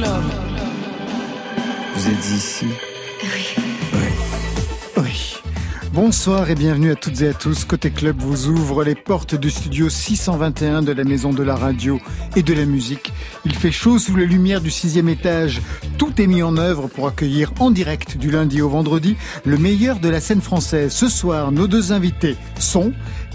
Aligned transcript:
club. 0.00 0.22
Vous 1.94 2.08
êtes 2.08 2.30
ici? 2.30 2.66
Oui. 3.22 3.64
Oui. 4.96 5.36
Bonsoir 5.92 6.48
et 6.48 6.54
bienvenue 6.54 6.92
à 6.92 6.94
toutes 6.94 7.20
et 7.20 7.28
à 7.28 7.34
tous. 7.34 7.64
Côté 7.64 7.90
Club 7.90 8.16
vous 8.18 8.48
ouvre 8.48 8.84
les 8.84 8.94
portes 8.94 9.34
du 9.34 9.50
studio 9.50 9.88
621 9.90 10.82
de 10.82 10.92
la 10.92 11.04
Maison 11.04 11.32
de 11.32 11.42
la 11.42 11.54
Radio 11.54 12.00
et 12.36 12.42
de 12.42 12.54
la 12.54 12.64
Musique. 12.64 13.12
Il 13.44 13.54
fait 13.54 13.72
chaud 13.72 13.98
sous 13.98 14.16
les 14.16 14.26
lumières 14.26 14.60
du 14.60 14.70
sixième 14.70 15.08
étage. 15.08 15.60
Tout 15.98 16.20
est 16.20 16.26
mis 16.26 16.42
en 16.42 16.56
œuvre 16.56 16.88
pour 16.88 17.06
accueillir 17.06 17.52
en 17.58 17.70
direct 17.70 18.16
du 18.16 18.30
lundi 18.30 18.62
au 18.62 18.68
vendredi 18.68 19.16
le 19.44 19.58
meilleur 19.58 19.98
de 19.98 20.08
la 20.08 20.20
scène 20.20 20.40
française. 20.40 20.92
Ce 20.92 21.08
soir, 21.08 21.52
nos 21.52 21.66
deux 21.66 21.92
invités 21.92 22.36
sont 22.58 22.92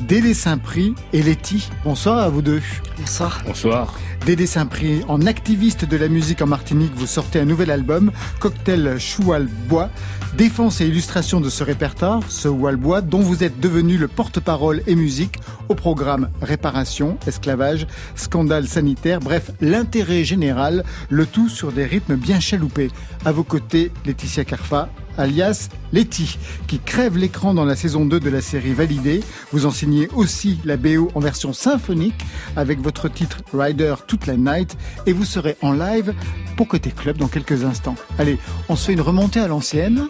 Dédé 0.08 0.34
Saint-Prix 0.34 0.96
et 1.14 1.22
Letty. 1.22 1.70
Bonsoir 1.84 2.20
à 2.20 2.30
vous 2.30 2.42
deux. 2.42 2.62
Bonsoir. 2.98 3.44
Bonsoir. 3.46 3.94
Dédé 4.26 4.48
Saint-Prix, 4.48 5.04
en 5.08 5.28
activiste 5.28 5.86
de 5.86 5.98
la 5.98 6.08
musique 6.08 6.42
en 6.42 6.48
Martinique, 6.48 6.94
vous 6.96 7.06
sortez 7.06 7.40
un 7.40 7.46
nouvel 7.46 7.70
album, 7.70 8.12
Cocktail 8.40 8.96
Choual 8.98 9.48
Bois. 9.70 9.92
Défense 10.36 10.82
et 10.82 10.88
illustration 10.88 11.40
de 11.40 11.50
ce 11.52 11.64
répertoire, 11.64 12.22
ce 12.28 12.48
Walbois, 12.48 13.02
dont 13.02 13.20
vous 13.20 13.44
êtes 13.44 13.60
devenu 13.60 13.98
le 13.98 14.08
porte-parole 14.08 14.82
et 14.88 14.96
musique 14.96 15.38
au 15.70 15.76
programme 15.76 16.30
Réparation, 16.42 17.20
Esclavage, 17.28 17.86
Scandale 18.16 18.68
sanitaire, 18.68 19.20
bref, 19.20 19.52
l'intérêt 19.62 20.24
général, 20.24 20.84
le 21.10 21.28
tout 21.28 21.48
sur 21.48 21.72
des 21.72 21.86
rythmes 21.86 22.16
bien 22.16 22.40
chaloupés. 22.40 22.90
À 23.26 23.32
vos 23.32 23.44
côtés, 23.44 23.92
Laetitia 24.08 24.44
Carfa, 24.44 24.90
alias 25.18 25.70
Letty, 25.94 26.38
qui 26.68 26.80
crève 26.80 27.18
l'écran 27.18 27.54
dans 27.54 27.66
la 27.66 27.76
saison 27.76 28.06
2 28.06 28.20
de 28.20 28.30
la 28.30 28.42
série 28.42 28.74
Validée. 28.74 29.22
Vous 29.52 29.66
enseignez 29.66 30.10
aussi 30.16 30.60
la 30.66 30.78
BO 30.78 31.10
en 31.16 31.20
version 31.20 31.54
symphonique 31.54 32.26
avec 32.56 32.80
votre 32.82 33.10
titre 33.10 33.38
Rider 33.54 33.96
toute 34.08 34.28
la 34.28 34.38
night 34.38 34.78
et 35.06 35.14
vous 35.14 35.26
serez 35.26 35.58
en 35.62 35.72
live 35.74 36.14
pour 36.58 36.68
Côté 36.68 36.92
Club 36.92 37.18
dans 37.18 37.28
quelques 37.28 37.64
instants. 37.64 37.96
Allez, 38.18 38.38
on 38.70 38.76
se 38.76 38.86
fait 38.86 38.94
une 38.94 39.02
remontée 39.02 39.40
à 39.40 39.48
l'ancienne. 39.48 40.08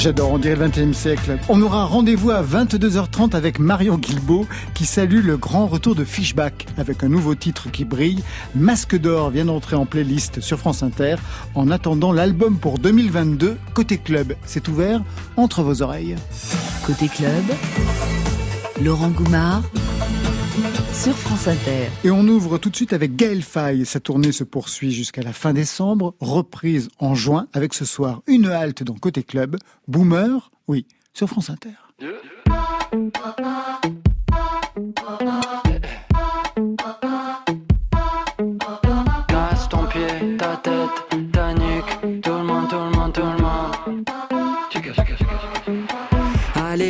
J'adore, 0.00 0.32
on 0.32 0.38
dirait 0.38 0.56
le 0.56 0.66
21e 0.66 0.94
siècle. 0.94 1.38
On 1.50 1.60
aura 1.60 1.84
rendez-vous 1.84 2.30
à 2.30 2.42
22h30 2.42 3.36
avec 3.36 3.58
Marion 3.58 3.98
Guilbeault 3.98 4.46
qui 4.72 4.86
salue 4.86 5.22
le 5.22 5.36
grand 5.36 5.66
retour 5.66 5.94
de 5.94 6.04
Fishback 6.04 6.66
avec 6.78 7.04
un 7.04 7.08
nouveau 7.10 7.34
titre 7.34 7.70
qui 7.70 7.84
brille. 7.84 8.22
Masque 8.54 8.98
d'or 8.98 9.28
vient 9.28 9.44
d'entrer 9.44 9.76
en 9.76 9.84
playlist 9.84 10.40
sur 10.40 10.58
France 10.58 10.82
Inter. 10.82 11.16
En 11.54 11.70
attendant 11.70 12.12
l'album 12.14 12.56
pour 12.56 12.78
2022, 12.78 13.58
Côté 13.74 13.98
Club, 13.98 14.36
c'est 14.46 14.68
ouvert 14.68 15.02
entre 15.36 15.62
vos 15.62 15.82
oreilles. 15.82 16.16
Côté 16.86 17.08
club, 17.08 17.44
Laurent 18.82 19.10
Goumard 19.10 19.64
sur 21.00 21.16
France 21.16 21.48
Inter. 21.48 21.88
Et 22.04 22.10
on 22.10 22.20
ouvre 22.28 22.58
tout 22.58 22.68
de 22.68 22.76
suite 22.76 22.92
avec 22.92 23.16
Gaël 23.16 23.42
Faye. 23.42 23.86
Sa 23.86 24.00
tournée 24.00 24.32
se 24.32 24.44
poursuit 24.44 24.92
jusqu'à 24.92 25.22
la 25.22 25.32
fin 25.32 25.54
décembre, 25.54 26.14
reprise 26.20 26.90
en 26.98 27.14
juin 27.14 27.46
avec 27.54 27.72
ce 27.72 27.86
soir 27.86 28.20
une 28.26 28.46
halte 28.46 28.82
dans 28.82 28.94
Côté 28.94 29.22
Club. 29.22 29.56
Boomer, 29.88 30.50
oui, 30.68 30.86
sur 31.14 31.28
France 31.28 31.48
Inter. 31.48 31.70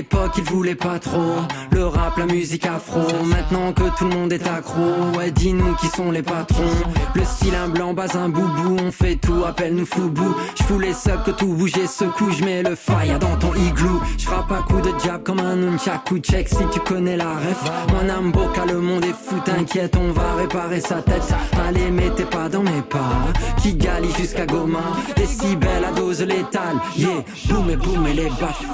L'époque, 0.01 0.33
ils 0.39 0.45
voulaient 0.45 0.75
pas 0.75 0.99
trop 0.99 1.37
le 1.73 1.87
rap, 1.87 2.17
la 2.17 2.25
musique 2.25 2.65
afro. 2.65 3.01
Maintenant 3.27 3.73
que 3.75 3.83
tout 3.99 4.09
le 4.09 4.17
monde 4.17 4.33
est 4.33 4.47
accro, 4.49 4.81
ouais, 5.17 5.31
dis-nous 5.31 5.75
qui 5.75 5.89
sont 5.89 6.11
les 6.11 6.23
patrons. 6.23 6.63
Le 7.15 7.23
style 7.25 7.55
un 7.55 7.69
blanc, 7.69 7.93
bas 7.93 8.17
un 8.17 8.31
boubou, 8.31 8.77
on 8.83 8.91
fait 8.91 9.17
tout, 9.17 9.45
appelle-nous 9.47 9.85
foubou. 9.85 10.35
Je 10.57 10.75
les 10.77 10.95
subs 10.95 11.23
que 11.27 11.33
tout 11.33 11.49
bouge 11.49 11.77
et 11.77 11.87
secoue, 11.87 12.31
je 12.31 12.45
mets 12.45 12.63
le 12.63 12.77
fire 12.77 13.19
dans 13.19 13.37
ton 13.37 13.55
igloo. 13.55 14.01
Je 14.17 14.25
frappe 14.25 14.51
à 14.53 14.63
coup 14.63 14.81
de 14.81 14.91
jab 15.05 15.23
comme 15.23 15.41
un 15.41 15.57
nunchaku 15.57 16.19
check 16.19 16.49
si 16.49 16.65
tu 16.73 16.81
connais 16.81 17.19
la 17.19 17.35
ref. 17.35 17.63
Mon 17.93 18.09
âme 18.09 18.33
boca, 18.33 18.65
le 18.65 18.81
monde 18.81 19.05
est 19.05 19.09
fou, 19.09 19.37
t'inquiète, 19.45 19.97
on 19.97 20.13
va 20.13 20.35
réparer 20.39 20.81
sa 20.81 21.03
tête. 21.03 21.35
Allez, 21.69 21.91
mettez 21.91 22.25
pas 22.25 22.49
dans 22.49 22.63
mes 22.63 22.83
pas, 22.89 23.21
qui 23.61 23.75
galie 23.75 24.15
jusqu'à 24.17 24.47
Goma. 24.47 24.79
Décibels 25.17 25.85
à 25.85 25.93
dose 25.93 26.23
létale, 26.23 26.79
yeah, 26.97 27.23
boum 27.49 27.69
et 27.69 27.77
boum 27.77 28.07
et 28.07 28.15
les 28.15 28.31
baffes. 28.41 28.65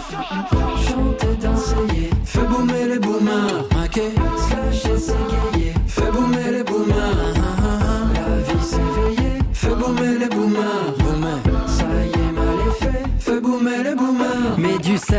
Fais 2.24 2.42
boomer 2.42 2.86
les 2.86 2.98
boomers, 2.98 3.64
ok. 3.84 4.00
Slasher, 4.36 4.98
s'égayer. 4.98 5.72
Fais 5.86 6.10
boomer 6.12 6.50
les 6.52 6.64
boomers. 6.64 7.34
La 8.14 8.36
vie 8.42 8.64
s'éveiller 8.64 9.38
Fais 9.52 9.74
boomer 9.74 10.18
les 10.18 10.28
boomers 10.28 10.85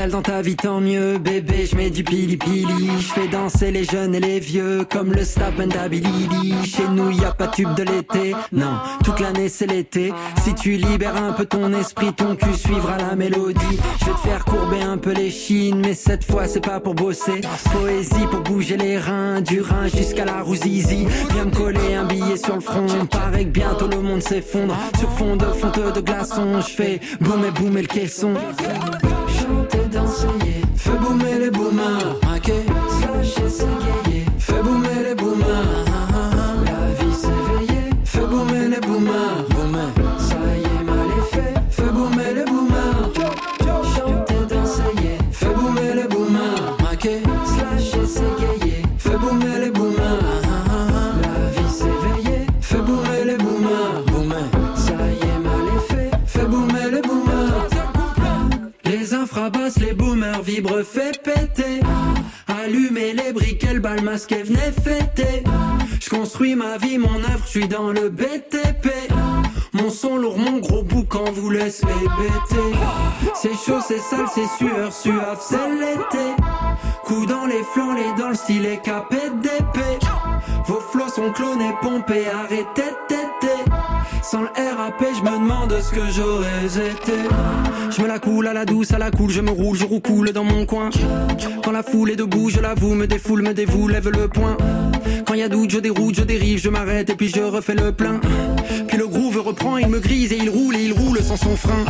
dans 0.06 0.22
ta 0.22 0.44
vie, 0.44 0.56
tant 0.56 0.80
mieux 0.80 1.18
Bébé, 1.18 1.66
je 1.66 1.76
mets 1.76 1.90
du 1.90 2.04
pili 2.04 2.38
pili 2.38 2.88
Je 3.00 3.14
fais 3.14 3.28
danser 3.28 3.72
les 3.72 3.84
jeunes 3.84 4.14
et 4.14 4.20
les 4.20 4.40
vieux 4.40 4.86
Comme 4.90 5.12
le 5.12 5.24
Snapman 5.24 5.68
d'Abilidi 5.68 6.54
Chez 6.64 6.88
nous, 6.88 7.10
y 7.10 7.26
a 7.26 7.32
pas 7.32 7.48
tube 7.48 7.74
de 7.74 7.82
l'été. 7.82 8.36
Non, 8.52 8.78
toute 9.04 9.20
l'année 9.20 9.50
c'est 9.50 9.66
l'été. 9.66 10.14
Si 10.44 10.54
tu 10.54 10.74
libères 10.74 11.16
un 11.16 11.34
peu 11.34 11.46
ton 11.46 11.74
esprit 11.74 12.14
Ton 12.14 12.36
cul 12.36 12.54
suivra 12.54 12.98
la 12.98 13.16
mélodie. 13.16 13.80
Je 14.00 14.06
vais 14.06 14.12
te 14.12 14.20
faire 14.20 14.46
courber 14.46 14.82
un 14.82 14.98
peu 14.98 15.14
les 15.14 15.32
chines 15.32 15.82
Mais 15.84 15.96
cette 15.96 16.24
fois 16.24 16.48
c'est 16.48 16.64
pas 16.64 16.80
pour 16.80 16.94
bosser. 16.94 17.42
Poésie 17.72 18.28
pour 18.30 18.42
bouger 18.42 18.78
les 18.78 19.00
reins 19.00 19.42
Du 19.42 19.62
rein 19.62 19.88
jusqu'à 19.88 20.26
la 20.26 20.44
rouzizi 20.44 21.08
Viens 21.34 21.46
me 21.46 21.56
coller 21.56 21.96
un 21.96 22.06
billet 22.06 22.38
sur 22.38 22.56
le 22.56 22.62
front. 22.62 22.86
Paraît 23.10 23.46
que 23.46 23.50
bientôt 23.50 23.88
le 23.88 24.00
monde 24.00 24.22
s'effondre. 24.22 24.78
Sur 25.00 25.12
fond 25.14 25.36
de 25.36 25.46
fonte 25.46 25.96
de 25.96 26.02
glaçons 26.02 26.62
Je 26.62 26.74
fais 26.74 27.00
boum 27.20 27.44
et 27.44 27.52
boum 27.52 27.76
et 27.78 27.82
le 27.82 27.88
caisson. 27.88 28.34
Fais 30.88 30.98
boomer 31.00 31.40
les 31.40 31.52
boomers. 31.52 32.16
Ok. 32.34 32.50
Slasher, 32.98 33.50
s'égayer. 33.50 34.26
Fais 34.40 34.64
boomer 34.64 35.04
les 35.04 35.16
boomers. 35.16 35.86
La 36.66 36.94
vie 36.98 37.14
s'éveiller 37.14 37.90
Fais 38.06 38.26
boomer 38.26 38.70
les 38.70 38.80
boomers. 38.80 39.44
Boomer 39.50 40.07
bal 63.88 64.04
masqué, 64.04 64.44
venez 64.44 64.72
fêter. 64.84 65.44
Je 66.02 66.10
construis 66.10 66.56
ma 66.56 66.78
vie, 66.78 66.98
mon 66.98 67.20
œuvre, 67.32 67.44
je 67.46 67.50
suis 67.50 67.68
dans 67.68 67.92
le 67.92 68.10
BTP. 68.10 68.88
Mon 69.74 69.90
son 69.90 70.18
lourd, 70.18 70.38
mon 70.38 70.58
gros 70.58 70.84
boucan 70.84 71.26
vous 71.32 71.50
laisse 71.50 71.82
hébéter. 71.84 72.78
C'est 73.34 73.56
chaud, 73.66 73.80
c'est 73.88 74.00
sale, 74.00 74.28
c'est 74.34 74.50
sueur, 74.58 74.92
suave, 74.92 75.40
c'est 75.40 75.70
l'été. 75.82 76.28
Coup 77.06 77.26
dans 77.26 77.46
les 77.46 77.64
flancs, 77.74 77.94
les 77.94 78.22
dans 78.22 78.30
le 78.30 78.36
style 78.36 78.66
et 78.66 78.78
capé 78.78 79.22
d'épée. 79.42 80.00
Vos 80.66 80.82
flots 80.92 81.10
sont 81.10 81.32
clonés, 81.32 81.74
pompés, 81.82 82.26
arrêtez. 82.28 83.07
Sans 84.30 84.42
le 84.42 84.48
RAP, 84.48 85.06
je 85.16 85.22
me 85.22 85.40
demande 85.40 85.74
ce 85.82 85.90
que 85.90 86.02
j'aurais 86.12 86.66
été. 86.66 87.14
Je 87.90 88.02
me 88.02 88.08
la 88.08 88.20
coule 88.20 88.46
à 88.48 88.54
la 88.54 88.66
douce, 88.66 88.92
à 88.92 88.98
la 88.98 89.10
cool, 89.10 89.30
je 89.30 89.40
me 89.40 89.52
roule, 89.52 89.78
je 89.78 89.86
roucoule 89.86 90.34
dans 90.34 90.44
mon 90.44 90.66
coin. 90.66 90.90
Quand 91.64 91.72
la 91.72 91.82
foule 91.82 92.12
est 92.12 92.18
debout, 92.18 92.50
je 92.50 92.60
l'avoue, 92.60 92.94
me 92.94 93.08
défoule, 93.08 93.42
me 93.42 93.54
dévoue, 93.54 93.88
lève 93.88 94.10
le 94.10 94.28
poing. 94.28 94.58
Quand 95.26 95.34
y 95.34 95.44
a 95.44 95.48
doute, 95.48 95.70
je 95.70 95.80
déroute, 95.80 96.16
je 96.16 96.24
dérive, 96.24 96.60
je 96.60 96.70
m'arrête 96.70 97.10
et 97.10 97.16
puis 97.16 97.30
je 97.30 97.40
refais 97.40 97.76
le 97.76 97.94
plein. 97.94 98.20
Puis 98.90 98.98
le 98.98 99.08
groove 99.08 99.40
reprend, 99.40 99.78
il 99.78 99.88
me 99.88 100.00
grise 100.00 100.34
et 100.34 100.38
il 100.38 100.50
roule 100.50 100.76
et 100.76 100.84
il 100.84 100.92
roule 100.92 101.24
sans 101.24 101.38
son 101.38 101.56
frein. 101.56 101.86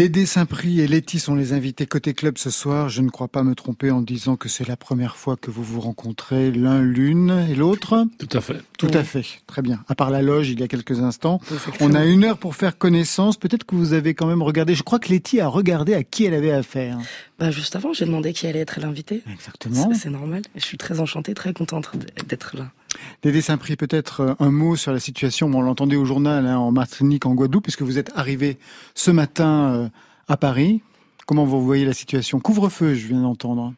Dédé 0.00 0.24
Saint-Prix 0.24 0.80
et 0.80 0.86
Letty 0.86 1.18
sont 1.18 1.34
les 1.34 1.52
invités 1.52 1.84
côté 1.84 2.14
club 2.14 2.38
ce 2.38 2.48
soir. 2.48 2.88
Je 2.88 3.02
ne 3.02 3.10
crois 3.10 3.28
pas 3.28 3.42
me 3.42 3.54
tromper 3.54 3.90
en 3.90 4.00
disant 4.00 4.36
que 4.36 4.48
c'est 4.48 4.66
la 4.66 4.78
première 4.78 5.14
fois 5.16 5.36
que 5.36 5.50
vous 5.50 5.62
vous 5.62 5.78
rencontrez 5.78 6.50
l'un 6.50 6.80
l'une 6.80 7.46
et 7.50 7.54
l'autre. 7.54 8.06
Tout 8.18 8.34
à 8.34 8.40
fait. 8.40 8.62
Tout 8.78 8.88
à 8.94 9.04
fait. 9.04 9.26
Très 9.46 9.60
bien. 9.60 9.84
À 9.88 9.94
part 9.94 10.08
la 10.08 10.22
loge, 10.22 10.48
il 10.48 10.58
y 10.58 10.62
a 10.62 10.68
quelques 10.68 11.00
instants. 11.00 11.38
On 11.80 11.92
a 11.94 12.06
une 12.06 12.24
heure 12.24 12.38
pour 12.38 12.56
faire 12.56 12.78
connaissance. 12.78 13.36
Peut-être 13.36 13.64
que 13.64 13.74
vous 13.74 13.92
avez 13.92 14.14
quand 14.14 14.26
même 14.26 14.40
regardé. 14.40 14.74
Je 14.74 14.82
crois 14.82 14.98
que 15.00 15.10
Letty 15.10 15.38
a 15.38 15.48
regardé 15.48 15.92
à 15.92 16.02
qui 16.02 16.24
elle 16.24 16.32
avait 16.32 16.50
affaire. 16.50 16.96
Bah 17.38 17.50
juste 17.50 17.76
avant, 17.76 17.92
j'ai 17.92 18.06
demandé 18.06 18.32
qui 18.32 18.46
allait 18.46 18.60
être 18.60 18.80
l'invité. 18.80 19.22
Exactement. 19.30 19.92
C'est 19.92 20.08
normal. 20.08 20.40
Je 20.56 20.64
suis 20.64 20.78
très 20.78 21.00
enchantée, 21.00 21.34
très 21.34 21.52
contente 21.52 21.90
d'être 22.26 22.56
là. 22.56 22.72
Dédé 23.22 23.40
Saint-Prix, 23.40 23.76
peut-être 23.76 24.20
euh, 24.20 24.34
un 24.38 24.50
mot 24.50 24.76
sur 24.76 24.92
la 24.92 25.00
situation. 25.00 25.50
on 25.52 25.60
l'entendait 25.60 25.96
au 25.96 26.04
journal 26.04 26.46
hein, 26.46 26.58
en 26.58 26.72
Martinique, 26.72 27.26
en 27.26 27.34
Guadeloupe, 27.34 27.64
puisque 27.64 27.82
vous 27.82 27.98
êtes 27.98 28.10
arrivé 28.16 28.58
ce 28.94 29.10
matin 29.10 29.74
euh, 29.74 29.88
à 30.28 30.36
Paris. 30.36 30.82
Comment 31.26 31.44
vous 31.44 31.62
voyez 31.64 31.84
la 31.84 31.92
situation? 31.92 32.40
Couvre-feu, 32.40 32.94
je 32.94 33.06
viens 33.06 33.22
d'entendre. 33.22 33.74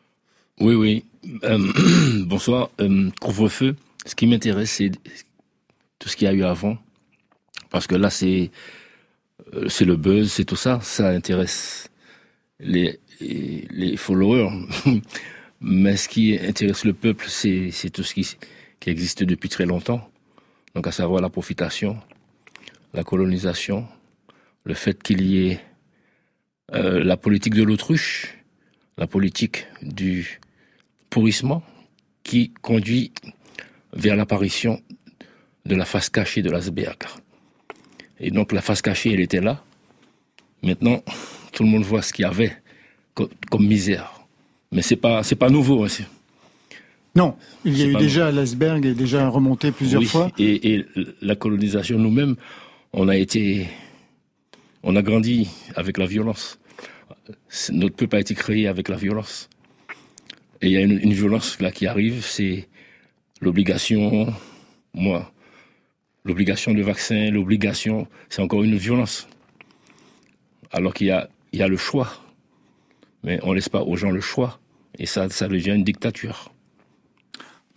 Oui, 0.60 0.74
oui. 0.74 1.04
Euh, 1.44 1.58
bonsoir. 2.24 2.70
Couvre-feu. 3.20 3.76
Ce 4.06 4.14
qui 4.14 4.26
m'intéresse, 4.26 4.72
c'est 4.72 4.92
tout 5.98 6.08
ce 6.08 6.16
qu'il 6.16 6.26
y 6.26 6.28
a 6.28 6.34
eu 6.34 6.42
avant, 6.42 6.76
parce 7.70 7.86
que 7.86 7.94
là, 7.94 8.10
c'est 8.10 8.50
c'est 9.68 9.84
le 9.84 9.96
buzz, 9.96 10.32
c'est 10.32 10.44
tout 10.44 10.56
ça. 10.56 10.80
Ça 10.82 11.10
intéresse 11.10 11.88
les 12.58 12.98
les 13.20 13.96
followers. 13.96 14.50
Mais 15.60 15.96
ce 15.96 16.08
qui 16.08 16.36
intéresse 16.36 16.84
le 16.84 16.92
peuple, 16.92 17.26
c'est 17.28 17.70
tout 17.92 18.02
ce 18.02 18.14
qui 18.14 18.36
qui 18.82 18.90
existe 18.90 19.22
depuis 19.22 19.48
très 19.48 19.64
longtemps, 19.64 20.10
donc 20.74 20.88
à 20.88 20.90
savoir 20.90 21.22
la 21.22 21.30
profitation, 21.30 22.00
la 22.92 23.04
colonisation, 23.04 23.86
le 24.64 24.74
fait 24.74 25.00
qu'il 25.00 25.22
y 25.24 25.46
ait 25.46 25.60
euh, 26.74 27.04
la 27.04 27.16
politique 27.16 27.54
de 27.54 27.62
l'autruche, 27.62 28.36
la 28.98 29.06
politique 29.06 29.68
du 29.82 30.40
pourrissement, 31.10 31.62
qui 32.24 32.52
conduit 32.60 33.12
vers 33.92 34.16
l'apparition 34.16 34.82
de 35.64 35.76
la 35.76 35.84
face 35.84 36.10
cachée 36.10 36.42
de 36.42 36.50
l'asberg. 36.50 36.98
Et 38.18 38.32
donc 38.32 38.50
la 38.50 38.62
face 38.62 38.82
cachée, 38.82 39.12
elle 39.12 39.20
était 39.20 39.40
là. 39.40 39.62
Maintenant, 40.64 41.04
tout 41.52 41.62
le 41.62 41.68
monde 41.68 41.84
voit 41.84 42.02
ce 42.02 42.12
qu'il 42.12 42.24
y 42.24 42.26
avait 42.26 42.60
comme, 43.14 43.64
misère. 43.64 44.26
Mais 44.72 44.82
c'est 44.82 44.96
pas, 44.96 45.22
c'est 45.22 45.36
pas 45.36 45.50
nouveau. 45.50 45.84
Hein, 45.84 45.88
non, 47.14 47.36
il 47.64 47.78
y 47.78 47.82
a 47.82 47.86
eu 47.86 47.94
déjà 47.94 48.30
l'iceberg 48.30 48.86
est 48.86 48.94
déjà 48.94 49.28
remonté 49.28 49.70
plusieurs 49.70 50.02
fois. 50.04 50.30
Et, 50.38 50.74
et 50.74 50.86
la 51.20 51.36
colonisation 51.36 51.98
nous-mêmes, 51.98 52.36
on 52.92 53.08
a 53.08 53.16
été, 53.16 53.66
on 54.82 54.96
a 54.96 55.02
grandi 55.02 55.48
avec 55.76 55.98
la 55.98 56.06
violence. 56.06 56.58
Notre 57.70 57.96
peuple 57.96 58.16
a 58.16 58.20
été 58.20 58.34
créé 58.34 58.66
avec 58.66 58.88
la 58.88 58.96
violence. 58.96 59.50
Et 60.62 60.68
il 60.68 60.72
y 60.72 60.76
a 60.76 60.80
une, 60.80 60.98
une 60.98 61.12
violence 61.12 61.60
là 61.60 61.70
qui 61.70 61.86
arrive, 61.86 62.24
c'est 62.24 62.68
l'obligation, 63.40 64.32
moi, 64.94 65.32
l'obligation 66.24 66.72
de 66.72 66.82
vaccin, 66.82 67.30
l'obligation, 67.30 68.06
c'est 68.30 68.42
encore 68.42 68.62
une 68.62 68.76
violence. 68.76 69.28
Alors 70.70 70.94
qu'il 70.94 71.08
y 71.08 71.10
a, 71.10 71.28
il 71.52 71.58
y 71.58 71.62
a 71.62 71.68
le 71.68 71.76
choix. 71.76 72.08
Mais 73.24 73.38
on 73.42 73.52
laisse 73.52 73.68
pas 73.68 73.82
aux 73.82 73.96
gens 73.96 74.10
le 74.10 74.20
choix. 74.20 74.60
Et 74.98 75.06
ça, 75.06 75.28
ça 75.28 75.48
devient 75.48 75.72
une 75.72 75.84
dictature. 75.84 76.51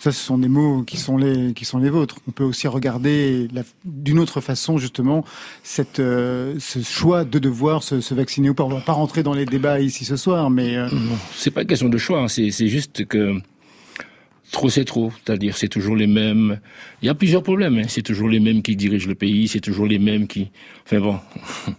Ça, 0.06 0.12
ce 0.12 0.24
sont 0.24 0.38
des 0.38 0.50
mots 0.50 0.84
qui 0.84 0.98
sont 0.98 1.18
les 1.18 1.54
qui 1.54 1.66
sont 1.66 1.80
les 1.80 1.90
vôtres. 1.90 2.19
On 2.28 2.31
peut 2.31 2.44
aussi 2.44 2.68
regarder 2.68 3.48
d'une 3.86 4.19
autre 4.19 4.40
façon 4.40 4.78
justement 4.78 5.25
cette 5.63 6.00
euh, 6.00 6.54
ce 6.60 6.84
choix 6.84 7.24
de 7.24 7.40
devoir 7.40 7.81
se, 7.81 8.13
vacciner 8.13 8.52
ou 8.52 8.54
pas. 8.54 8.66
On 8.66 8.69
va 8.69 8.81
pas 8.81 8.92
rentrer 8.92 9.24
dans 9.24 9.34
les 9.34 9.46
débats 9.46 9.80
ici 9.80 10.06
ce 10.06 10.16
soir, 10.16 10.52
mais 10.52 10.78
euh... 10.78 10.88
c'est 11.34 11.50
pas 11.50 11.63
une 11.63 11.68
question 11.68 11.90
de 11.90 11.98
choix. 11.98 12.22
Hein. 12.22 12.28
C'est 12.28 12.52
c'est 12.52 12.68
juste 12.68 13.07
que 13.07 13.42
trop 14.52 14.69
c'est 14.69 14.86
trop. 14.86 15.12
C'est-à-dire 15.25 15.57
c'est 15.57 15.69
toujours 15.69 15.96
les 15.96 16.06
mêmes. 16.06 16.60
Il 17.02 17.07
y 17.07 17.10
a 17.10 17.16
plusieurs 17.16 17.42
problèmes. 17.42 17.80
Hein. 17.80 17.88
C'est 17.88 18.04
toujours 18.04 18.30
les 18.30 18.40
mêmes 18.40 18.62
qui 18.62 18.75
dirigent 18.75 19.10
le 19.10 19.16
pays. 19.16 19.48
C'est 19.48 19.60
toujours 19.60 19.88
les 19.88 19.98
mêmes 19.98 20.28
qui. 20.28 20.52
Enfin 20.86 21.00
bon, 21.00 21.19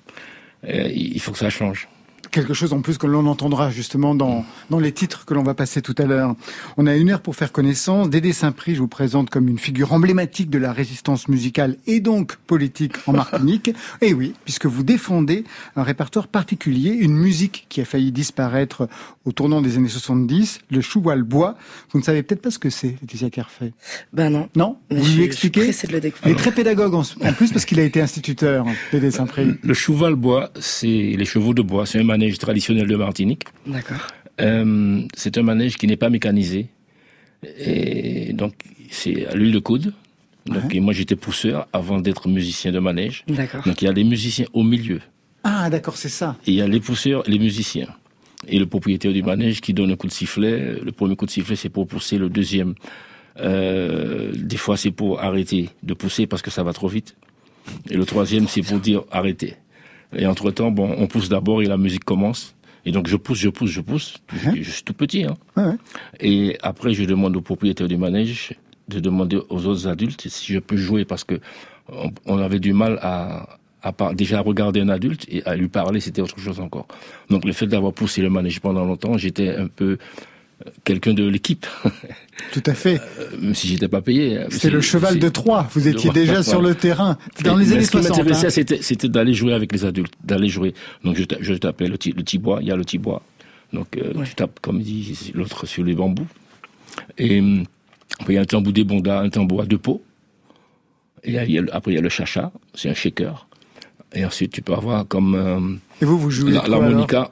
euh, 0.69 0.90
il 0.93 1.20
faut 1.20 1.31
que 1.31 1.38
ça 1.38 1.49
change 1.49 1.87
quelque 2.31 2.55
chose 2.55 2.73
en 2.73 2.81
plus 2.81 2.99
que 2.99 3.06
l'on 3.06 3.26
entendra 3.26 3.70
justement 3.70 4.14
dans, 4.14 4.44
dans 4.70 4.78
les 4.78 4.93
titres 4.93 5.25
que 5.25 5.34
l'on 5.34 5.43
va 5.43 5.55
passer 5.55 5.82
tout 5.82 5.94
à 5.99 6.05
l'heure. 6.05 6.34
On 6.76 6.87
a 6.87 6.94
une 6.96 7.11
heure 7.11 7.20
pour 7.20 7.37
faire 7.37 7.52
connaissance. 7.52 8.11
Dédé 8.11 8.32
Saint-Prix, 8.32 8.75
je 8.75 8.81
vous 8.81 8.88
présente 8.88 9.31
comme 9.31 9.49
une 9.49 9.58
figure 9.58 9.93
emblématique 9.93 10.50
de 10.50 10.58
la 10.58 10.73
résistance 10.73 11.28
musicale 11.28 11.76
et 11.87 12.00
donc 12.00 12.37
politique 12.46 12.94
en 13.06 13.12
Martinique. 13.12 13.70
et 14.00 14.14
oui, 14.14 14.34
puisque 14.44 14.67
vous 14.67 14.82
défendez 14.82 15.44
un 15.76 15.82
répertoire 15.82 16.28
particulier, 16.28 16.90
une 16.90 17.17
musique 17.17 17.67
qui 17.69 17.81
a 17.81 17.84
failli 17.84 18.12
disparaître 18.12 18.88
au 19.25 19.32
tournant 19.32 19.61
des 19.61 19.76
années 19.76 19.88
70, 19.88 20.61
le 20.70 20.81
choual 20.81 21.23
bois. 21.23 21.56
Vous 21.90 21.99
ne 21.99 22.05
savez 22.05 22.23
peut-être 22.23 22.43
pas 22.43 22.50
ce 22.50 22.58
que 22.58 22.70
c'est, 22.70 22.96
Laetitia 23.02 23.31
Kerfé. 23.31 23.73
Ben 24.12 24.31
non. 24.31 24.49
Non 24.55 24.78
Vous 24.90 25.17
lui 25.17 25.25
expliquez 25.25 25.67
de 25.67 25.93
le 25.93 26.12
Il 26.25 26.32
est 26.32 26.37
très 26.37 26.52
pédagogue 26.52 26.94
en, 26.94 27.02
plus 27.32 27.52
parce 27.52 27.64
qu'il 27.64 27.81
a 27.81 27.84
été 27.84 28.00
instituteur, 28.00 28.67
Dédé 28.93 29.11
Saint-Prix. 29.11 29.55
Le 29.62 29.75
chouval 29.75 30.14
bois, 30.14 30.50
c'est 30.61 30.87
les 30.87 31.25
chevaux 31.25 31.55
de 31.55 31.62
bois, 31.62 31.87
c'est 31.87 31.99
un 31.99 32.05
manège 32.26 32.38
traditionnel 32.38 32.87
de 32.87 32.96
Martinique. 32.96 33.44
D'accord. 33.67 34.06
Euh, 34.40 35.02
c'est 35.14 35.38
un 35.38 35.43
manège 35.43 35.76
qui 35.76 35.87
n'est 35.87 35.96
pas 35.96 36.11
mécanisé. 36.11 36.67
Et 37.58 38.32
donc, 38.32 38.55
c'est 38.90 39.26
à 39.26 39.34
l'huile 39.34 39.52
de 39.52 39.58
coude. 39.61 39.93
Donc, 40.46 40.75
moi, 40.75 40.93
j'étais 40.93 41.17
pousseur 41.17 41.67
avant 41.73 42.00
d'être 42.00 42.28
musicien 42.28 42.73
de 42.73 42.78
manège. 42.78 43.25
D'accord. 43.28 43.62
Donc, 43.64 43.82
il 43.82 43.84
y 43.87 43.88
a 43.88 43.93
les 43.93 44.05
musiciens 44.05 44.46
au 44.52 44.62
milieu. 44.62 45.00
Ah, 45.43 45.70
d'accord, 45.70 45.96
c'est 45.96 46.08
ça. 46.08 46.37
Et 46.46 46.52
il 46.52 46.56
y 46.56 46.62
a 46.62 46.69
les 46.69 46.81
pousseurs 46.81 47.26
et 47.28 47.31
les 47.31 47.38
musiciens. 47.38 47.88
Et 48.49 48.58
le 48.58 48.67
propriétaire 48.67 49.12
du 49.12 49.23
manège 49.23 49.61
qui 49.61 49.73
donne 49.73 49.90
un 49.90 49.96
coup 49.96 50.06
de 50.06 50.12
sifflet. 50.12 50.78
Le 50.82 50.93
premier 50.93 51.17
coup 51.17 51.26
de 51.26 51.31
sifflet, 51.31 51.56
c'est 51.56 51.69
pour 51.69 51.87
pousser. 51.87 52.19
Le 52.19 52.28
deuxième, 52.28 52.75
euh, 53.40 54.32
des 54.34 54.56
fois, 54.56 54.76
c'est 54.76 54.90
pour 54.90 55.20
arrêter 55.20 55.70
de 55.82 55.94
pousser 55.94 56.26
parce 56.26 56.43
que 56.43 56.50
ça 56.50 56.62
va 56.62 56.73
trop 56.73 56.88
vite. 56.88 57.17
Et 57.90 57.96
le 57.96 58.05
troisième, 58.05 58.46
c'est 58.46 58.62
pour 58.62 58.78
dire 58.78 59.02
arrêtez. 59.11 59.56
Et 60.14 60.26
entre-temps, 60.26 60.70
bon, 60.70 60.94
on 60.98 61.06
pousse 61.06 61.28
d'abord 61.28 61.62
et 61.62 61.66
la 61.66 61.76
musique 61.76 62.04
commence. 62.04 62.54
Et 62.84 62.92
donc 62.92 63.08
je 63.08 63.16
pousse, 63.16 63.38
je 63.38 63.48
pousse, 63.48 63.70
je 63.70 63.80
pousse. 63.80 64.18
Uh-huh. 64.32 64.62
Je, 64.62 64.70
suis 64.70 64.82
tout 64.84 64.94
petit. 64.94 65.26
Hein. 65.56 65.76
Et 66.20 66.56
après, 66.62 66.94
je 66.94 67.04
demande 67.04 67.36
au 67.36 67.40
propriétaire 67.40 67.88
du 67.88 67.96
manège 67.96 68.54
de 68.88 69.00
demander 69.00 69.38
aux 69.48 69.66
autres 69.66 69.88
adultes 69.88 70.28
si 70.28 70.52
je 70.52 70.60
peux 70.60 70.76
jouer 70.76 71.04
parce 71.04 71.25
que 71.25 71.40
on, 72.26 72.38
avait 72.38 72.60
du 72.60 72.72
mal 72.72 72.98
à, 73.02 73.58
à 73.82 74.14
déjà 74.14 74.40
regarder 74.40 74.80
un 74.80 74.88
adulte 74.88 75.26
et 75.28 75.44
à 75.44 75.56
lui 75.56 75.68
parler, 75.68 76.00
c'était 76.00 76.22
autre 76.22 76.38
chose 76.38 76.60
encore. 76.60 76.86
Donc 77.30 77.44
le 77.44 77.52
fait 77.52 77.66
d'avoir 77.66 77.92
poussé 77.92 78.22
le 78.22 78.30
manège 78.30 78.60
pendant 78.60 78.84
longtemps, 78.84 79.16
j'étais 79.16 79.54
un 79.56 79.68
peu 79.68 79.98
quelqu'un 80.84 81.14
de 81.14 81.25
l'équipe. 81.25 81.66
Tout 82.52 82.62
à 82.66 82.75
fait. 82.75 83.00
Euh, 83.18 83.36
même 83.40 83.54
si 83.54 83.68
j'étais 83.68 83.88
pas 83.88 84.00
payé. 84.00 84.38
Hein, 84.38 84.46
c'est 84.50 84.70
le 84.70 84.80
cheval 84.80 85.18
de 85.18 85.28
Troie. 85.28 85.68
Vous 85.72 85.88
étiez 85.88 86.10
déjà 86.10 86.42
sur 86.42 86.62
le 86.62 86.75
terrain 86.75 87.18
dans 87.44 87.56
les 87.56 87.72
années 87.72 87.84
60. 87.84 88.02
Ce 88.02 88.08
qui 88.08 88.18
m'intéressait, 88.18 88.62
hein. 88.62 88.78
c'était, 88.80 89.08
d'aller 89.08 89.34
jouer 89.34 89.52
avec 89.52 89.72
les 89.72 89.84
adultes, 89.84 90.14
d'aller 90.25 90.48
jouer. 90.48 90.75
Donc 91.04 91.16
je, 91.16 91.25
je 91.40 91.54
tapais 91.54 91.86
le, 91.86 91.96
le 92.16 92.22
tibois. 92.22 92.58
Il 92.62 92.68
y 92.68 92.72
a 92.72 92.76
le 92.76 92.84
tibois. 92.84 93.22
Donc 93.72 93.96
euh, 93.96 94.12
tu 94.25 94.34
tapes 94.34 94.60
comme 94.60 94.80
dit 94.80 95.32
l'autre 95.34 95.66
sur 95.66 95.84
les 95.84 95.94
bambous. 95.94 96.26
Et 97.18 97.40
hum, 97.40 97.64
après 98.20 98.34
il 98.34 98.36
y 98.36 98.38
a 98.38 98.42
un 98.42 98.46
tambour 98.46 98.72
des 98.72 98.84
bondas, 98.84 99.20
un 99.20 99.28
tambour 99.28 99.62
à 99.62 99.66
deux 99.66 99.78
pots. 99.78 100.02
Et 101.25 101.38
après 101.38 101.92
il 101.92 101.94
y 101.94 101.98
a 101.98 102.00
le 102.00 102.08
chacha, 102.08 102.52
c'est 102.75 102.88
un 102.88 102.94
shaker. 102.94 103.46
Et 104.14 104.25
ensuite 104.25 104.52
tu 104.52 104.62
peux 104.62 104.72
avoir 104.72 105.06
comme 105.06 105.34
euh, 105.34 105.76
et 106.00 106.04
vous 106.04 106.18
vous 106.18 106.30
jouez 106.30 106.52
l'harmonica 106.52 107.30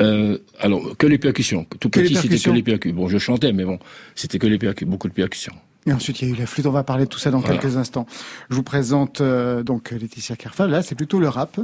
euh, 0.00 0.38
alors, 0.58 0.96
que 0.96 1.06
les 1.06 1.18
percussions. 1.18 1.66
Tout 1.78 1.90
petit, 1.90 2.14
c'était 2.14 2.38
que 2.38 2.50
les 2.50 2.62
percussions. 2.62 2.96
Bon, 2.96 3.08
je 3.08 3.18
chantais, 3.18 3.52
mais 3.52 3.64
bon, 3.64 3.78
c'était 4.14 4.38
que 4.38 4.46
les 4.46 4.58
percussions, 4.58 4.90
beaucoup 4.90 5.08
de 5.08 5.12
percussions. 5.12 5.54
Et 5.86 5.92
ensuite, 5.92 6.20
il 6.20 6.28
y 6.28 6.32
a 6.32 6.34
eu 6.34 6.38
la 6.38 6.46
flûte. 6.46 6.66
On 6.66 6.72
va 6.72 6.84
parler 6.84 7.04
de 7.04 7.08
tout 7.08 7.18
ça 7.18 7.30
dans 7.30 7.40
quelques 7.40 7.76
instants. 7.76 8.06
Je 8.50 8.54
vous 8.54 8.62
présente 8.62 9.20
euh, 9.20 9.62
donc 9.62 9.90
Laetitia 9.90 10.36
Kerfa. 10.36 10.66
Là, 10.66 10.82
c'est 10.82 10.94
plutôt 10.94 11.20
le 11.20 11.28
rap, 11.28 11.58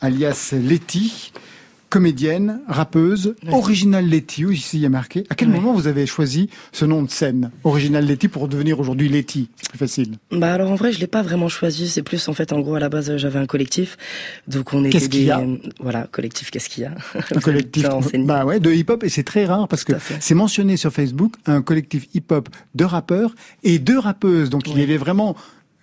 alias 0.00 0.52
Letty 0.52 1.32
comédienne, 1.92 2.62
rappeuse, 2.68 3.34
Original 3.50 4.08
Letty, 4.08 4.44
ici 4.44 4.78
il 4.78 4.80
y 4.80 4.86
a 4.86 4.88
marqué. 4.88 5.24
À 5.28 5.34
quel 5.34 5.50
moment 5.50 5.74
vous 5.74 5.88
avez 5.88 6.06
choisi 6.06 6.48
ce 6.72 6.86
nom 6.86 7.02
de 7.02 7.10
scène, 7.10 7.50
Original 7.64 8.06
Letty, 8.06 8.28
pour 8.28 8.48
devenir 8.48 8.80
aujourd'hui 8.80 9.10
Letty? 9.10 9.50
C'est 9.60 9.68
plus 9.68 9.78
facile. 9.78 10.14
Bah 10.30 10.54
alors 10.54 10.70
en 10.70 10.74
vrai, 10.74 10.90
je 10.92 11.00
l'ai 11.00 11.06
pas 11.06 11.20
vraiment 11.20 11.50
choisi. 11.50 11.90
C'est 11.90 12.02
plus 12.02 12.28
en 12.28 12.32
fait, 12.32 12.54
en 12.54 12.60
gros, 12.60 12.76
à 12.76 12.80
la 12.80 12.88
base, 12.88 13.14
j'avais 13.18 13.38
un 13.38 13.44
collectif, 13.44 13.98
donc 14.48 14.72
on 14.72 14.82
était 14.84 14.92
qu'est-ce 14.92 15.10
qu'il 15.10 15.24
y 15.24 15.30
a? 15.30 15.44
voilà 15.80 16.08
collectif. 16.10 16.50
Qu'est-ce 16.50 16.70
qu'il 16.70 16.84
y 16.84 16.86
a? 16.86 16.94
Un 17.14 17.40
collectif, 17.40 17.86
bah 18.24 18.46
ouais, 18.46 18.58
de 18.58 18.72
hip-hop 18.72 19.04
et 19.04 19.10
c'est 19.10 19.22
très 19.22 19.44
rare 19.44 19.68
parce 19.68 19.84
que 19.84 19.92
c'est 20.18 20.34
mentionné 20.34 20.78
sur 20.78 20.94
Facebook 20.94 21.34
un 21.44 21.60
collectif 21.60 22.08
hip-hop 22.14 22.48
de 22.74 22.84
rappeurs 22.86 23.34
et 23.64 23.78
de 23.78 23.96
rappeuses. 23.96 24.48
Donc 24.48 24.66
il 24.66 24.78
y 24.78 24.82
avait 24.82 24.96
vraiment 24.96 25.36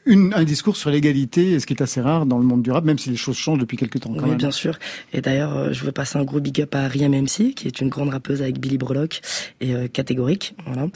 un 0.09 0.43
discours 0.43 0.77
sur 0.77 0.89
l'égalité, 0.89 1.59
ce 1.59 1.65
qui 1.65 1.73
est 1.73 1.81
assez 1.81 2.01
rare 2.01 2.25
dans 2.25 2.37
le 2.37 2.43
monde 2.43 2.61
du 2.61 2.71
rap, 2.71 2.83
même 2.83 2.97
si 2.97 3.09
les 3.09 3.15
choses 3.15 3.37
changent 3.37 3.59
depuis 3.59 3.77
quelques 3.77 3.99
temps. 3.99 4.13
oui, 4.15 4.35
bien 4.35 4.51
sûr. 4.51 4.77
Et 5.13 5.21
d'ailleurs, 5.21 5.55
euh, 5.55 5.73
je 5.73 5.83
veux 5.83 5.91
passer 5.91 6.17
un 6.17 6.23
gros 6.23 6.39
big 6.39 6.61
up 6.61 6.75
à 6.75 6.87
Riam 6.87 7.11
MC, 7.11 7.53
qui 7.53 7.67
est 7.67 7.81
une 7.81 7.89
grande 7.89 8.09
rappeuse 8.09 8.41
avec 8.41 8.59
Billy 8.59 8.77
Brelock 8.77 9.21
et 9.61 9.75
euh, 9.75 9.87
catégorique. 9.87 10.55
Voilà. 10.65 10.87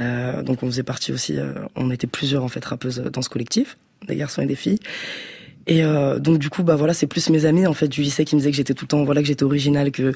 Euh, 0.00 0.42
donc 0.42 0.62
on 0.62 0.66
faisait 0.66 0.82
partie 0.82 1.12
aussi, 1.12 1.36
on 1.76 1.90
était 1.90 2.06
plusieurs 2.06 2.42
en 2.42 2.48
fait 2.48 2.64
rappeuses 2.64 2.98
dans 2.98 3.22
ce 3.22 3.28
collectif, 3.28 3.76
des 4.06 4.16
garçons 4.16 4.42
et 4.42 4.46
des 4.46 4.56
filles. 4.56 4.80
Et 5.66 5.84
euh, 5.84 6.18
donc 6.18 6.38
du 6.38 6.50
coup, 6.50 6.62
bah 6.62 6.76
voilà, 6.76 6.94
c'est 6.94 7.06
plus 7.06 7.30
mes 7.30 7.46
amis 7.46 7.66
en 7.66 7.74
fait 7.74 7.88
du 7.88 8.02
lycée 8.02 8.24
qui 8.24 8.34
me 8.34 8.40
disaient 8.40 8.50
que 8.50 8.56
j'étais 8.56 8.74
tout 8.74 8.84
le 8.84 8.88
temps, 8.88 9.04
voilà, 9.04 9.22
que 9.22 9.26
j'étais 9.26 9.44
original, 9.44 9.90
que 9.90 10.12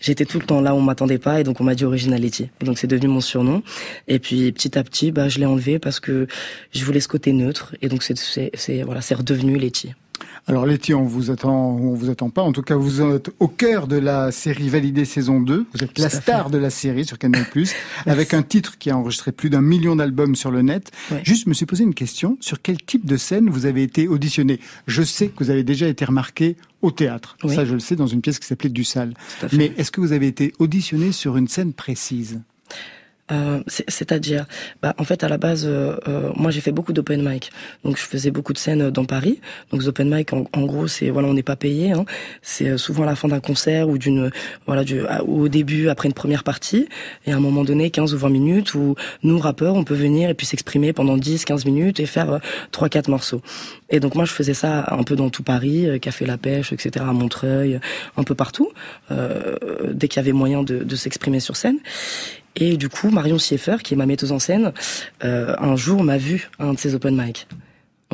j'étais 0.00 0.24
tout 0.24 0.38
le 0.38 0.46
temps 0.46 0.60
là 0.60 0.74
on 0.74 0.80
m'attendait 0.80 1.18
pas, 1.18 1.40
et 1.40 1.44
donc 1.44 1.60
on 1.60 1.64
m'a 1.64 1.74
dit 1.74 1.84
Originality. 1.84 2.48
Et 2.60 2.64
donc 2.64 2.78
c'est 2.78 2.86
devenu 2.86 3.08
mon 3.08 3.20
surnom. 3.20 3.62
Et 4.08 4.18
puis 4.18 4.52
petit 4.52 4.78
à 4.78 4.84
petit, 4.84 5.12
bah 5.12 5.28
je 5.28 5.38
l'ai 5.38 5.46
enlevé 5.46 5.78
parce 5.78 6.00
que 6.00 6.26
je 6.72 6.84
voulais 6.84 7.00
ce 7.00 7.08
côté 7.08 7.32
neutre, 7.32 7.74
et 7.82 7.88
donc 7.88 8.02
c'est 8.02 8.82
voilà, 8.84 9.00
c'est 9.00 9.14
redevenu 9.14 9.58
Letty. 9.58 9.94
Alors 10.46 10.64
Letty, 10.64 10.94
on 10.94 11.02
vous 11.02 11.30
attend, 11.30 11.70
on 11.70 11.94
vous 11.94 12.08
attend 12.08 12.30
pas. 12.30 12.42
En 12.42 12.52
tout 12.52 12.62
cas, 12.62 12.76
vous 12.76 13.02
êtes 13.02 13.30
au 13.40 13.48
cœur 13.48 13.88
de 13.88 13.96
la 13.96 14.30
série 14.30 14.68
Validée 14.68 15.04
saison 15.04 15.40
2. 15.40 15.66
Vous 15.72 15.84
êtes 15.84 15.98
la 15.98 16.08
star 16.08 16.50
de 16.50 16.58
la 16.58 16.70
série 16.70 17.04
sur 17.04 17.18
Canal+, 17.18 17.44
avec 18.06 18.32
un 18.32 18.42
titre 18.42 18.78
qui 18.78 18.90
a 18.90 18.96
enregistré 18.96 19.32
plus 19.32 19.50
d'un 19.50 19.60
million 19.60 19.96
d'albums 19.96 20.36
sur 20.36 20.50
le 20.50 20.62
net. 20.62 20.92
Ouais. 21.10 21.20
Juste, 21.24 21.44
je 21.44 21.48
me 21.48 21.54
suis 21.54 21.66
posé 21.66 21.82
une 21.82 21.94
question. 21.94 22.36
Sur 22.40 22.62
quel 22.62 22.78
type 22.78 23.06
de 23.06 23.16
scène 23.16 23.50
vous 23.50 23.66
avez 23.66 23.82
été 23.82 24.06
auditionné? 24.06 24.60
Je 24.86 25.02
sais 25.02 25.28
que 25.28 25.42
vous 25.42 25.50
avez 25.50 25.64
déjà 25.64 25.88
été 25.88 26.04
remarqué 26.04 26.56
au 26.82 26.90
théâtre. 26.90 27.36
Oui. 27.42 27.54
Ça, 27.54 27.64
je 27.64 27.74
le 27.74 27.80
sais, 27.80 27.96
dans 27.96 28.06
une 28.06 28.20
pièce 28.20 28.38
qui 28.38 28.46
s'appelait 28.46 28.70
Du 28.70 28.84
Sale. 28.84 29.14
Mais 29.52 29.72
est-ce 29.76 29.90
que 29.90 30.00
vous 30.00 30.12
avez 30.12 30.28
été 30.28 30.52
auditionné 30.58 31.10
sur 31.12 31.36
une 31.36 31.48
scène 31.48 31.72
précise? 31.72 32.40
Euh, 33.32 33.60
c'est- 33.66 33.88
C'est-à-dire, 33.90 34.46
bah, 34.82 34.94
en 34.98 35.04
fait, 35.04 35.24
à 35.24 35.28
la 35.28 35.36
base, 35.38 35.64
euh, 35.66 35.96
euh, 36.06 36.30
moi, 36.36 36.50
j'ai 36.50 36.60
fait 36.60 36.70
beaucoup 36.72 36.92
d'open 36.92 37.28
mic. 37.28 37.50
Donc, 37.84 37.96
je 37.96 38.02
faisais 38.02 38.30
beaucoup 38.30 38.52
de 38.52 38.58
scènes 38.58 38.90
dans 38.90 39.04
Paris. 39.04 39.40
Donc, 39.72 39.80
les 39.82 39.88
open 39.88 40.14
mic, 40.14 40.32
en, 40.32 40.44
gros, 40.66 40.86
c'est 40.86 41.10
voilà, 41.10 41.26
on 41.28 41.34
n'est 41.34 41.42
pas 41.42 41.56
payé. 41.56 41.92
Hein. 41.92 42.04
C'est 42.42 42.68
euh, 42.68 42.76
souvent 42.78 43.02
à 43.02 43.06
la 43.06 43.16
fin 43.16 43.26
d'un 43.28 43.40
concert 43.40 43.88
ou 43.88 43.98
d'une, 43.98 44.30
voilà, 44.66 44.84
du, 44.84 45.00
au 45.26 45.48
début 45.48 45.88
après 45.88 46.08
une 46.08 46.14
première 46.14 46.44
partie. 46.44 46.88
Et 47.26 47.32
à 47.32 47.36
un 47.36 47.40
moment 47.40 47.64
donné, 47.64 47.90
15 47.90 48.14
ou 48.14 48.18
20 48.18 48.28
minutes, 48.28 48.74
où 48.74 48.94
nous 49.22 49.38
rappeurs, 49.38 49.74
on 49.74 49.84
peut 49.84 49.94
venir 49.94 50.30
et 50.30 50.34
puis 50.34 50.46
s'exprimer 50.46 50.92
pendant 50.92 51.16
10, 51.16 51.44
15 51.44 51.64
minutes 51.64 51.98
et 52.00 52.06
faire 52.06 52.30
euh, 52.34 52.38
trois, 52.70 52.88
quatre 52.88 53.08
morceaux. 53.08 53.42
Et 53.90 53.98
donc, 53.98 54.14
moi, 54.14 54.24
je 54.24 54.32
faisais 54.32 54.54
ça 54.54 54.86
un 54.90 55.02
peu 55.02 55.16
dans 55.16 55.30
tout 55.30 55.42
Paris, 55.42 55.86
euh, 55.88 55.98
Café 55.98 56.26
La 56.26 56.38
Pêche, 56.38 56.72
etc., 56.72 57.04
à 57.08 57.12
Montreuil, 57.12 57.80
un 58.16 58.22
peu 58.22 58.34
partout, 58.34 58.70
euh, 59.10 59.56
dès 59.92 60.06
qu'il 60.08 60.18
y 60.20 60.24
avait 60.24 60.32
moyen 60.32 60.62
de, 60.62 60.78
de 60.84 60.96
s'exprimer 60.96 61.40
sur 61.40 61.56
scène. 61.56 61.78
Et 62.56 62.76
du 62.76 62.88
coup, 62.88 63.10
Marion 63.10 63.38
Sieffer, 63.38 63.76
qui 63.82 63.94
est 63.94 63.96
ma 63.96 64.06
metteuse 64.06 64.32
en 64.32 64.38
scène, 64.38 64.72
euh, 65.24 65.54
un 65.58 65.76
jour 65.76 66.02
m'a 66.02 66.16
vu 66.18 66.48
à 66.58 66.64
un 66.66 66.74
de 66.74 66.78
ses 66.78 66.94
open 66.94 67.14
mic. 67.16 67.46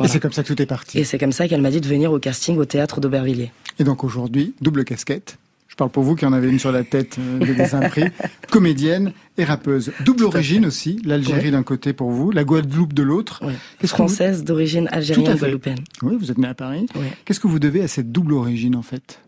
Et 0.03 0.09
c'est 0.09 0.21
comme 0.21 0.33
ça 0.33 0.43
que 0.43 0.49
tout 0.49 0.61
est 0.61 0.67
parti. 0.67 0.99
Et 0.99 1.05
c'est 1.05 1.19
comme 1.19 1.33
ça 1.33 1.47
qu'elle 1.49 1.61
m'a 1.63 1.71
dit 1.71 1.81
de 1.81 1.87
venir 1.87 2.13
au 2.13 2.19
casting 2.19 2.57
au 2.57 2.65
théâtre 2.65 3.01
d'Aubervilliers. 3.01 3.53
Et 3.79 3.85
donc 3.85 4.05
aujourd'hui, 4.05 4.55
double 4.61 4.85
casquette. 4.85 5.39
Je 5.69 5.75
parle 5.77 5.91
pour 5.91 6.03
vous 6.03 6.17
qui 6.17 6.27
en 6.27 6.33
avez 6.35 6.51
une 6.51 6.59
sur 6.59 6.71
la 6.73 6.83
tête 6.85 7.17
euh, 7.19 7.39
de 7.39 7.55
dessin 7.55 7.81
pris. 7.89 8.05
Comédienne 8.51 9.13
et 9.39 9.45
rappeuse. 9.45 9.93
Double 10.05 10.25
origine 10.25 10.67
aussi, 10.67 11.01
l'Algérie 11.05 11.51
d'un 11.51 11.63
côté 11.63 11.93
pour 11.95 12.11
vous, 12.11 12.31
la 12.31 12.45
Guadeloupe 12.45 12.93
de 12.93 13.03
l'autre. 13.03 13.41
Qu'est-ce 13.79 13.93
que 13.93 13.97
vous- 13.97 14.09
Française 14.09 14.45
d'origine 14.45 14.89
algérienne 14.93 15.35
guadeloupéenne. 15.37 15.79
Oui, 16.03 16.17
vous 16.19 16.31
êtes 16.31 16.37
né 16.39 16.49
à 16.49 16.55
Paris. 16.55 16.87
Qu'est-ce 17.25 17.41
que 17.41 17.47
vous 17.49 17.59
devez 17.59 17.83
à 17.83 17.89
cette 17.89 18.13
double 18.13 18.35
origine 18.35 18.77
en 18.77 18.83
fait? 18.83 19.21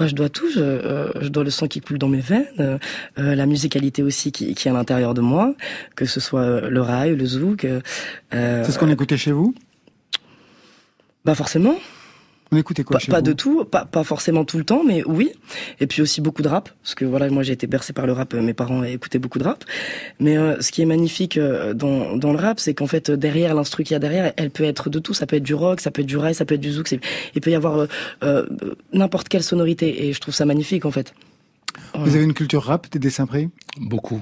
Bah, 0.00 0.06
je 0.08 0.14
dois 0.14 0.30
tout. 0.30 0.50
Je, 0.50 0.60
euh, 0.60 1.12
je 1.20 1.28
dois 1.28 1.44
le 1.44 1.50
sang 1.50 1.68
qui 1.68 1.82
coule 1.82 1.98
dans 1.98 2.08
mes 2.08 2.20
veines, 2.20 2.46
euh, 2.58 2.78
euh, 3.18 3.34
la 3.34 3.44
musicalité 3.44 4.02
aussi 4.02 4.32
qui, 4.32 4.54
qui 4.54 4.66
est 4.66 4.70
à 4.70 4.74
l'intérieur 4.74 5.12
de 5.12 5.20
moi, 5.20 5.54
que 5.94 6.06
ce 6.06 6.20
soit 6.20 6.62
le 6.70 6.80
rail, 6.80 7.14
le 7.14 7.26
zouk. 7.26 7.66
C'est 8.32 8.72
ce 8.72 8.78
qu'on 8.78 8.88
écoutait 8.88 9.18
chez 9.18 9.30
vous? 9.30 9.54
Bah 11.26 11.34
forcément. 11.34 11.74
On 12.52 12.56
écoutait 12.56 12.82
quoi 12.82 12.94
Pas, 12.94 12.98
chez 12.98 13.12
pas 13.12 13.18
vous 13.18 13.26
de 13.26 13.32
tout, 13.32 13.64
pas, 13.64 13.84
pas 13.84 14.02
forcément 14.02 14.44
tout 14.44 14.58
le 14.58 14.64
temps, 14.64 14.82
mais 14.84 15.02
oui. 15.04 15.30
Et 15.78 15.86
puis 15.86 16.02
aussi 16.02 16.20
beaucoup 16.20 16.42
de 16.42 16.48
rap, 16.48 16.70
parce 16.82 16.94
que 16.94 17.04
voilà, 17.04 17.28
moi 17.30 17.42
j'ai 17.42 17.52
été 17.52 17.66
bercé 17.66 17.92
par 17.92 18.06
le 18.06 18.12
rap, 18.12 18.34
euh, 18.34 18.42
mes 18.42 18.54
parents 18.54 18.82
écoutaient 18.82 19.20
beaucoup 19.20 19.38
de 19.38 19.44
rap. 19.44 19.64
Mais 20.18 20.36
euh, 20.36 20.60
ce 20.60 20.72
qui 20.72 20.82
est 20.82 20.86
magnifique 20.86 21.36
euh, 21.36 21.74
dans, 21.74 22.16
dans 22.16 22.32
le 22.32 22.38
rap, 22.38 22.58
c'est 22.58 22.74
qu'en 22.74 22.88
fait 22.88 23.10
derrière 23.10 23.54
l'instru 23.54 23.84
qu'il 23.84 23.94
y 23.94 23.96
a 23.96 24.00
derrière, 24.00 24.32
elle 24.36 24.50
peut 24.50 24.64
être 24.64 24.90
de 24.90 24.98
tout. 24.98 25.14
Ça 25.14 25.26
peut 25.26 25.36
être 25.36 25.42
du 25.44 25.54
rock, 25.54 25.80
ça 25.80 25.90
peut 25.90 26.02
être 26.02 26.08
du 26.08 26.16
rail, 26.16 26.34
ça 26.34 26.44
peut 26.44 26.54
être 26.54 26.60
du 26.60 26.72
zouk. 26.72 26.98
Il 27.34 27.40
peut 27.40 27.50
y 27.50 27.54
avoir 27.54 27.78
euh, 27.78 27.86
euh, 28.22 28.46
n'importe 28.92 29.28
quelle 29.28 29.42
sonorité, 29.42 30.06
et 30.06 30.12
je 30.12 30.20
trouve 30.20 30.34
ça 30.34 30.44
magnifique 30.44 30.84
en 30.84 30.90
fait. 30.90 31.14
Vous 31.94 32.14
avez 32.14 32.24
une 32.24 32.34
culture 32.34 32.64
rap, 32.64 32.90
des 32.90 32.98
dessins 32.98 33.26
pris 33.26 33.48
Beaucoup. 33.78 34.20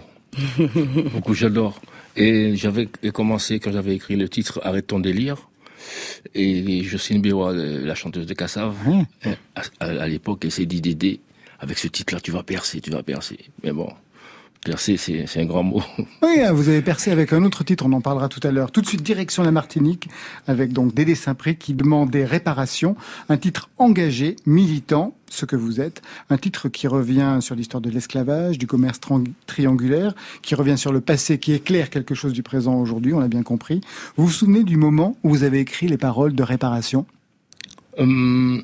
Beaucoup, 1.14 1.35
j'adore. 1.35 1.80
Et 2.16 2.56
j'avais 2.56 2.88
commencé 3.12 3.58
quand 3.58 3.73
j'avais 3.73 3.94
écrit 3.94 4.16
le 4.16 4.28
titre 4.28 4.61
Arrête 4.62 4.87
ton 4.87 5.00
délire. 5.00 5.49
Et 6.35 6.83
Jocelyne 6.83 7.23
Bérois, 7.23 7.52
euh, 7.52 7.85
la 7.87 7.95
chanteuse 7.95 8.26
de 8.26 8.35
Cassav, 8.35 8.75
Ouais. 8.87 9.04
euh, 9.26 9.35
à, 9.54 9.62
à- 9.80 10.02
à 10.02 10.09
l'époque, 10.09 10.40
elle 10.45 10.50
s'est 10.52 10.66
dit 10.66 10.80
Dédé, 10.80 11.21
avec 11.61 11.78
ce 11.78 11.88
titre-là, 11.88 12.21
tu 12.21 12.30
vas 12.30 12.42
percer, 12.42 12.80
tu 12.80 12.90
vas 12.90 13.02
percer. 13.02 13.38
Mais 13.64 13.73
bon, 13.73 13.88
percer, 14.68 14.96
c'est 14.98 15.40
un 15.40 15.46
grand 15.46 15.62
mot. 15.62 15.82
Oui, 16.22 16.40
hein, 16.42 16.52
vous 16.52 16.68
avez 16.68 16.82
percé 16.82 17.10
avec 17.10 17.32
un 17.32 17.42
autre 17.44 17.64
titre, 17.64 17.87
on 17.87 17.92
en 17.92 18.00
parlera 18.00 18.28
tout 18.28 18.46
à 18.46 18.50
l'heure. 18.50 18.70
Tout 18.70 18.82
de 18.82 18.87
suite, 18.87 19.02
direction 19.02 19.42
la 19.42 19.50
Martinique, 19.50 20.08
avec 20.46 20.72
donc 20.72 20.94
Dédé 20.94 21.14
Saint-Pré 21.14 21.56
qui 21.56 21.75
demandait 21.75 22.25
réparation. 22.25 22.96
Un 23.28 23.38
titre 23.38 23.70
engagé, 23.78 24.37
militant, 24.44 25.14
ce 25.30 25.46
que 25.46 25.56
vous 25.56 25.80
êtes. 25.80 26.02
Un 26.28 26.37
titre 26.37 26.68
qui 26.68 26.87
revient 26.87 27.38
sur 27.40 27.54
l'histoire 27.54 27.80
de 27.80 27.88
l'esclavage, 27.88 28.58
du 28.58 28.66
commerce 28.66 29.00
triangulaire, 29.46 30.14
qui 30.42 30.54
revient 30.54 30.76
sur 30.76 30.92
le 30.92 31.00
passé, 31.00 31.38
qui 31.38 31.52
éclaire 31.54 31.88
quelque 31.88 32.14
chose 32.14 32.32
du 32.32 32.42
présent 32.42 32.75
aujourd'hui, 32.75 33.14
on 33.14 33.20
l'a 33.20 33.28
bien 33.28 33.42
compris. 33.42 33.80
Vous 34.16 34.26
vous 34.26 34.32
souvenez 34.32 34.64
du 34.64 34.76
moment 34.76 35.16
où 35.22 35.30
vous 35.30 35.44
avez 35.44 35.60
écrit 35.60 35.88
les 35.88 35.98
paroles 35.98 36.34
de 36.34 36.42
réparation? 36.42 37.06
Hum, 37.96 38.62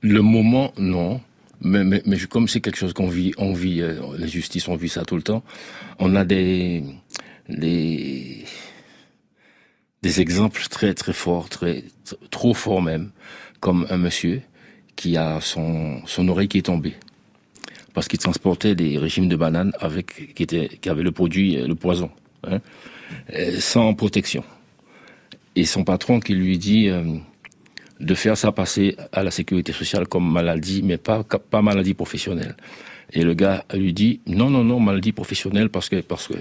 le 0.00 0.20
moment, 0.22 0.72
non. 0.78 1.20
Mais, 1.60 1.84
mais, 1.84 2.02
mais 2.06 2.18
comme 2.18 2.48
c'est 2.48 2.60
quelque 2.60 2.76
chose 2.76 2.92
qu'on 2.92 3.08
vit, 3.08 3.32
on 3.38 3.52
vit, 3.52 3.80
euh, 3.80 4.00
la 4.18 4.26
justice, 4.26 4.68
on 4.68 4.76
vit 4.76 4.88
ça 4.88 5.04
tout 5.04 5.16
le 5.16 5.22
temps. 5.22 5.42
On 5.98 6.14
a 6.14 6.24
des, 6.24 6.84
des, 7.48 8.44
des 10.02 10.20
exemples 10.20 10.62
très 10.68 10.94
très 10.94 11.12
forts, 11.12 11.48
très 11.48 11.84
trop 12.30 12.54
forts 12.54 12.82
même, 12.82 13.10
comme 13.60 13.86
un 13.90 13.96
monsieur 13.96 14.42
qui 14.96 15.16
a 15.16 15.40
son 15.40 16.00
son 16.06 16.28
oreille 16.28 16.48
qui 16.48 16.58
est 16.58 16.62
tombée 16.62 16.94
parce 17.96 18.08
qu'il 18.08 18.18
transportait 18.18 18.74
des 18.74 18.98
régimes 18.98 19.26
de 19.26 19.36
bananes 19.36 19.72
avec 19.80 20.34
qui 20.34 20.42
était 20.42 20.68
qui 20.82 20.90
avait 20.90 21.02
le 21.02 21.12
produit 21.12 21.56
euh, 21.56 21.66
le 21.66 21.74
poison, 21.74 22.10
hein, 22.46 22.60
euh, 23.32 23.58
sans 23.58 23.94
protection. 23.94 24.44
Et 25.54 25.64
son 25.64 25.82
patron 25.82 26.20
qui 26.20 26.34
lui 26.34 26.58
dit 26.58 26.90
euh, 26.90 27.02
de 28.00 28.14
faire 28.14 28.36
ça 28.36 28.52
passer 28.52 28.96
à 29.12 29.22
la 29.22 29.30
sécurité 29.30 29.72
sociale 29.72 30.06
comme 30.06 30.30
maladie, 30.30 30.82
mais 30.82 30.98
pas, 30.98 31.24
pas 31.24 31.62
maladie 31.62 31.94
professionnelle. 31.94 32.56
Et 33.12 33.22
le 33.22 33.34
gars 33.34 33.64
lui 33.72 33.92
dit, 33.92 34.20
non, 34.26 34.50
non, 34.50 34.64
non, 34.64 34.80
maladie 34.80 35.12
professionnelle, 35.12 35.70
parce 35.70 35.88
que, 35.88 36.00
parce 36.00 36.28
que, 36.28 36.34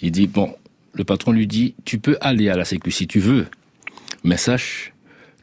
il 0.00 0.10
dit, 0.10 0.26
bon, 0.26 0.54
le 0.94 1.04
patron 1.04 1.32
lui 1.32 1.46
dit, 1.46 1.74
tu 1.84 1.98
peux 1.98 2.16
aller 2.20 2.48
à 2.48 2.56
la 2.56 2.64
sécu 2.64 2.90
si 2.90 3.06
tu 3.06 3.18
veux, 3.18 3.46
mais 4.24 4.36
sache 4.36 4.92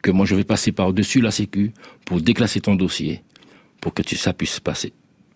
que 0.02 0.10
moi 0.10 0.26
je 0.26 0.34
vais 0.34 0.44
passer 0.44 0.72
par-dessus 0.72 1.20
la 1.20 1.30
sécu 1.30 1.72
pour 2.04 2.20
déclasser 2.20 2.60
ton 2.60 2.74
dossier, 2.74 3.22
pour 3.80 3.94
que 3.94 4.02
tu, 4.02 4.16
ça 4.16 4.32
puisse 4.32 4.60
passer, 4.60 4.92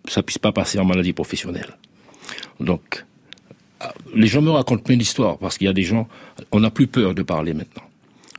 ça 0.07 0.23
puisse 0.23 0.37
pas 0.37 0.51
passer 0.51 0.79
en 0.79 0.85
maladie 0.85 1.13
professionnelle. 1.13 1.77
Donc, 2.59 3.05
ah, 3.79 3.93
les 4.15 4.27
gens 4.27 4.41
me 4.41 4.51
racontent 4.51 4.83
plein 4.83 4.97
d'histoires, 4.97 5.37
parce 5.37 5.57
qu'il 5.57 5.67
y 5.67 5.69
a 5.69 5.73
des 5.73 5.83
gens, 5.83 6.07
on 6.51 6.59
n'a 6.59 6.71
plus 6.71 6.87
peur 6.87 7.13
de 7.13 7.21
parler 7.21 7.53
maintenant. 7.53 7.83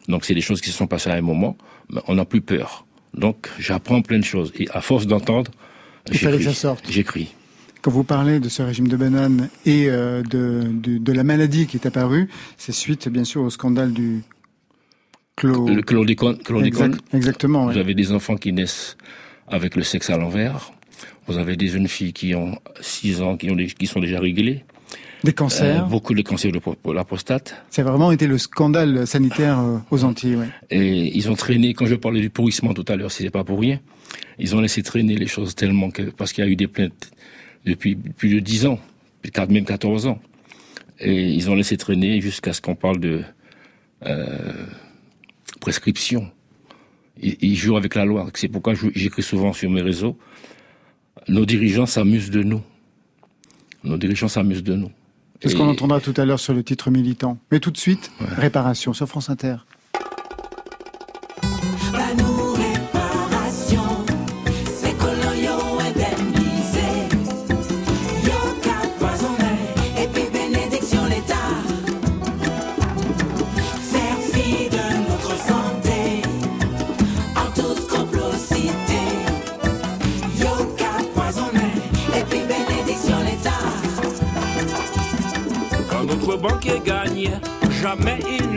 Donc 0.08 0.25
c'est 0.25 0.34
des 0.34 0.40
choses 0.40 0.61
qui 0.61 0.70
se 0.70 0.76
sont 0.76 0.87
passées 0.87 1.11
à 1.11 1.14
un 1.14 1.20
moment, 1.23 1.56
mais 1.90 2.00
on 2.08 2.14
n'a 2.16 2.25
plus 2.25 2.40
peur. 2.40 2.87
Donc 3.14 3.49
j'apprends 3.58 4.02
plein 4.02 4.18
de 4.18 4.25
choses. 4.25 4.52
Et 4.58 4.68
à 4.70 4.80
force 4.80 5.06
d'entendre, 5.06 5.50
j'écris. 6.88 7.34
Quand 7.82 7.90
vous 7.90 8.04
parlez 8.04 8.40
de 8.40 8.49
ce 8.49 8.62
régime 8.62 8.88
de 8.88 8.96
bananes 8.96 9.49
et 9.66 9.87
euh, 9.90 10.23
de, 10.23 10.62
de, 10.73 10.99
de 10.99 11.12
la 11.12 11.23
maladie 11.23 11.66
qui 11.66 11.76
est 11.76 11.87
apparue, 11.87 12.28
c'est 12.56 12.73
suite 12.73 13.08
bien 13.08 13.25
sûr 13.25 13.42
au 13.42 13.50
scandale 13.50 13.92
du 13.92 14.23
clo... 15.37 15.68
Le 15.68 15.82
chlordécone, 15.82 16.38
chlordécone, 16.38 16.92
Exact- 16.92 17.14
exactement. 17.14 17.66
vous 17.70 17.76
avez 17.78 17.94
des 17.94 18.12
enfants 18.12 18.37
qui 18.37 18.52
naissent 18.52 18.96
avec 19.49 19.76
le 19.76 19.82
sexe 19.82 20.08
à 20.11 20.16
l'envers. 20.16 20.70
Vous 21.26 21.37
avez 21.38 21.56
des 21.56 21.68
jeunes 21.68 21.88
filles 21.88 22.12
qui 22.14 22.34
ont 22.34 22.58
6 22.80 23.20
ans, 23.23 23.37
qui, 23.37 23.50
ont 23.50 23.56
des- 23.56 23.66
qui 23.66 23.87
sont 23.87 24.00
déjà 24.00 24.18
réglées. 24.20 24.64
Des 25.25 25.31
Euh, 25.31 25.35
cancers. 25.35 25.87
beaucoup 25.88 26.14
de 26.14 26.23
cancers 26.23 26.52
de 26.52 26.61
la 26.93 27.04
prostate. 27.04 27.57
Ça 27.71 27.83
a 27.83 27.85
vraiment 27.87 28.12
été 28.12 28.26
le 28.26 28.38
scandale 28.38 29.07
sanitaire 29.07 29.59
euh, 29.59 29.78
aux 29.90 30.04
Antilles. 30.04 30.37
Ouais. 30.37 30.49
Et 30.71 31.16
ils 31.16 31.31
ont 31.31 31.35
traîné, 31.35 31.73
quand 31.75 31.87
je 31.87 31.95
parlais 31.95 32.21
du 32.21 32.31
pourrissement 32.31 32.75
tout 32.75 32.85
à 32.88 32.97
l'heure, 32.97 33.11
c'était 33.11 33.31
pas 33.31 33.43
pour 33.43 33.59
rien. 33.61 33.81
Ils 34.38 34.54
ont 34.54 34.61
laissé 34.61 34.83
traîner 34.83 35.16
les 35.16 35.26
choses 35.26 35.54
tellement 35.54 35.90
que, 35.90 36.02
parce 36.02 36.33
qu'il 36.33 36.45
y 36.45 36.47
a 36.47 36.50
eu 36.50 36.57
des 36.57 36.66
plaintes 36.69 37.11
depuis 37.64 37.95
plus 37.97 38.28
de 38.35 38.38
10 38.40 38.66
ans, 38.66 38.78
même 39.49 39.64
14 39.64 40.07
ans. 40.07 40.21
Et 41.00 41.31
ils 41.33 41.50
ont 41.50 41.54
laissé 41.54 41.76
traîner 41.76 42.21
jusqu'à 42.21 42.52
ce 42.52 42.61
qu'on 42.61 42.75
parle 42.76 43.00
de 43.00 43.23
euh, 44.04 44.52
prescription. 45.61 46.31
Ils, 47.23 47.37
ils 47.40 47.57
jouent 47.57 47.76
avec 47.76 47.95
la 47.95 48.04
loi. 48.04 48.28
C'est 48.35 48.49
pourquoi 48.49 48.75
j'écris 48.95 49.23
souvent 49.23 49.52
sur 49.52 49.71
mes 49.71 49.83
réseaux. 49.83 50.19
Nos 51.28 51.47
dirigeants 51.47 51.87
s'amusent 51.87 52.31
de 52.31 52.43
nous. 52.43 52.61
Nos 53.83 53.97
dirigeants 53.97 54.28
s'amusent 54.28 54.62
de 54.62 54.75
nous. 54.75 54.90
C'est 55.43 55.49
ce 55.50 55.57
qu'on 55.57 55.69
entendra 55.69 56.00
tout 56.00 56.14
à 56.17 56.25
l'heure 56.25 56.41
sur 56.41 56.55
le 56.55 56.62
titre 56.62 56.91
militant. 56.91 57.38
Mais 57.50 57.61
tout 57.61 57.71
de 57.71 57.76
suite, 57.76 58.11
réparation 58.37 58.93
sur 58.93 59.07
France 59.07 59.31
Inter. 59.31 59.57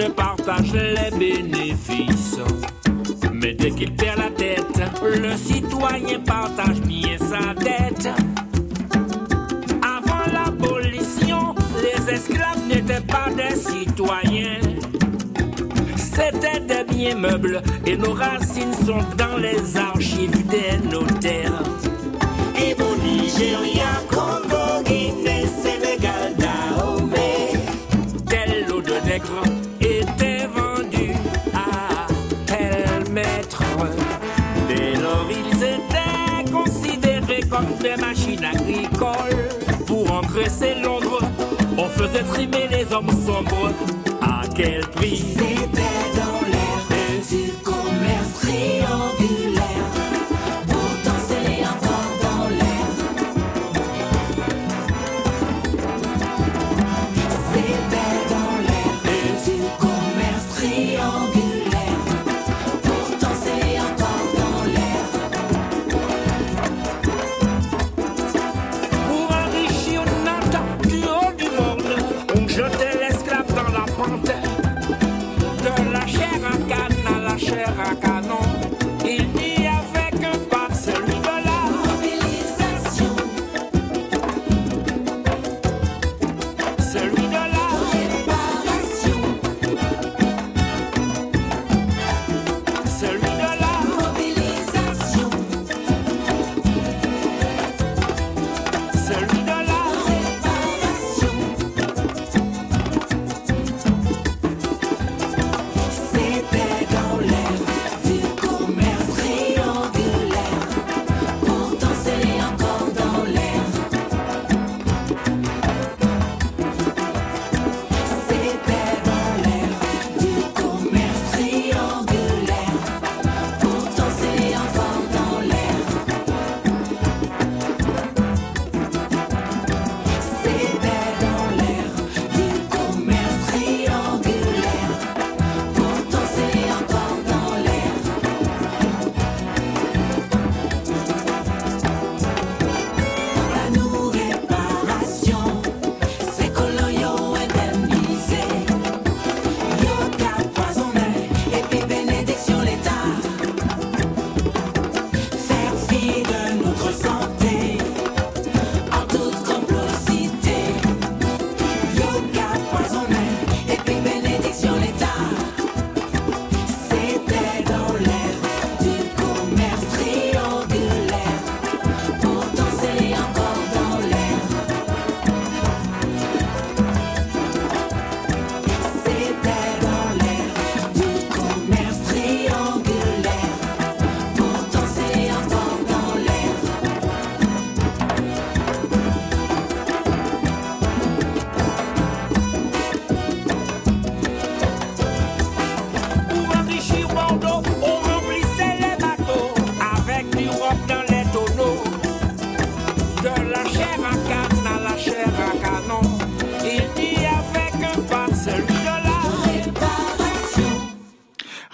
Partage 0.09 0.73
les 0.73 1.17
bénéfices. 1.17 2.37
Mais 3.33 3.53
dès 3.53 3.71
qu'il 3.71 3.93
perd 3.93 4.17
la 4.19 4.29
tête, 4.29 4.81
le 5.03 5.37
citoyen 5.37 6.19
partage 6.25 6.81
bien 6.81 7.17
sa 7.17 7.53
dette. 7.53 8.09
Avant 9.81 10.31
l'abolition, 10.31 11.55
les 11.81 12.13
esclaves 12.13 12.67
n'étaient 12.67 13.01
pas 13.01 13.29
des 13.35 13.55
citoyens. 13.55 14.59
C'était 15.95 16.59
des 16.61 16.83
biens 16.91 17.15
meubles 17.15 17.61
et 17.85 17.95
nos 17.95 18.13
racines 18.13 18.73
sont 18.85 19.03
dans 19.17 19.37
les 19.37 19.77
archives 19.77 20.47
des 20.47 20.77
notaires. 20.89 21.61
Et 22.59 22.75
mon 22.79 22.95
Nigeria, 23.03 23.85
Congo, 24.09 24.81
Guinée, 24.83 25.45
Sénégal, 25.61 26.06
faisait 42.07 42.23
trimer 42.23 42.67
les 42.69 42.93
hommes 42.93 43.09
sombres. 43.25 43.71
À 44.21 44.41
quel 44.55 44.81
prix? 44.87 45.56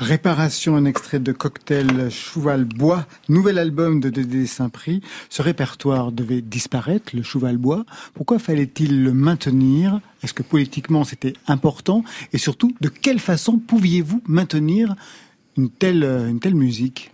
Réparation, 0.03 0.75
un 0.75 0.83
extrait 0.83 1.21
de 1.21 1.31
Cocktail 1.31 2.11
Chouval 2.11 2.65
Bois, 2.65 3.07
nouvel 3.29 3.57
album 3.57 4.01
de 4.01 4.09
Dédé 4.09 4.45
Saint-Prix. 4.45 5.01
Ce 5.29 5.41
répertoire 5.41 6.11
devait 6.11 6.41
disparaître, 6.41 7.15
le 7.15 7.23
Chouval 7.23 7.57
Bois. 7.57 7.85
Pourquoi 8.13 8.37
fallait-il 8.37 9.01
le 9.01 9.13
maintenir? 9.13 10.01
Est-ce 10.21 10.33
que 10.33 10.43
politiquement 10.43 11.05
c'était 11.05 11.33
important? 11.47 12.03
Et 12.33 12.37
surtout, 12.37 12.75
de 12.81 12.89
quelle 12.89 13.19
façon 13.19 13.57
pouviez-vous 13.57 14.21
maintenir 14.27 14.93
une 15.55 15.69
telle, 15.69 16.03
une 16.03 16.41
telle 16.41 16.55
musique 16.55 17.11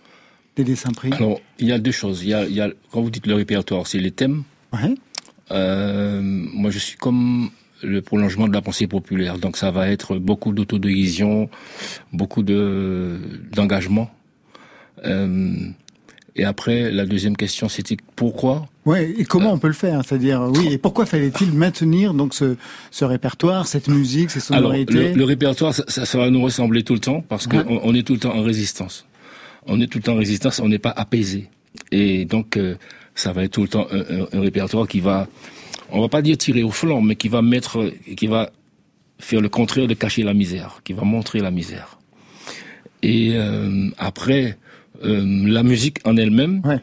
Dédé 0.56 0.76
Saint-Prix? 0.76 1.14
Alors, 1.14 1.40
il 1.60 1.68
y 1.68 1.72
a 1.72 1.78
deux 1.78 1.92
choses. 1.92 2.24
Il 2.24 2.30
y 2.30 2.34
a, 2.34 2.48
il 2.48 2.56
y 2.56 2.62
a 2.62 2.72
quand 2.92 3.02
vous 3.02 3.12
dites 3.12 3.28
le 3.28 3.36
répertoire, 3.36 3.86
c'est 3.86 4.00
les 4.00 4.12
thèmes. 4.12 4.44
Ouais. 4.74 4.96
Euh, 5.52 6.22
moi, 6.24 6.72
je 6.72 6.80
suis 6.80 6.98
comme 6.98 7.52
le 7.84 8.02
prolongement 8.02 8.48
de 8.48 8.54
la 8.54 8.62
pensée 8.62 8.88
populaire. 8.88 9.38
Donc, 9.38 9.58
ça 9.58 9.72
va 9.72 9.90
être 9.90 10.18
beaucoup 10.18 10.52
d'autodérision, 10.54 11.50
beaucoup 12.14 12.44
de 12.44 13.18
d'engagement. 13.54 14.10
Euh, 15.06 15.54
et 16.36 16.46
après, 16.46 16.92
la 16.92 17.06
deuxième 17.06 17.36
question, 17.36 17.68
c'était 17.70 17.98
pourquoi? 18.16 18.68
Ouais, 18.86 19.14
et 19.18 19.26
comment 19.26 19.52
on 19.54 19.58
peut 19.58 19.68
le 19.68 19.74
faire? 19.74 20.04
C'est-à-dire, 20.06 20.42
oui, 20.54 20.70
et 20.74 20.78
pourquoi 20.78 21.06
fallait-il 21.06 21.52
maintenir 21.54 22.14
donc 22.14 22.34
ce, 22.34 22.56
ce 22.92 23.04
répertoire, 23.06 23.68
cette 23.68 23.88
musique, 23.88 24.30
ces 24.32 24.54
Alors, 24.54 24.72
sonorités 24.72 24.94
le, 24.94 25.14
le 25.14 25.24
répertoire, 25.26 25.74
ça, 25.74 25.84
ça, 25.88 26.18
va 26.18 26.30
nous 26.30 26.42
ressembler 26.42 26.84
tout 26.84 26.94
le 26.94 27.00
temps 27.00 27.22
parce 27.28 27.46
Ouais. 27.48 27.64
qu'on 27.64 27.80
on 27.84 27.94
est 27.96 28.04
tout 28.04 28.14
le 28.14 28.20
temps 28.20 28.36
en 28.36 28.44
résistance. 28.44 29.06
On 29.66 29.82
est 29.82 29.88
tout 29.88 29.98
le 29.98 30.04
temps 30.04 30.14
en 30.14 30.18
résistance, 30.18 30.60
on 30.60 30.70
n'est 30.70 30.80
pas 30.80 30.92
apaisé. 30.96 31.50
Et 31.92 32.26
donc, 32.26 32.56
euh, 32.58 32.76
ça 33.16 33.34
va 33.34 33.44
être 33.44 33.52
tout 33.52 33.62
le 33.64 33.68
temps 33.68 33.88
un, 33.92 34.00
un- 34.00 34.28
un 34.32 34.42
répertoire 34.42 34.88
qui 34.88 35.02
va, 35.02 35.28
on 35.92 36.02
va 36.02 36.10
pas 36.10 36.22
dire 36.22 36.38
tirer 36.38 36.64
au 36.64 36.72
flanc, 36.72 37.02
mais 37.02 37.16
qui 37.16 37.28
va 37.30 37.42
mettre, 37.42 37.92
qui 38.16 38.28
va 38.28 38.50
faire 39.20 39.42
le 39.42 39.50
contraire 39.50 39.88
de 39.88 39.94
cacher 39.94 40.24
la 40.24 40.34
misère, 40.34 40.82
qui 40.84 40.94
va 40.94 41.04
montrer 41.04 41.40
la 41.40 41.52
misère. 41.52 42.00
Et 43.02 43.32
euh, 43.36 43.90
après, 43.98 44.58
euh, 45.04 45.24
la 45.48 45.64
musique 45.64 46.00
en 46.06 46.18
elle-même, 46.18 46.62
Ouais. 46.66 46.80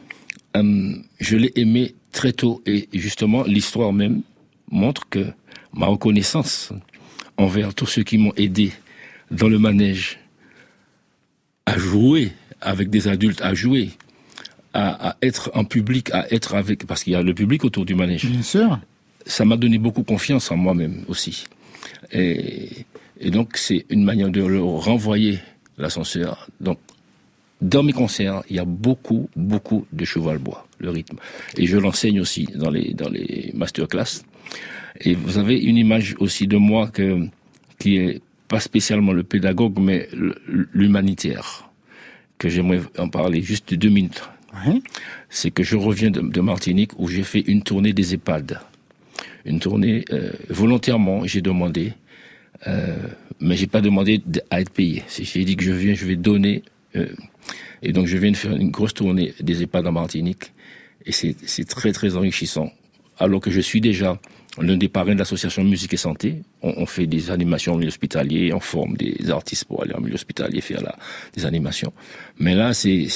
euh, 0.57 0.95
je 1.19 1.37
l'ai 1.37 1.51
aimée 1.55 1.93
très 2.11 2.31
tôt. 2.33 2.61
Et 2.65 2.89
justement, 2.93 3.43
l'histoire 3.43 3.93
même 3.93 4.21
montre 4.71 5.07
que 5.09 5.25
ma 5.73 5.85
reconnaissance 5.87 6.73
envers 7.37 7.73
tous 7.73 7.85
ceux 7.85 8.03
qui 8.03 8.17
m'ont 8.17 8.33
aidé 8.35 8.71
dans 9.31 9.47
le 9.49 9.59
manège 9.59 10.19
à 11.65 11.77
jouer 11.77 12.31
avec 12.61 12.89
des 12.89 13.07
adultes, 13.07 13.41
à 13.41 13.53
jouer 13.53 13.91
à, 14.73 15.09
à 15.09 15.17
être 15.21 15.51
en 15.53 15.63
public, 15.65 16.11
à 16.11 16.31
être 16.33 16.55
avec, 16.55 16.85
parce 16.87 17.03
qu'il 17.03 17.13
y 17.13 17.15
a 17.15 17.21
le 17.21 17.33
public 17.33 17.63
autour 17.63 17.85
du 17.85 17.93
manège. 17.95 18.25
Bien 18.25 18.41
sûr. 18.41 18.79
Ça 19.27 19.45
m'a 19.45 19.57
donné 19.57 19.77
beaucoup 19.77 20.03
confiance 20.03 20.51
en 20.51 20.57
moi-même 20.57 21.03
aussi. 21.07 21.45
Et, 22.11 22.69
et 23.19 23.29
donc, 23.29 23.57
c'est 23.57 23.85
une 23.89 24.03
manière 24.03 24.29
de 24.29 24.41
leur 24.43 24.65
renvoyer 24.85 25.39
l'ascenseur. 25.77 26.47
Donc, 26.61 26.79
dans 27.61 27.83
mes 27.83 27.93
concerts, 27.93 28.43
il 28.49 28.55
y 28.55 28.59
a 28.59 28.65
beaucoup, 28.65 29.29
beaucoup 29.35 29.85
de 29.91 30.05
cheval 30.05 30.37
bois, 30.37 30.65
le 30.79 30.89
rythme. 30.91 31.17
Et 31.57 31.65
je 31.67 31.77
l'enseigne 31.77 32.21
aussi 32.21 32.47
dans 32.55 32.69
les, 32.69 32.93
dans 32.93 33.09
les 33.09 33.51
masterclass. 33.53 34.23
Et 35.01 35.13
vous 35.13 35.37
avez 35.37 35.59
une 35.59 35.77
image 35.77 36.15
aussi 36.19 36.47
de 36.47 36.57
moi 36.57 36.87
que, 36.87 37.25
qui 37.79 37.97
est 37.97 38.21
pas 38.47 38.59
spécialement 38.59 39.11
le 39.11 39.23
pédagogue, 39.23 39.77
mais 39.79 40.07
le- 40.13 40.35
l'humanitaire, 40.73 41.69
que 42.37 42.47
j'aimerais 42.47 42.81
en 42.97 43.09
parler 43.09 43.41
juste 43.41 43.73
deux 43.73 43.89
minutes. 43.89 44.21
Ouais. 44.65 44.81
C'est 45.29 45.51
que 45.51 45.63
je 45.63 45.75
reviens 45.75 46.11
de, 46.11 46.21
de 46.21 46.41
Martinique 46.41 46.91
où 46.97 47.07
j'ai 47.09 47.23
fait 47.23 47.41
une 47.41 47.61
tournée 47.63 47.91
des 47.93 48.13
EHPAD. 48.13 48.59
Une 49.47 49.59
tournée, 49.59 50.03
euh, 50.11 50.31
volontairement, 50.49 51.25
j'ai 51.25 51.41
demandé, 51.41 51.93
euh, 52.67 52.95
mais 53.39 53.55
j'ai 53.55 53.67
pas 53.67 53.81
demandé 53.81 54.21
à 54.49 54.61
être 54.61 54.71
payé. 54.71 55.03
J'ai 55.09 55.45
dit 55.45 55.55
que 55.55 55.63
je 55.63 55.71
viens, 55.71 55.93
je 55.95 56.05
vais 56.05 56.17
donner. 56.17 56.63
euh, 56.95 57.07
et 57.81 57.93
donc 57.93 58.07
je 58.07 58.17
viens 58.17 58.31
de 58.31 58.35
faire 58.37 58.55
une 58.55 58.71
grosse 58.71 58.93
tournée 58.93 59.33
des 59.39 59.63
EHPAD 59.63 59.87
en 59.87 59.91
Martinique. 59.93 60.51
Et 61.05 61.11
c'est 61.13 61.67
très 61.67 61.93
très 61.93 62.17
enrichissant. 62.17 62.69
Alors 63.17 63.39
que 63.39 63.49
je 63.51 63.61
suis 63.61 63.79
déjà 63.79 64.19
l'un 64.59 64.75
des 64.75 64.89
parrains 64.89 65.13
de 65.13 65.19
l'association 65.19 65.63
Musique 65.63 65.93
et 65.93 65.97
Santé. 65.97 66.41
On, 66.61 66.73
on 66.77 66.85
fait 66.85 67.07
des 67.07 67.31
animations 67.31 67.73
en 67.73 67.77
milieu 67.77 67.87
hospitalier, 67.87 68.51
on 68.53 68.59
forme 68.59 68.97
des 68.97 69.29
artistes 69.29 69.65
pour 69.65 69.83
aller 69.83 69.93
en 69.93 70.01
milieu 70.01 70.15
hospitalier 70.15 70.59
faire 70.61 70.81
la, 70.81 70.95
des 71.35 71.45
animations. 71.45 71.93
Mais 72.39 72.55
là, 72.55 72.73
c'est 72.73 73.07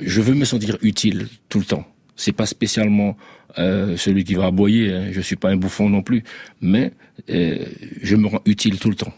je 0.00 0.20
veux 0.20 0.34
me 0.34 0.44
sentir 0.44 0.76
utile 0.82 1.28
tout 1.48 1.60
le 1.60 1.64
temps. 1.64 1.86
C'est 2.16 2.32
pas 2.32 2.46
spécialement 2.46 3.16
euh, 3.58 3.96
celui 3.96 4.24
qui 4.24 4.34
va 4.34 4.46
aboyer. 4.46 4.92
Hein. 4.92 5.08
Je 5.12 5.20
suis 5.20 5.36
pas 5.36 5.50
un 5.50 5.56
bouffon 5.56 5.88
non 5.88 6.02
plus, 6.02 6.22
mais 6.60 6.92
euh, 7.30 7.58
je 8.02 8.16
me 8.16 8.26
rends 8.28 8.40
utile 8.46 8.78
tout 8.78 8.90
le 8.90 8.96
temps. 8.96 9.12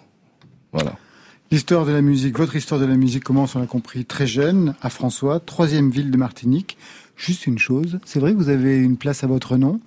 Voilà. 0.73 0.97
L'histoire 1.51 1.87
de 1.87 1.93
la 1.93 2.03
musique, 2.03 2.37
votre 2.39 2.57
histoire 2.57 2.81
de 2.81 2.87
la 2.87 2.97
musique 2.97 3.23
commence, 3.25 3.55
on 3.55 3.61
l'a 3.61 3.67
compris, 3.67 4.05
très 4.05 4.27
jeune, 4.27 4.75
à 4.83 4.91
François, 4.91 5.39
troisième 5.41 5.91
ville 5.91 6.11
de 6.11 6.17
Martinique. 6.17 6.77
Juste 7.17 7.47
une 7.47 7.59
chose, 7.59 7.99
c'est 8.05 8.19
vrai 8.19 8.33
que 8.33 8.37
vous 8.37 8.49
avez 8.49 8.77
une 8.79 8.97
place 8.97 9.25
à 9.25 9.27
votre 9.27 9.57
nom? 9.57 9.81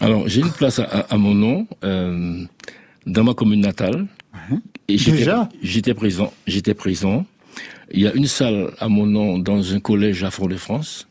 Alors 0.00 0.28
j'ai 0.28 0.40
une 0.40 0.50
place 0.50 0.78
à, 0.80 0.84
à- 0.84 1.14
à 1.14 1.16
mon 1.16 1.34
nom 1.34 1.66
euh, 1.84 2.42
dans 3.06 3.24
ma 3.24 3.32
commune 3.34 3.60
natale. 3.60 4.06
Et 4.88 4.96
Déjà? 4.96 5.48
J'étais 5.62 5.94
présent. 5.94 6.32
J'étais 6.46 6.74
présent. 6.74 7.24
Il 7.92 8.00
y 8.00 8.06
a 8.08 8.12
une 8.14 8.26
salle 8.26 8.72
à 8.80 8.88
mon 8.88 9.06
nom 9.06 9.38
dans 9.38 9.72
un 9.74 9.80
collège 9.80 10.24
à 10.24 10.30
Fort-de-France. 10.30 11.06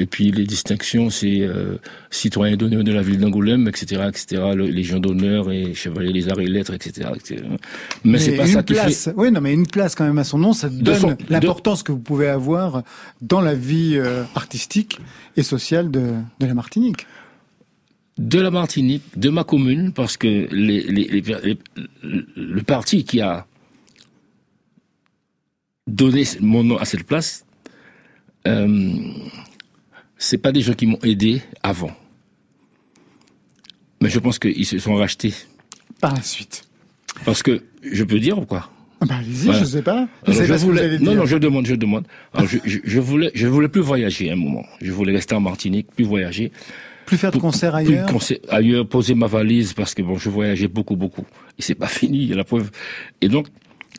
Et 0.00 0.06
puis 0.06 0.30
les 0.30 0.44
distinctions, 0.44 1.10
c'est 1.10 1.40
euh, 1.40 1.76
citoyen 2.10 2.56
d'honneur 2.56 2.84
de 2.84 2.92
la 2.92 3.02
ville 3.02 3.18
d'Angoulême, 3.18 3.66
etc., 3.68 4.02
etc., 4.08 4.42
le- 4.54 4.66
légion 4.68 5.00
d'honneur 5.00 5.50
et 5.50 5.74
chevalier 5.74 6.12
des 6.12 6.28
arts 6.28 6.40
et 6.40 6.46
lettres, 6.46 6.72
etc., 6.72 7.10
etc. 7.16 7.42
Mais, 8.04 8.18
c'est 8.18 8.36
pas 8.36 8.46
ça 8.46 8.62
qui 8.62 8.74
place, 8.74 9.04
fait. 9.06 9.14
Oui, 9.16 9.30
non, 9.32 9.40
mais 9.40 9.52
une 9.52 9.66
place 9.66 9.94
quand 9.96 10.04
même 10.06 10.18
à 10.18 10.24
son 10.24 10.38
nom, 10.38 10.52
ça 10.52 10.68
donne 10.68 11.16
de- 11.16 11.16
l'importance 11.28 11.82
que 11.82 11.90
vous 11.92 11.98
pouvez 11.98 12.28
avoir 12.28 12.84
dans 13.20 13.40
la 13.40 13.54
vie 13.54 13.94
euh, 13.96 14.22
artistique 14.36 14.98
et 15.36 15.42
sociale 15.42 15.90
de, 15.90 16.12
de 16.40 16.46
la 16.46 16.54
Martinique. 16.54 17.06
de 18.18 18.40
la 18.40 18.50
Martinique, 18.50 19.02
de 19.16 19.30
ma 19.30 19.44
commune, 19.44 19.92
parce 19.92 20.16
que 20.16 20.26
les, 20.52 20.82
les- 20.82 21.08
les- 21.08 21.20
les- 21.44 21.58
le 22.36 22.62
parti 22.62 23.04
qui 23.04 23.20
a 23.20 23.46
donné 25.86 26.24
mon 26.40 26.64
nom 26.64 26.76
à 26.78 26.84
cette 26.84 27.04
place, 27.04 27.44
euh, 28.46 28.92
c'est 30.28 30.36
pas 30.38 30.52
des 30.52 30.60
gens 30.60 30.74
qui 30.74 30.84
m'ont 30.86 30.98
aidé 31.02 31.40
avant. 31.62 31.90
Mais 34.02 34.10
je 34.10 34.18
pense 34.18 34.38
qu'ils 34.38 34.66
se 34.66 34.78
sont 34.78 34.94
rachetés. 34.94 35.32
Par 36.00 36.14
la 36.14 36.22
suite. 36.22 36.64
Parce 37.24 37.42
que, 37.42 37.62
je 37.82 38.04
peux 38.04 38.20
dire 38.20 38.38
ou 38.38 38.44
quoi? 38.44 38.70
Ah 39.00 39.06
bah, 39.06 39.16
allez-y, 39.20 39.44
Voilà. 39.46 39.60
je 39.60 39.64
sais 39.64 39.82
pas. 39.82 40.06
Je 40.26 40.32
pas 40.32 40.38
ce 40.38 40.42
que 40.46 40.52
vous 40.52 40.66
voulais, 40.66 40.82
allez 40.82 40.98
non, 40.98 41.12
dire. 41.12 41.20
non, 41.20 41.26
je 41.26 41.36
demande, 41.38 41.66
je 41.66 41.74
demande. 41.74 42.04
Alors, 42.34 42.46
je, 42.48 42.58
je, 42.64 42.78
je 42.84 43.00
voulais, 43.00 43.30
je 43.34 43.46
voulais 43.46 43.68
plus 43.68 43.80
voyager 43.80 44.28
à 44.30 44.34
un 44.34 44.36
moment. 44.36 44.64
Je 44.82 44.92
voulais 44.92 45.12
rester 45.12 45.34
en 45.34 45.40
Martinique, 45.40 45.86
plus 45.94 46.04
voyager. 46.04 46.52
Plus 47.06 47.16
faire 47.16 47.30
de 47.32 47.38
concerts 47.38 47.72
Plus 47.72 47.94
ailleurs. 47.94 48.06
concert- 48.12 48.38
ailleurs, 48.50 48.86
poser 48.86 49.14
ma 49.14 49.26
valise 49.26 49.72
parce 49.72 49.94
que 49.94 50.02
bon, 50.02 50.18
je 50.18 50.28
voyageais 50.28 50.68
beaucoup, 50.68 50.94
beaucoup. 50.96 51.24
Et 51.58 51.62
c'est 51.62 51.74
pas 51.74 51.86
fini, 51.98 52.26
la 52.28 52.44
preuve. 52.44 52.70
Et 53.22 53.28
donc, 53.28 53.46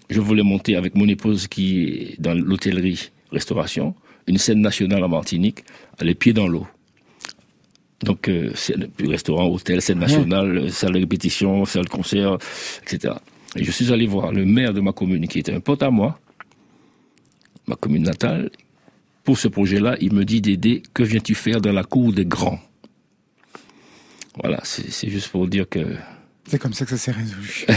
je 0.10 0.22
voulais 0.22 0.44
monter 0.44 0.76
avec 0.76 0.96
mon 0.96 1.08
épouse 1.08 1.48
qui 1.48 1.84
est 1.88 2.22
dans 2.22 2.34
l'hôtellerie, 2.36 3.10
restauration, 3.32 3.96
une 4.30 4.38
scène 4.38 4.62
nationale 4.62 5.04
en 5.04 5.10
Martinique, 5.10 5.63
les 6.00 6.15
pieds 6.15 6.34
dans 6.34 6.48
l'eau. 6.48 6.68
Donc, 8.04 8.30
euh, 8.30 8.54
restaurant, 9.00 9.48
hôtel, 9.48 9.82
scène 9.82 10.00
nationale, 10.00 10.58
euh, 10.58 10.70
salle 10.70 10.94
de 10.94 11.00
répétition, 11.00 11.65
salle 11.65 11.86
de 11.86 11.89
concert, 11.89 12.38
etc. 12.84 13.15
Et 13.56 13.63
je 13.63 13.72
suis 13.72 13.92
allé 13.92 14.06
voir 14.06 14.32
le 14.32 14.46
maire 14.46 14.74
de 14.74 14.80
ma 14.80 14.94
commune, 14.94 15.28
qui 15.28 15.39
était 15.39 15.52
un 15.54 15.60
pote 15.60 15.84
à 15.84 15.89
moi, 15.89 16.18
ma 17.68 17.76
commune 17.76 18.04
natale. 18.04 18.52
Pour 19.24 19.38
ce 19.38 19.48
projet-là, 19.50 19.98
il 20.00 20.13
me 20.13 20.24
dit 20.24 20.39
d'aider, 20.39 20.82
que 20.94 21.04
viens-tu 21.04 21.36
faire 21.36 21.60
dans 21.60 21.74
la 21.74 21.84
cour 21.84 22.13
des 22.13 22.26
grands? 22.26 22.60
Voilà, 24.42 24.62
c'est 24.63 25.10
juste 25.10 25.28
pour 25.30 25.48
dire 25.48 25.68
que 25.68 25.98
C'est 26.50 26.58
comme 26.58 26.74
ça 26.74 26.84
que 26.84 26.90
ça 26.90 26.98
s'est 26.98 27.12
résolu. 27.12 27.68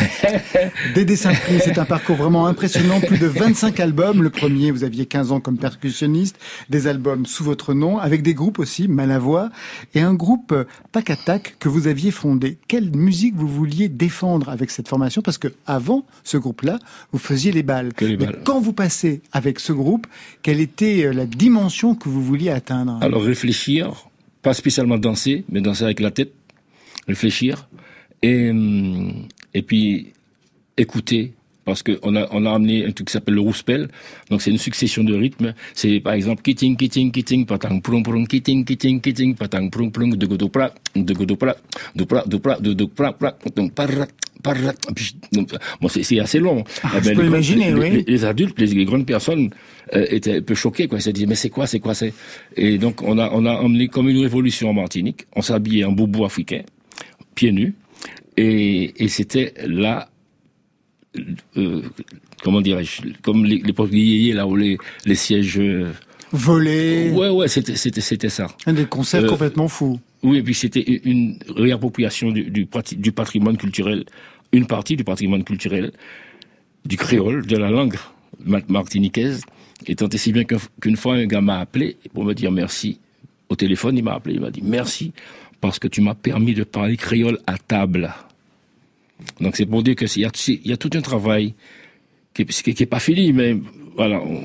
Dédé 0.95 1.15
Saint-Prix, 1.15 1.61
c'est 1.63 1.77
un 1.77 1.85
parcours 1.85 2.17
vraiment 2.17 2.47
impressionnant. 2.47 3.01
Plus 3.01 3.19
de 3.19 3.27
25 3.27 3.79
albums. 3.81 4.23
Le 4.23 4.31
premier, 4.31 4.71
vous 4.71 4.83
aviez 4.83 5.05
15 5.05 5.31
ans 5.31 5.41
comme 5.41 5.59
percussionniste. 5.59 6.39
Des 6.71 6.87
albums 6.87 7.27
sous 7.27 7.45
votre 7.45 7.75
nom, 7.75 7.99
avec 7.99 8.23
des 8.23 8.33
groupes 8.33 8.59
aussi, 8.59 8.89
Malavoie. 8.89 9.51
Et 9.95 10.01
un 10.01 10.15
groupe 10.15 10.53
euh, 10.53 10.65
Tac 10.91 11.57
que 11.59 11.69
vous 11.69 11.87
aviez 11.87 12.11
fondé. 12.11 12.57
Quelle 12.67 12.97
musique 12.97 13.35
vous 13.37 13.47
vouliez 13.47 13.91
défendre 13.91 14.49
avec 14.49 14.71
cette 14.71 14.89
formation? 14.89 15.21
Parce 15.21 15.37
que 15.37 15.49
avant 15.67 16.07
ce 16.25 16.39
groupe-là, 16.39 16.79
vous 17.13 17.19
faisiez 17.19 17.53
les 17.53 17.63
balles. 17.63 17.93
Que 17.93 18.07
les 18.07 18.17
Mais 18.17 18.25
balles. 18.25 18.41
quand 18.43 18.59
vous 18.59 18.73
passez 18.73 19.21
avec 19.33 19.61
ce 19.61 19.75
groupe, 19.75 20.07
quelle 20.41 20.61
était 20.61 21.05
euh, 21.05 21.13
la 21.13 21.27
dimension 21.27 21.95
que 21.95 22.09
vous 22.09 22.23
vouliez 22.23 22.49
atteindre? 22.49 22.99
Alors 23.03 23.23
réfléchir, 23.23 24.09
pas 24.41 24.55
spécialement 24.55 24.97
danser, 24.97 25.45
mais 25.51 25.61
danser 25.61 25.85
avec 25.85 26.01
la 26.01 26.11
tête, 26.11 26.33
réfléchir, 27.07 27.69
et, 28.23 28.51
hum, 28.51 29.27
et 29.55 29.63
puis 29.63 30.13
écouter, 30.77 31.33
parce 31.65 31.83
qu'on 31.83 32.17
a, 32.17 32.27
on 32.33 32.45
a 32.45 32.53
amené 32.53 32.85
un 32.87 32.91
truc 32.91 33.07
qui 33.09 33.13
s'appelle 33.13 33.35
le 33.35 33.41
rouspel, 33.41 33.89
donc 34.31 34.43
c'est 34.43 34.51
une 34.51 34.59
succession 34.59 35.05
de 35.05 35.15
rythmes, 35.15 35.55
c'est 35.75 36.01
par 36.01 36.15
exemple 36.15 36.43
kitting, 36.43 36.77
kitting, 36.77 37.13
kitting, 37.13 37.47
patang, 37.47 37.81
prong, 37.81 38.03
prong, 38.03 38.27
kitting, 38.27 38.65
kitting, 38.65 39.01
kitting, 39.01 39.35
patang, 39.37 39.71
prong, 39.71 39.91
prong, 39.93 40.17
de 40.17 40.27
godo 40.27 40.49
pra, 40.49 40.73
de 40.97 41.13
godo 41.15 41.37
pra, 41.37 41.57
de 41.95 42.05
pra, 42.05 42.25
de 42.27 42.37
pra, 42.39 42.59
de 42.59 42.73
de 42.75 42.85
pra, 42.87 43.13
pra, 43.13 43.37
donc 43.55 43.73
parra, 43.75 44.09
parra, 44.43 44.73
bon, 45.81 45.89
c'est 45.89 46.03
c'est 46.03 46.19
assez 46.19 46.41
long. 46.41 46.65
Ah, 46.83 46.95
Eh 46.97 47.03
je 47.03 47.09
ben, 47.11 47.15
peux 47.17 47.23
les- 47.23 47.29
imaginer, 47.29 47.67
les- 47.73 47.81
oui. 47.81 47.91
les- 47.91 48.03
les 48.13 48.25
adultes, 48.25 48.59
les, 48.59 48.67
les 48.67 48.85
grandes 48.85 49.07
personnes 49.07 49.51
euh, 49.95 50.07
étaient 50.11 50.39
un 50.39 50.43
peu 50.43 50.55
choquées, 50.57 50.89
quoi. 50.89 50.99
Ils 50.99 51.03
se 51.03 51.11
disaient, 51.11 51.27
mais 51.27 51.37
c'est 51.37 51.51
quoi, 51.51 51.67
c'est 51.69 51.79
quoi, 51.79 51.95
c'est... 51.95 52.13
Et 52.57 52.77
donc, 52.79 53.03
on 53.03 53.19
a, 53.19 53.31
on 53.33 53.45
a 53.47 53.53
emmené 53.53 53.87
comme 53.87 54.09
une 54.09 54.19
révolution 54.21 54.71
en 54.71 54.73
Martinique. 54.75 55.27
On 55.37 55.43
s'habillait 55.43 55.85
en 55.85 55.93
boubou 55.93 56.25
africain, 56.25 56.63
pieds 57.37 57.53
nus. 57.53 57.75
Et, 58.37 59.05
et 59.05 59.09
c'était 59.09 59.53
là, 59.67 60.09
euh, 61.57 61.83
comment 62.43 62.61
dirais-je, 62.61 63.03
comme 63.23 63.45
les- 63.45 63.63
yéyés, 63.99 64.33
là 64.33 64.47
où 64.47 64.57
les, 64.57 64.79
les 65.05 65.15
sièges... 65.15 65.59
euh, 65.59 65.93
Voler. 66.35 67.11
Ouais, 67.11 67.29
ouais, 67.29 67.47
c'était, 67.47 67.77
c'était, 67.77 68.01
c'était 68.01 68.31
ça. 68.31 68.47
Un 68.65 68.73
des 68.73 68.87
concerts 68.87 69.25
Euh, 69.25 69.29
complètement 69.29 69.69
fous. 69.69 70.01
Oui, 70.23 70.39
et 70.39 70.43
puis 70.43 70.55
c'était 70.55 70.81
une 71.05 71.39
réappropriation 71.55 72.31
du, 72.31 72.45
du, 72.45 72.65
patrimoine 73.13 73.59
culturel, 73.59 74.05
une 74.53 74.67
partie 74.67 74.97
du 74.97 75.05
patrimoine 75.05 75.45
culturel 75.45 75.93
du 76.87 76.97
créole, 76.97 77.45
de 77.47 77.57
la 77.59 77.71
langue 77.71 77.97
ma- 78.43 78.63
martiniquaise. 78.69 79.43
Et 79.87 79.95
tant 79.95 80.09
et 80.09 80.17
si 80.17 80.33
bien 80.33 80.45
qu'un- 80.45 80.57
qu'une 80.81 80.97
fois, 80.97 81.17
un 81.17 81.27
gars 81.27 81.43
m'a 81.43 81.59
appelé 81.61 81.97
pour 82.15 82.25
me 82.25 82.33
dire 82.33 82.51
merci. 82.51 82.99
Au 83.51 83.55
téléphone, 83.57 83.99
il 83.99 84.05
m'a 84.05 84.15
appelé, 84.15 84.37
il 84.37 84.41
m'a 84.41 84.51
dit 84.51 84.63
merci 84.65 85.13
parce 85.63 85.79
que 85.79 85.89
tu 85.89 86.03
m'as 86.03 86.15
permis 86.15 86.53
de 86.53 86.65
parler 86.65 86.99
créole 86.99 87.39
à 87.47 87.57
table. 87.57 88.13
Donc 89.41 89.57
c'est 89.57 89.65
pour 89.65 89.83
dire 89.83 89.95
que 89.95 90.07
s'il 90.07 90.23
y 90.23 90.27
a, 90.27 90.31
il 90.49 90.67
y 90.67 90.73
a 90.73 90.77
tout 90.77 90.91
un 90.93 91.01
travail 91.01 91.55
qui 92.35 92.43
est, 92.43 92.75
qui 92.75 92.83
est 92.83 92.87
pas 92.87 92.99
fini, 92.99 93.33
mais 93.33 93.57
voilà, 93.97 94.21
on, 94.21 94.43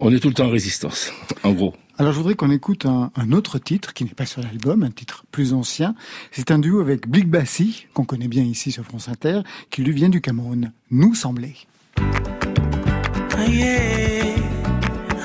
on 0.00 0.12
est 0.12 0.18
tout 0.18 0.28
le 0.28 0.34
temps 0.34 0.46
en 0.46 0.50
résistance, 0.50 1.12
en 1.44 1.52
gros. 1.52 1.74
Alors 1.98 2.12
je 2.12 2.18
voudrais 2.18 2.34
qu'on 2.34 2.50
écoute 2.50 2.84
un, 2.84 3.12
un 3.14 3.30
autre 3.30 3.58
titre 3.58 3.94
qui 3.94 4.04
n'est 4.04 4.10
pas 4.10 4.26
sur 4.26 4.42
l'album, 4.42 4.82
un 4.82 4.90
titre 4.90 5.24
plus 5.30 5.54
ancien. 5.54 5.94
C'est 6.32 6.50
un 6.50 6.58
duo 6.58 6.80
avec 6.80 7.06
Blik 7.06 7.28
Bassi, 7.28 7.86
qu'on 7.94 8.04
connaît 8.04 8.28
bien 8.28 8.42
ici 8.42 8.72
sur 8.72 8.84
France 8.84 9.08
Inter, 9.08 9.42
qui 9.70 9.82
lui 9.82 9.92
vient 9.92 10.08
du 10.08 10.20
Cameroun. 10.20 10.72
Nous 10.90 11.14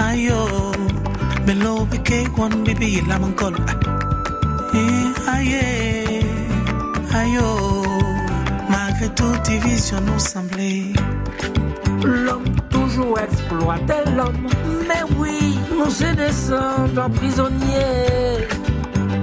ayo. 0.06 0.72
Eh, 4.78 5.15
Aye, 5.36 6.24
ayo, 7.14 7.84
malgré 8.70 9.10
toute 9.10 9.42
division 9.44 10.00
nous 10.02 10.20
semblait. 10.20 10.94
L'homme 12.04 12.46
toujours 12.70 13.20
exploité 13.20 13.96
l'homme. 14.16 14.48
Mais 14.88 15.04
oui, 15.18 15.60
nous 15.78 15.90
c'est 15.90 16.16
descendants 16.16 17.10
prisonniers. 17.10 18.48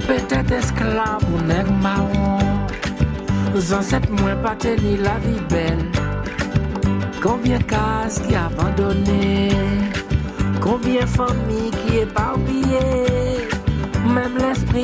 Peut-être 0.07 0.51
esclaves 0.51 1.25
ou 1.33 1.41
nègres 1.47 1.71
marrons. 1.81 2.39
Ancêtres 3.55 4.11
moins 4.11 4.35
pas 4.35 4.55
tenu 4.55 4.97
la 4.97 5.17
vie 5.19 5.41
belle. 5.49 5.91
Combien 7.21 7.57
de 7.57 7.63
cases 7.63 8.19
qui 8.27 8.35
abandonnées. 8.35 9.49
Combien 10.61 11.01
de 11.01 11.05
familles 11.07 11.71
qui 11.71 11.97
éparpillées. 11.97 13.22
Même 14.13 14.37
l'esprit 14.37 14.83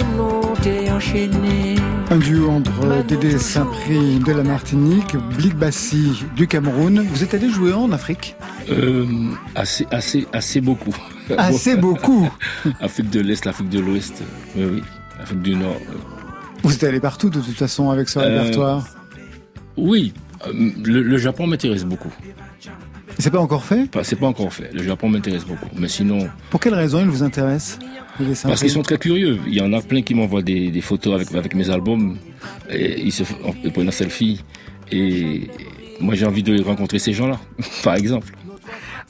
t'est 0.61 0.89
enchaîné. 0.91 1.75
Un 2.11 2.17
duo 2.17 2.49
entre 2.49 3.03
Dédé 3.07 3.37
Saint-Prix 3.37 4.19
de 4.19 4.31
la 4.31 4.43
Martinique, 4.43 5.15
Blik 5.37 5.55
Bassi 5.55 6.23
du 6.35 6.47
Cameroun. 6.47 7.05
Vous 7.11 7.23
êtes 7.23 7.33
allé 7.33 7.49
jouer 7.49 7.73
en 7.73 7.91
Afrique 7.91 8.35
Euh, 8.69 9.05
assez, 9.55 9.85
assez, 9.91 10.27
assez 10.33 10.61
beaucoup. 10.61 10.95
Assez 11.37 11.75
beaucoup 11.75 12.27
Afrique 12.81 13.11
de 13.11 13.19
l'Est, 13.19 13.45
Afrique 13.45 13.69
de 13.69 13.79
l'Ouest, 13.79 14.23
oui, 14.55 14.63
oui. 14.73 14.83
Afrique 15.21 15.43
du 15.43 15.55
Nord. 15.55 15.75
Vous 16.63 16.73
êtes 16.73 16.83
allé 16.83 16.99
partout 16.99 17.29
de 17.29 17.39
toute 17.39 17.55
façon 17.57 17.91
avec 17.91 18.09
ce 18.09 18.17
Euh, 18.17 18.23
répertoire. 18.41 18.83
Oui, 19.77 20.11
euh, 20.47 20.51
le, 20.83 21.03
le 21.03 21.17
Japon 21.19 21.45
m'intéresse 21.45 21.85
beaucoup. 21.85 22.11
C'est 23.19 23.31
pas 23.31 23.39
encore 23.39 23.63
fait? 23.65 23.89
Pas- 23.91 24.03
C'est 24.03 24.15
pas 24.15 24.27
encore 24.27 24.51
fait. 24.53 24.71
Le 24.73 24.81
Japon 24.81 25.09
m'intéresse 25.09 25.45
beaucoup. 25.45 25.67
Mais 25.77 25.87
sinon, 25.89 26.27
Pour 26.49 26.59
quelle 26.59 26.73
raison 26.73 27.01
il 27.01 27.07
vous 27.09 27.21
intéresse 27.23 27.77
Dédé 28.19 28.33
parce 28.43 28.59
qu'ils 28.61 28.69
sont 28.71 28.81
très 28.81 28.97
curieux. 28.97 29.37
Il 29.47 29.53
y 29.53 29.61
en 29.61 29.71
a 29.71 29.81
plein 29.81 30.01
qui 30.01 30.13
m'envoient 30.15 30.41
des, 30.41 30.71
des 30.71 30.81
photos 30.81 31.13
avec, 31.15 31.33
avec 31.35 31.53
mes 31.55 31.69
albums. 31.69 32.17
Et 32.69 32.99
ils 33.01 33.11
se 33.13 33.23
font 33.23 33.35
ils 33.63 33.71
prennent 33.71 33.87
un 33.87 33.91
selfie. 33.91 34.43
Et 34.91 35.49
moi, 36.01 36.15
j'ai 36.15 36.25
envie 36.25 36.43
de 36.43 36.61
rencontrer 36.61 36.99
ces 36.99 37.13
gens-là, 37.13 37.39
par 37.83 37.95
exemple. 37.95 38.33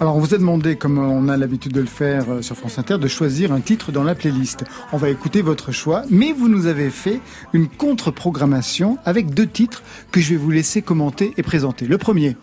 Alors 0.01 0.15
on 0.15 0.19
vous 0.19 0.33
a 0.33 0.37
demandé, 0.37 0.77
comme 0.77 0.97
on 0.97 1.27
a 1.27 1.35
l'habitude 1.35 1.73
de 1.73 1.81
le 1.81 1.85
faire 1.85 2.23
euh, 2.31 2.41
sur 2.41 2.55
France 2.55 2.79
Inter, 2.79 2.97
de 2.99 3.07
choisir 3.09 3.51
un 3.51 3.59
titre 3.59 3.91
dans 3.91 4.03
la 4.03 4.15
playlist. 4.15 4.63
On 4.93 4.97
va 4.97 5.09
écouter 5.09 5.41
votre 5.41 5.73
choix, 5.73 6.03
mais 6.09 6.31
vous 6.31 6.47
nous 6.47 6.67
avez 6.67 6.89
fait 6.89 7.19
une 7.51 7.67
contre-programmation 7.67 8.97
avec 9.03 9.33
deux 9.33 9.45
titres 9.47 9.83
que 10.11 10.21
je 10.21 10.29
vais 10.29 10.35
vous 10.37 10.51
laisser 10.51 10.81
commenter 10.81 11.33
et 11.37 11.43
présenter. 11.43 11.85
Le 11.85 11.97
premier, 11.97 12.37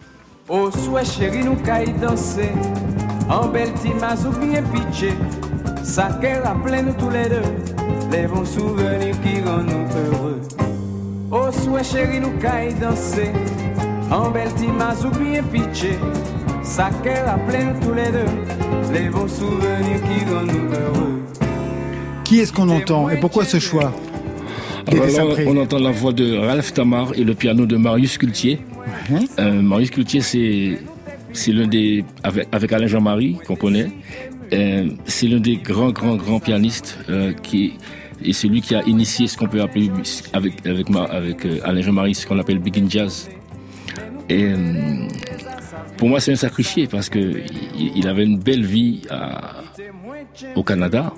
Au 0.49 0.71
souhait 0.71 1.05
chéri 1.05 1.43
nous 1.43 1.57
caille 1.57 1.93
danser. 2.01 2.53
En 3.29 3.49
belle 3.49 3.73
timaz 3.73 4.25
ou 4.25 4.31
bien 4.39 4.63
pitché. 4.63 5.13
Ça 5.83 6.09
qu'elle 6.21 6.43
rappelle 6.43 6.85
nous 6.85 6.93
tous 6.93 7.11
les 7.11 7.29
deux. 7.29 7.43
Les 8.13 8.29
bons 8.29 8.45
souvenirs 8.45 9.17
qui 9.23 9.41
rendent 9.43 9.67
nous 9.67 9.89
heureux. 9.99 10.41
Au 11.33 11.51
souhait 11.51 11.83
chéri 11.83 12.21
nous 12.21 12.39
caille 12.39 12.75
danser. 12.75 13.33
En 14.09 14.31
belle 14.31 14.55
timaz 14.55 15.05
ou 15.05 15.11
bien 15.19 15.43
pitché. 15.43 15.99
Ça 16.63 16.91
qu'elle 17.03 17.25
rappelle 17.25 17.75
nous 17.75 17.81
tous 17.85 17.95
les 17.95 18.13
deux. 18.13 18.93
Les 18.93 19.09
bons 19.09 19.27
souvenirs 19.27 20.01
qui 20.01 20.33
rendent 20.33 20.47
nous 20.47 20.73
heureux. 20.73 21.23
Qui 22.23 22.39
est-ce 22.39 22.53
qu'on 22.53 22.69
entend 22.69 23.09
et 23.09 23.19
pourquoi 23.19 23.45
ce 23.45 23.59
choix 23.59 23.93
Alors 24.87 25.05
là, 25.05 25.11
Saint-Prix. 25.11 25.45
on 25.49 25.57
entend 25.57 25.79
la 25.79 25.91
voix 25.91 26.13
de 26.13 26.37
Ralph 26.37 26.73
Tamar 26.73 27.13
et 27.17 27.25
le 27.25 27.35
piano 27.35 27.67
de 27.67 27.77
Marius 27.77 28.19
Cultier. 28.19 28.61
Euh, 29.39 29.61
Marius 29.63 29.91
Cultier, 29.91 30.21
c'est 30.21 30.79
c'est 31.33 31.53
l'un 31.53 31.67
des 31.67 32.05
avec, 32.23 32.49
avec 32.53 32.73
Alain 32.73 32.87
Jean-Marie 32.87 33.37
qu'on 33.47 33.57
connaît. 33.57 33.91
euh, 34.53 34.89
c'est 35.07 35.27
l'un 35.27 35.41
des 35.41 35.57
grands 35.57 35.91
grands 35.91 36.17
grands 36.17 36.39
pianistes 36.41 36.99
euh, 37.09 37.33
qui 37.43 37.75
et 38.25 38.33
c'est 38.33 38.49
lui 38.49 38.61
qui 38.63 38.75
a 38.75 38.83
initié 38.85 39.27
ce 39.27 39.37
qu'on 39.37 39.49
peut 39.49 39.61
appeler 39.61 39.91
avec 40.33 40.65
avec 40.67 40.89
ma- 40.89 41.03
avec 41.05 41.47
Alain 41.65 41.83
Jean-Marie 41.83 42.15
ce 42.15 42.27
qu'on 42.27 42.39
appelle 42.39 42.59
big 42.61 42.79
in 42.79 42.89
jazz. 42.89 43.29
Et 44.31 44.49
pour 45.97 46.09
moi, 46.09 46.21
c'est 46.21 46.33
un 46.33 46.37
sacrifié 46.37 46.87
parce 46.87 47.09
que 47.09 47.19
il, 47.79 47.93
il 47.97 48.09
avait 48.09 48.25
une 48.25 48.39
belle 48.39 48.65
vie 48.65 49.03
à- 49.11 49.63
au 50.55 50.63
Canada. 50.63 51.13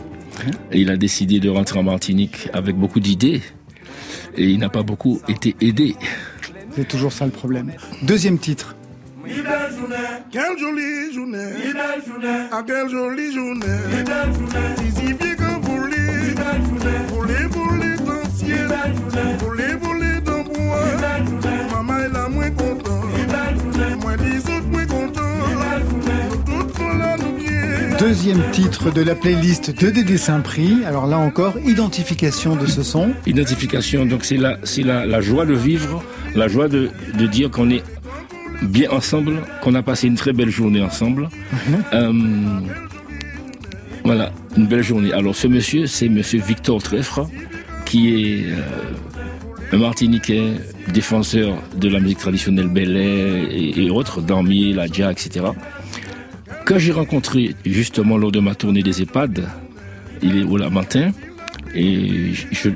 Et 0.73 0.81
il 0.83 0.91
a 0.91 0.97
décidé 0.97 1.41
de 1.41 1.49
rentrer 1.49 1.79
en 1.79 1.83
Martinique 1.83 2.49
avec 2.53 2.77
beaucoup 2.77 3.01
d'idées. 3.01 3.41
Et 4.39 4.45
il 4.45 4.59
n'a 4.61 4.69
pas 4.69 4.85
beaucoup 4.85 5.21
été 5.29 5.57
aidé. 5.61 5.97
C'est 6.77 6.87
toujours 6.87 7.13
ça 7.13 7.27
le 7.27 7.33
problème. 7.33 7.73
Deuxième 8.03 8.39
titre, 8.39 8.77
Quelle 10.31 10.59
jolie 10.59 11.13
journée, 11.13 11.53
ah 12.53 12.63
quelle 12.65 12.89
jolie 12.89 13.33
journée, 13.35 13.67
si 14.95 15.13
bien 15.13 15.35
que 15.35 15.67
voler, 15.67 16.35
voler, 17.09 17.47
voler 17.51 17.97
dans 17.97 18.13
le 18.13 18.31
ciel, 18.33 18.69
voler, 19.41 19.75
voler 19.75 20.21
dans 20.25 20.39
le 20.39 20.45
bois, 20.45 20.87
maman 21.73 21.99
est 21.99 22.09
là 22.09 22.29
moins 22.29 22.51
content, 22.51 23.03
moi 24.01 24.17
les 24.17 24.39
autres 24.39 24.68
moins 24.68 24.68
contents, 24.68 24.68
deuxième 27.99 28.43
titre 28.53 28.93
de 28.93 29.03
la 29.03 29.17
playlist 29.17 29.77
de 29.83 29.91
Dédé 29.91 30.19
Saint-Prix. 30.19 30.85
Alors 30.87 31.07
là 31.07 31.19
encore, 31.19 31.55
identification 31.67 32.55
de 32.55 32.65
ce 32.67 32.83
son. 32.83 33.11
Identification, 33.27 34.07
donc 34.07 34.25
c'est 34.25 34.37
la, 34.37 34.59
c'est 34.63 34.83
la, 34.83 35.05
la 35.05 35.21
joie 35.21 35.45
de 35.47 35.55
vivre, 35.55 36.03
la 36.37 36.47
joie 36.47 36.69
de, 36.69 36.91
de 37.19 37.27
dire 37.27 37.51
qu'on 37.51 37.71
est 37.71 37.83
bien 38.63 38.91
ensemble, 38.91 39.43
qu'on 39.63 39.75
a 39.75 39.83
passé 39.83 40.07
une 40.07 40.15
très 40.15 40.33
belle 40.33 40.51
journée 40.51 40.81
ensemble. 40.81 41.29
Euh, 41.93 42.13
voilà, 44.05 44.33
une 44.57 44.67
belle 44.67 44.85
journée. 44.85 45.13
Alors 45.13 45.35
ce 45.35 45.49
monsieur, 45.49 45.87
c'est 45.87 46.09
monsieur 46.09 46.41
Victor 46.41 46.81
Treffre, 46.81 47.29
qui 47.85 48.15
est 48.15 48.45
euh, 48.47 49.73
un 49.73 49.79
Martiniquais, 49.79 50.53
défenseur 50.95 51.57
de 51.77 51.89
la 51.89 51.99
musique 51.99 52.19
traditionnelle 52.19 52.69
belay 52.69 53.45
et, 53.51 53.85
et 53.85 53.91
autres, 53.91 54.21
Dormier, 54.21 54.73
la 54.73 54.87
Dia, 54.87 55.11
etc. 55.11 55.47
Que 56.69 56.79
j'ai 56.79 56.93
rencontré 56.93 57.55
justement 57.65 58.19
lors 58.19 58.31
de 58.31 58.41
ma 58.41 58.55
tournée 58.55 58.83
des 58.83 59.01
EHPAD, 59.01 59.49
il 60.21 60.37
est 60.37 60.43
au 60.43 60.59
Lamentin, 60.59 61.13
et 61.75 62.35
je, 62.35 62.69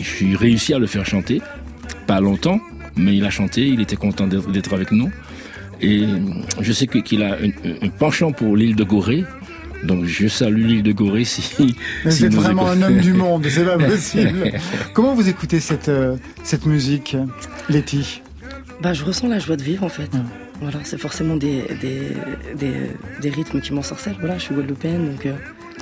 j'ai 0.00 0.34
réussi 0.34 0.74
à 0.74 0.80
le 0.80 0.88
faire 0.88 1.06
chanter, 1.06 1.40
pas 2.08 2.20
longtemps, 2.20 2.60
mais 2.96 3.16
il 3.16 3.24
a 3.24 3.30
chanté, 3.30 3.68
il 3.68 3.80
était 3.80 3.94
content 3.94 4.26
d'être 4.26 4.74
avec 4.74 4.90
nous. 4.90 5.08
Et 5.80 6.02
je 6.60 6.72
sais 6.72 6.88
qu'il 6.88 7.22
a 7.22 7.36
un, 7.36 7.86
un 7.86 7.88
penchant 7.90 8.32
pour 8.32 8.56
l'île 8.56 8.74
de 8.74 8.82
Gorée, 8.82 9.24
donc 9.84 10.04
je 10.04 10.26
salue 10.26 10.66
l'île 10.66 10.82
de 10.82 10.90
Gorée 10.90 11.24
si... 11.24 11.76
Mais 12.04 12.10
si 12.10 12.18
Vous 12.18 12.24
êtes 12.24 12.32
nous 12.32 12.40
vraiment 12.40 12.72
écoute. 12.72 12.82
un 12.82 12.86
homme 12.88 13.00
du 13.00 13.12
monde, 13.12 13.46
c'est 13.48 13.64
pas 13.64 13.78
possible. 13.88 14.50
Comment 14.94 15.14
vous 15.14 15.28
écoutez 15.28 15.60
cette, 15.60 15.88
euh, 15.88 16.16
cette 16.42 16.66
musique, 16.66 17.16
Letty? 17.68 18.20
Bah, 18.82 18.94
je 18.94 19.04
ressens 19.04 19.28
la 19.28 19.38
joie 19.38 19.54
de 19.54 19.62
vivre 19.62 19.84
en 19.84 19.88
fait. 19.88 20.10
Voilà, 20.62 20.78
c'est 20.84 20.98
forcément 20.98 21.36
des, 21.36 21.62
des, 21.80 22.12
des, 22.54 22.72
des 23.20 23.30
rythmes 23.30 23.60
qui 23.60 23.72
m'ensorcellent. 23.72 24.16
Voilà, 24.20 24.38
je 24.38 24.44
suis 24.44 24.54
guadeloupéenne, 24.54 25.10
donc 25.12 25.26
euh, 25.26 25.34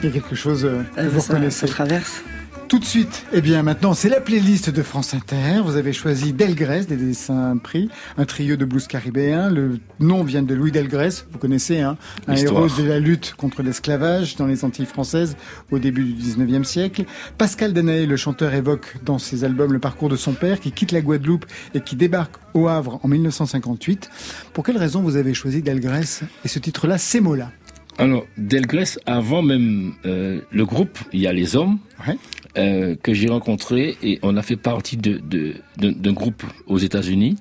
Il 0.02 0.06
y 0.06 0.08
a 0.08 0.12
quelque 0.12 0.34
chose 0.34 0.64
euh, 0.64 0.82
que 0.96 1.00
euh, 1.02 1.08
vous 1.10 1.20
ça, 1.20 1.34
reconnaissez. 1.34 1.66
ça 1.66 1.72
traverse. 1.72 2.22
Tout 2.70 2.78
de 2.78 2.84
suite, 2.84 3.26
eh 3.32 3.40
bien 3.40 3.64
maintenant, 3.64 3.94
c'est 3.94 4.08
la 4.08 4.20
playlist 4.20 4.70
de 4.70 4.82
France 4.84 5.12
Inter. 5.12 5.60
Vous 5.64 5.74
avez 5.74 5.92
choisi 5.92 6.32
Delgrès, 6.32 6.84
des 6.84 6.94
dessins 6.94 7.56
pris, 7.56 7.88
un 8.16 8.24
trio 8.26 8.54
de 8.54 8.64
blues 8.64 8.86
caribéens. 8.86 9.50
Le 9.50 9.80
nom 9.98 10.22
vient 10.22 10.44
de 10.44 10.54
Louis 10.54 10.70
Delgrès, 10.70 11.26
vous 11.32 11.38
connaissez, 11.38 11.80
hein, 11.80 11.96
un 12.28 12.36
héros 12.36 12.68
de 12.68 12.84
la 12.84 13.00
lutte 13.00 13.34
contre 13.36 13.64
l'esclavage 13.64 14.36
dans 14.36 14.46
les 14.46 14.64
Antilles 14.64 14.86
françaises 14.86 15.36
au 15.72 15.80
début 15.80 16.04
du 16.04 16.12
19e 16.12 16.62
siècle. 16.62 17.06
Pascal 17.38 17.72
Danaé, 17.72 18.06
le 18.06 18.16
chanteur, 18.16 18.54
évoque 18.54 18.98
dans 19.04 19.18
ses 19.18 19.42
albums 19.42 19.72
le 19.72 19.80
parcours 19.80 20.08
de 20.08 20.14
son 20.14 20.34
père 20.34 20.60
qui 20.60 20.70
quitte 20.70 20.92
la 20.92 21.00
Guadeloupe 21.00 21.46
et 21.74 21.80
qui 21.80 21.96
débarque 21.96 22.36
au 22.54 22.68
Havre 22.68 23.00
en 23.02 23.08
1958. 23.08 24.08
Pour 24.52 24.62
quelle 24.62 24.78
raison 24.78 25.02
vous 25.02 25.16
avez 25.16 25.34
choisi 25.34 25.60
Delgrès 25.60 26.20
et 26.44 26.48
ce 26.48 26.60
titre-là, 26.60 26.98
ces 26.98 27.18
mots-là? 27.18 27.50
Alors, 27.98 28.24
Delgrès, 28.38 28.96
avant 29.06 29.42
même 29.42 29.92
euh, 30.06 30.40
le 30.52 30.64
groupe, 30.64 30.98
il 31.12 31.20
y 31.20 31.26
a 31.26 31.32
les 31.32 31.56
hommes 31.56 31.78
Ouais. 32.06 32.16
Euh, 32.58 32.96
que 32.96 33.14
j'ai 33.14 33.28
rencontrés 33.28 33.96
et 34.02 34.18
on 34.22 34.36
a 34.36 34.42
fait 34.42 34.56
partie 34.56 34.96
de, 34.96 35.18
de- 35.18 35.54
d'un 35.76 35.92
d'un 35.92 36.12
groupe 36.12 36.42
aux 36.66 36.78
États-Unis 36.78 37.36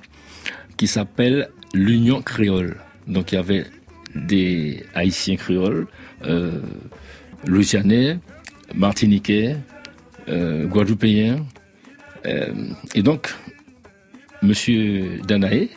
qui 0.78 0.88
s'appelle 0.88 1.50
l'Union 1.74 2.22
créole. 2.22 2.78
Donc 3.08 3.32
il 3.32 3.36
y 3.36 3.38
avait 3.38 3.66
des 4.16 4.84
Haïtiens 4.96 5.36
créoles, 5.36 5.88
euh, 6.26 6.60
Louisianais, 7.48 8.18
Martiniquais, 8.76 9.56
euh, 10.28 10.66
Guadeloupéens. 10.68 11.46
Euh, 12.26 12.54
et 12.96 13.02
donc, 13.02 13.30
Monsieur 14.42 15.20
Danaé 15.28 15.70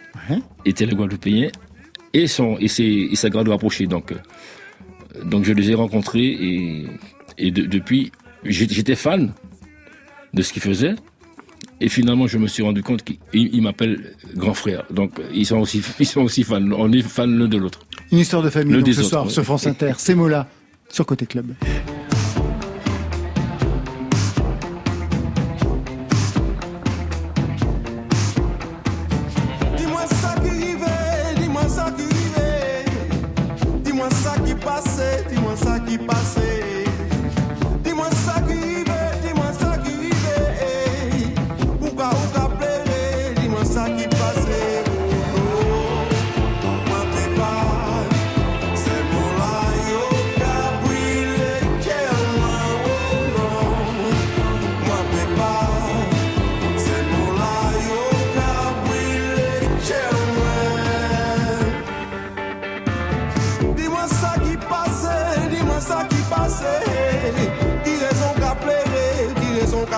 était 0.65 0.87
le 0.87 0.95
Guadeloupéen 0.95 1.49
et, 2.13 2.27
son, 2.27 2.57
et, 2.59 2.69
ses, 2.69 3.09
et 3.11 3.17
sa 3.17 3.29
grade 3.31 3.49
rapprochée. 3.49 3.87
Donc, 3.87 4.13
euh, 4.13 4.17
donc 5.25 5.45
je 5.45 5.53
les 5.53 5.71
ai 5.71 5.75
rencontrés 5.75 6.27
et, 6.27 6.87
et 7.39 7.51
de- 7.51 7.67
depuis, 7.67 8.13
j'étais 8.45 8.95
fan 8.95 9.33
de 10.35 10.43
ce 10.43 10.53
qu'ils 10.53 10.63
faisaient. 10.63 10.95
Et 11.81 11.89
finalement, 11.89 12.29
je 12.29 12.39
me 12.39 12.47
suis 12.47 12.63
rendu 12.63 12.83
compte 12.83 13.03
qu'ils 13.03 13.19
ils 13.33 13.61
m'appellent 13.61 14.15
grand 14.37 14.55
frère. 14.55 14.85
Donc, 14.91 15.13
ils 15.35 15.47
sont 15.47 15.59
aussi, 15.59 15.83
ils 15.99 16.07
sont 16.07 16.21
aussi 16.21 16.45
fans. 16.45 16.63
On 16.73 16.93
est 16.93 17.03
fans 17.03 17.27
l'un 17.27 17.49
de 17.49 17.57
l'autre. 17.57 17.81
Une 18.13 18.19
histoire 18.19 18.43
de 18.43 18.51
famille 18.51 18.77
donc, 18.77 18.87
ce 18.87 19.01
autres, 19.01 19.09
soir 19.09 19.25
ouais. 19.25 19.31
sur 19.31 19.43
France 19.43 19.67
Inter. 19.67 19.93
Ces 19.99 20.15
mots-là 20.15 20.49
sur 20.89 21.07
Côté 21.07 21.27
Club. 21.27 21.55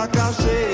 abacaxi. 0.04 0.73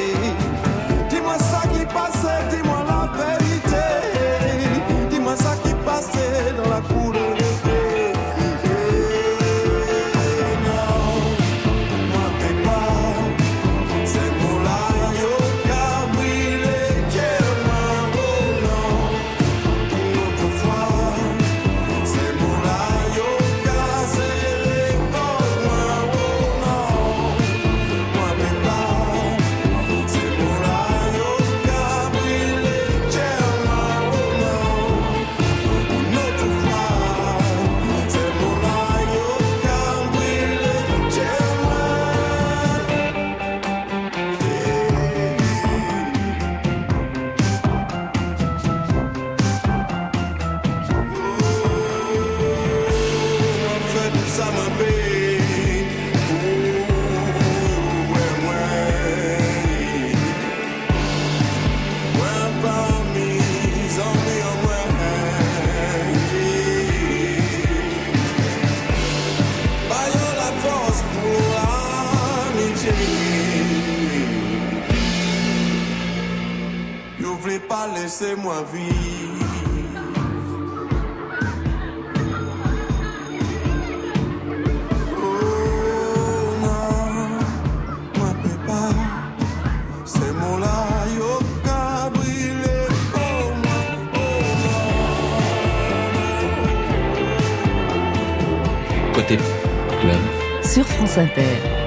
Voulais 78.01 78.07
pas 78.07 78.07
laisser 78.07 78.37
moi 78.37 78.65
vivre. 78.73 79.47
Oh 85.17 85.23
non, 86.63 86.99
moi 88.19 88.31
peux 88.43 88.59
pas. 88.67 88.93
Ces 90.05 90.33
mots-là, 90.33 90.79
yo 91.17 91.33
qu'à 91.65 92.11
brûler. 92.11 92.89
Oh 93.15 93.19
moi, 93.63 93.81
Côté 99.15 99.37
club. 100.01 100.23
Sur 100.63 100.87
France 100.87 101.19
Inter. 101.19 101.80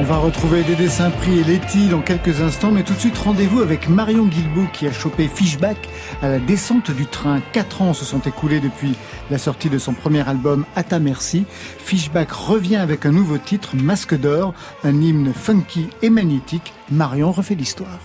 On 0.00 0.04
va 0.04 0.18
retrouver 0.18 0.62
des 0.62 0.76
dessins 0.76 1.10
pris 1.10 1.40
et 1.40 1.42
Letty 1.42 1.88
dans 1.88 2.02
quelques 2.02 2.40
instants, 2.40 2.70
mais 2.70 2.84
tout 2.84 2.92
de 2.94 3.00
suite 3.00 3.18
rendez-vous 3.18 3.62
avec 3.62 3.88
Marion 3.88 4.26
Guilbault 4.26 4.68
qui 4.72 4.86
a 4.86 4.92
chopé 4.92 5.26
Fishback 5.26 5.76
à 6.22 6.28
la 6.28 6.38
descente 6.38 6.92
du 6.92 7.04
train. 7.04 7.40
Quatre 7.52 7.82
ans 7.82 7.92
se 7.94 8.04
sont 8.04 8.20
écoulés 8.20 8.60
depuis 8.60 8.94
la 9.28 9.38
sortie 9.38 9.68
de 9.68 9.76
son 9.76 9.94
premier 9.94 10.26
album 10.28 10.64
À 10.76 10.84
ta 10.84 11.00
merci. 11.00 11.46
Fishback 11.78 12.30
revient 12.30 12.76
avec 12.76 13.06
un 13.06 13.10
nouveau 13.10 13.38
titre, 13.38 13.74
Masque 13.74 14.16
d'or, 14.16 14.54
un 14.84 15.00
hymne 15.00 15.32
funky 15.34 15.88
et 16.00 16.10
magnétique. 16.10 16.72
Marion 16.92 17.32
refait 17.32 17.56
l'histoire. 17.56 17.98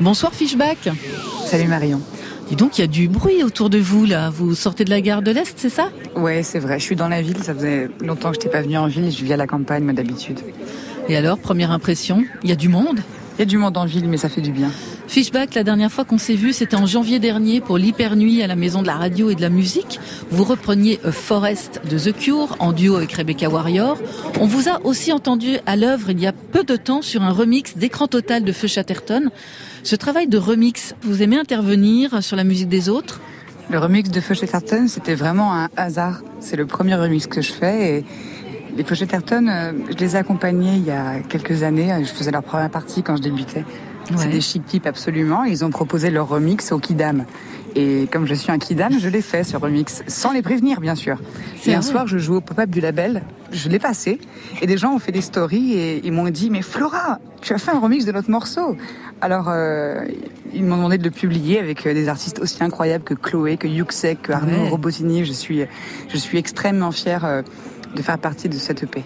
Bonsoir 0.00 0.32
Fishback. 0.32 0.90
Salut 1.44 1.66
Marion. 1.66 2.00
Dis 2.48 2.54
donc, 2.56 2.78
il 2.78 2.82
y 2.82 2.84
a 2.84 2.86
du 2.86 3.08
bruit 3.08 3.42
autour 3.42 3.70
de 3.70 3.78
vous 3.78 4.04
là. 4.04 4.30
Vous 4.30 4.54
sortez 4.54 4.84
de 4.84 4.90
la 4.90 5.00
gare 5.00 5.20
de 5.22 5.32
l'Est, 5.32 5.54
c'est 5.56 5.68
ça? 5.68 5.90
Ouais, 6.14 6.42
c'est 6.42 6.60
vrai. 6.60 6.78
Je 6.78 6.84
suis 6.84 6.96
dans 6.96 7.08
la 7.08 7.20
ville. 7.20 7.42
Ça 7.42 7.54
faisait 7.54 7.88
longtemps 8.00 8.30
que 8.30 8.36
je 8.36 8.40
n'étais 8.40 8.50
pas 8.50 8.62
venue 8.62 8.78
en 8.78 8.86
ville. 8.86 9.10
Je 9.10 9.24
vis 9.24 9.32
à 9.32 9.36
la 9.36 9.46
campagne, 9.46 9.82
moi 9.82 9.92
d'habitude. 9.92 10.38
Et 11.08 11.16
alors, 11.16 11.38
première 11.38 11.72
impression, 11.72 12.24
il 12.44 12.48
y 12.48 12.52
a 12.52 12.56
du 12.56 12.68
monde? 12.68 13.00
Il 13.36 13.40
y 13.40 13.42
a 13.42 13.46
du 13.46 13.58
monde 13.58 13.76
en 13.76 13.84
ville, 13.84 14.08
mais 14.08 14.16
ça 14.16 14.28
fait 14.28 14.40
du 14.40 14.50
bien. 14.50 14.70
Fishback, 15.08 15.54
la 15.54 15.62
dernière 15.62 15.92
fois 15.92 16.04
qu'on 16.04 16.18
s'est 16.18 16.34
vu, 16.34 16.52
c'était 16.52 16.76
en 16.76 16.86
janvier 16.86 17.18
dernier 17.18 17.60
pour 17.60 17.78
l'hypernuit 17.78 18.42
à 18.42 18.46
la 18.46 18.56
Maison 18.56 18.80
de 18.80 18.86
la 18.86 18.94
Radio 18.94 19.28
et 19.28 19.34
de 19.34 19.42
la 19.42 19.50
Musique. 19.50 20.00
Vous 20.30 20.42
repreniez 20.42 20.98
A 21.04 21.12
Forest 21.12 21.82
de 21.88 21.98
The 21.98 22.16
Cure 22.16 22.56
en 22.60 22.72
duo 22.72 22.96
avec 22.96 23.12
Rebecca 23.12 23.48
Warrior. 23.48 23.98
On 24.40 24.46
vous 24.46 24.68
a 24.68 24.80
aussi 24.84 25.12
entendu 25.12 25.58
à 25.66 25.76
l'œuvre 25.76 26.10
il 26.10 26.20
y 26.20 26.26
a 26.26 26.32
peu 26.32 26.64
de 26.64 26.76
temps 26.76 27.02
sur 27.02 27.22
un 27.22 27.30
remix 27.30 27.76
d'écran 27.76 28.08
total 28.08 28.42
de 28.42 28.52
Feu 28.52 28.68
Chatterton. 28.68 29.30
Ce 29.86 29.94
travail 29.94 30.26
de 30.26 30.36
remix, 30.36 30.96
vous 31.02 31.22
aimez 31.22 31.38
intervenir 31.38 32.20
sur 32.20 32.34
la 32.36 32.42
musique 32.42 32.68
des 32.68 32.88
autres? 32.88 33.20
Le 33.70 33.78
remix 33.78 34.10
de 34.10 34.20
Feu 34.20 34.34
Chatterton, 34.34 34.88
c'était 34.88 35.14
vraiment 35.14 35.54
un 35.54 35.68
hasard. 35.76 36.22
C'est 36.40 36.56
le 36.56 36.66
premier 36.66 36.96
remix 36.96 37.28
que 37.28 37.40
je 37.40 37.52
fais 37.52 37.98
et 37.98 38.04
les 38.76 38.82
Feu 38.82 38.96
Chatterton, 38.96 39.48
euh, 39.48 39.70
je 39.88 39.94
les 39.98 40.16
ai 40.16 40.18
accompagnés 40.18 40.74
il 40.74 40.84
y 40.84 40.90
a 40.90 41.20
quelques 41.20 41.62
années. 41.62 41.94
Je 42.00 42.08
faisais 42.12 42.32
leur 42.32 42.42
première 42.42 42.68
partie 42.68 43.04
quand 43.04 43.16
je 43.16 43.22
débutais. 43.22 43.64
C'est 44.06 44.16
Ouais. 44.16 44.26
des 44.26 44.40
chic 44.40 44.66
types 44.66 44.86
absolument. 44.88 45.44
Ils 45.44 45.64
ont 45.64 45.70
proposé 45.70 46.10
leur 46.10 46.26
remix 46.28 46.72
au 46.72 46.80
Kidam. 46.80 47.24
Et 47.76 48.08
comme 48.10 48.26
je 48.26 48.32
suis 48.32 48.50
un 48.50 48.58
Kidam, 48.58 48.98
je 48.98 49.08
l'ai 49.08 49.20
fait 49.20 49.44
ce 49.44 49.56
remix, 49.56 50.02
sans 50.06 50.32
les 50.32 50.40
prévenir 50.40 50.80
bien 50.80 50.94
sûr. 50.94 51.18
Et 51.66 51.74
un 51.74 51.82
soir, 51.82 52.06
je 52.06 52.16
jouais 52.16 52.38
au 52.38 52.40
pop-up 52.40 52.70
du 52.70 52.80
label, 52.80 53.22
je 53.52 53.68
l'ai 53.68 53.78
passé, 53.78 54.18
et 54.62 54.66
des 54.66 54.78
gens 54.78 54.94
ont 54.94 54.98
fait 54.98 55.12
des 55.12 55.20
stories 55.20 55.74
et 55.74 56.00
ils 56.02 56.12
m'ont 56.12 56.28
dit 56.30 56.48
Mais 56.48 56.62
Flora, 56.62 57.18
tu 57.42 57.52
as 57.52 57.58
fait 57.58 57.72
un 57.72 57.78
remix 57.78 58.06
de 58.06 58.12
notre 58.12 58.30
morceau 58.30 58.76
Alors, 59.20 59.48
euh, 59.50 60.06
ils 60.54 60.64
m'ont 60.64 60.76
demandé 60.76 60.96
de 60.96 61.04
le 61.04 61.10
publier 61.10 61.58
avec 61.58 61.86
euh, 61.86 61.92
des 61.92 62.08
artistes 62.08 62.38
aussi 62.38 62.64
incroyables 62.64 63.04
que 63.04 63.14
Chloé, 63.14 63.58
que 63.58 63.68
Yuxek, 63.68 64.22
que 64.22 64.32
Arnaud 64.32 64.56
Ouais. 64.56 64.68
Robotini. 64.70 65.24
Je 65.26 65.32
suis, 65.32 65.60
je 66.08 66.16
suis 66.16 66.38
extrêmement 66.38 66.92
fière 66.92 67.26
euh, 67.26 67.42
de 67.94 68.00
faire 68.00 68.18
partie 68.18 68.48
de 68.48 68.56
cette 68.56 68.82
EP. 68.84 69.04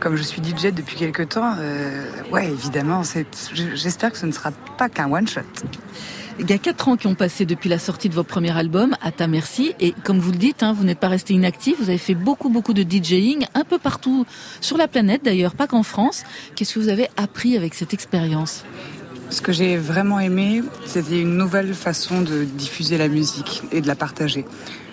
Comme 0.00 0.16
je 0.16 0.22
suis 0.22 0.40
DJ 0.42 0.72
depuis 0.72 0.96
quelques 0.96 1.30
temps, 1.30 1.54
euh, 1.58 2.04
ouais, 2.32 2.46
évidemment, 2.46 3.02
j'espère 3.74 4.12
que 4.12 4.18
ce 4.18 4.26
ne 4.26 4.32
sera 4.32 4.52
pas 4.78 4.88
qu'un 4.88 5.10
one-shot. 5.10 5.40
Il 6.40 6.48
y 6.48 6.52
a 6.52 6.58
quatre 6.58 6.86
ans 6.86 6.96
qui 6.96 7.08
ont 7.08 7.16
passé 7.16 7.46
depuis 7.46 7.68
la 7.68 7.80
sortie 7.80 8.08
de 8.08 8.14
votre 8.14 8.28
premier 8.28 8.56
album, 8.56 8.96
À 9.02 9.10
ta 9.10 9.26
merci. 9.26 9.74
Et 9.80 9.92
comme 10.04 10.20
vous 10.20 10.30
le 10.30 10.38
dites, 10.38 10.62
hein, 10.62 10.72
vous 10.72 10.84
n'êtes 10.84 11.00
pas 11.00 11.08
resté 11.08 11.34
inactif. 11.34 11.76
Vous 11.80 11.88
avez 11.88 11.98
fait 11.98 12.14
beaucoup, 12.14 12.48
beaucoup 12.48 12.74
de 12.74 12.84
DJing, 12.84 13.46
un 13.54 13.64
peu 13.64 13.78
partout 13.78 14.24
sur 14.60 14.76
la 14.76 14.86
planète 14.86 15.24
d'ailleurs, 15.24 15.56
pas 15.56 15.66
qu'en 15.66 15.82
France. 15.82 16.22
Qu'est-ce 16.54 16.74
que 16.74 16.78
vous 16.78 16.90
avez 16.90 17.08
appris 17.16 17.56
avec 17.56 17.74
cette 17.74 17.92
expérience? 17.92 18.64
Ce 19.30 19.42
que 19.42 19.52
j'ai 19.52 19.76
vraiment 19.76 20.20
aimé, 20.20 20.62
c'était 20.86 21.20
une 21.20 21.36
nouvelle 21.36 21.74
façon 21.74 22.22
de 22.22 22.44
diffuser 22.44 22.98
la 22.98 23.08
musique 23.08 23.62
et 23.72 23.80
de 23.80 23.88
la 23.88 23.96
partager. 23.96 24.44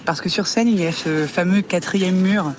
Parce 0.04 0.22
que 0.22 0.30
sur 0.30 0.48
scène, 0.48 0.68
il 0.68 0.80
y 0.80 0.86
a 0.88 0.92
ce 0.92 1.28
fameux 1.28 1.62
quatrième 1.62 2.18
mur 2.18 2.54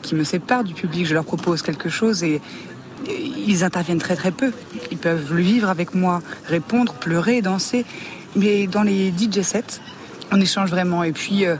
qui 0.00 0.14
me 0.14 0.24
sépare 0.24 0.64
du 0.64 0.72
public. 0.72 1.06
Je 1.06 1.14
leur 1.14 1.24
propose 1.24 1.60
quelque 1.60 1.90
chose 1.90 2.24
et 2.24 2.40
et 3.08 3.32
ils 3.46 3.64
interviennent 3.64 3.98
très 3.98 4.16
très 4.16 4.30
peu. 4.30 4.52
Ils 4.90 4.98
peuvent 4.98 5.32
le 5.32 5.42
vivre 5.42 5.68
avec 5.68 5.94
moi, 5.94 6.22
répondre, 6.46 6.94
pleurer, 6.94 7.42
danser. 7.42 7.84
Mais 8.36 8.66
dans 8.66 8.82
les 8.82 9.10
DJ 9.10 9.42
sets, 9.42 9.80
on 10.32 10.40
échange 10.40 10.70
vraiment. 10.70 11.02
Et 11.02 11.12
puis 11.12 11.44
euh, 11.46 11.56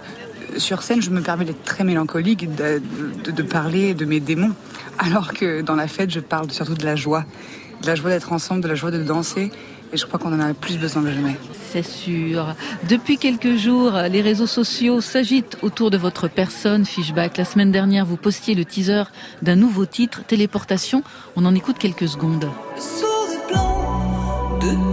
sur 0.56 0.82
scène, 0.82 1.02
je 1.02 1.10
me 1.10 1.20
permets 1.20 1.44
d'être 1.44 1.64
très 1.64 1.84
mélancolique, 1.84 2.54
de, 2.54 2.80
de- 3.24 3.30
de 3.30 3.42
parler 3.42 3.94
de 3.94 4.04
mes 4.04 4.20
démons. 4.20 4.52
Alors 4.98 5.32
que 5.32 5.62
dans 5.62 5.76
la 5.76 5.88
fête, 5.88 6.10
je 6.10 6.20
parle 6.20 6.50
surtout 6.50 6.74
de 6.74 6.84
la 6.84 6.96
joie. 6.96 7.24
De 7.82 7.86
la 7.86 7.94
joie 7.94 8.10
d'être 8.10 8.32
ensemble, 8.32 8.60
de 8.62 8.68
la 8.68 8.74
joie 8.74 8.90
de 8.90 9.02
danser. 9.02 9.50
Et 9.92 9.96
je 9.96 10.06
crois 10.06 10.20
qu'on 10.20 10.32
en 10.32 10.38
a 10.40 10.54
plus 10.54 10.78
besoin 10.78 11.02
que 11.02 11.10
jamais. 11.10 11.36
C'est 11.72 11.84
sûr. 11.84 12.54
Depuis 12.88 13.16
quelques 13.18 13.56
jours, 13.56 13.92
les 14.08 14.20
réseaux 14.20 14.46
sociaux 14.46 15.00
s'agitent 15.00 15.56
autour 15.62 15.90
de 15.90 15.96
votre 15.96 16.28
personne, 16.28 16.84
Fishback. 16.84 17.36
La 17.38 17.44
semaine 17.44 17.72
dernière, 17.72 18.06
vous 18.06 18.16
postiez 18.16 18.54
le 18.54 18.64
teaser 18.64 19.02
d'un 19.42 19.56
nouveau 19.56 19.86
titre, 19.86 20.22
Téléportation. 20.24 21.02
On 21.34 21.44
en 21.44 21.54
écoute 21.56 21.76
quelques 21.78 22.06
secondes. 22.08 22.48
Sourire 22.78 23.40
blanc 23.50 24.58
de 24.60 24.89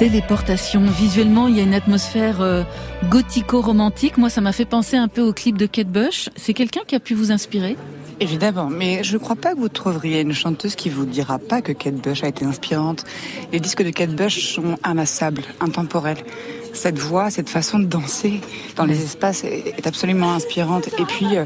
Téléportation. 0.00 0.80
Visuellement, 0.80 1.46
il 1.46 1.58
y 1.58 1.60
a 1.60 1.62
une 1.62 1.74
atmosphère 1.74 2.40
euh, 2.40 2.62
gothico-romantique. 3.10 4.16
Moi, 4.16 4.30
ça 4.30 4.40
m'a 4.40 4.52
fait 4.52 4.64
penser 4.64 4.96
un 4.96 5.08
peu 5.08 5.20
au 5.20 5.34
clip 5.34 5.58
de 5.58 5.66
Kate 5.66 5.88
Bush. 5.88 6.30
C'est 6.36 6.54
quelqu'un 6.54 6.80
qui 6.86 6.94
a 6.94 7.00
pu 7.00 7.12
vous 7.12 7.32
inspirer? 7.32 7.76
Évidemment, 8.18 8.70
mais 8.70 9.04
je 9.04 9.12
ne 9.12 9.18
crois 9.18 9.36
pas 9.36 9.52
que 9.52 9.58
vous 9.58 9.68
trouveriez 9.68 10.22
une 10.22 10.32
chanteuse 10.32 10.74
qui 10.74 10.88
vous 10.88 11.04
dira 11.04 11.38
pas 11.38 11.60
que 11.60 11.72
Kate 11.72 11.96
Bush 11.96 12.24
a 12.24 12.28
été 12.28 12.46
inspirante. 12.46 13.04
Les 13.52 13.60
disques 13.60 13.82
de 13.82 13.90
Kate 13.90 14.16
Bush 14.16 14.54
sont 14.54 14.78
amassables, 14.82 15.42
intemporels. 15.60 16.16
Cette 16.72 16.98
voix, 16.98 17.28
cette 17.30 17.50
façon 17.50 17.78
de 17.78 17.84
danser 17.84 18.40
dans 18.76 18.86
les 18.86 19.02
espaces 19.04 19.44
est 19.44 19.86
absolument 19.86 20.32
inspirante. 20.32 20.88
Et 20.98 21.04
puis, 21.04 21.36
euh, 21.36 21.44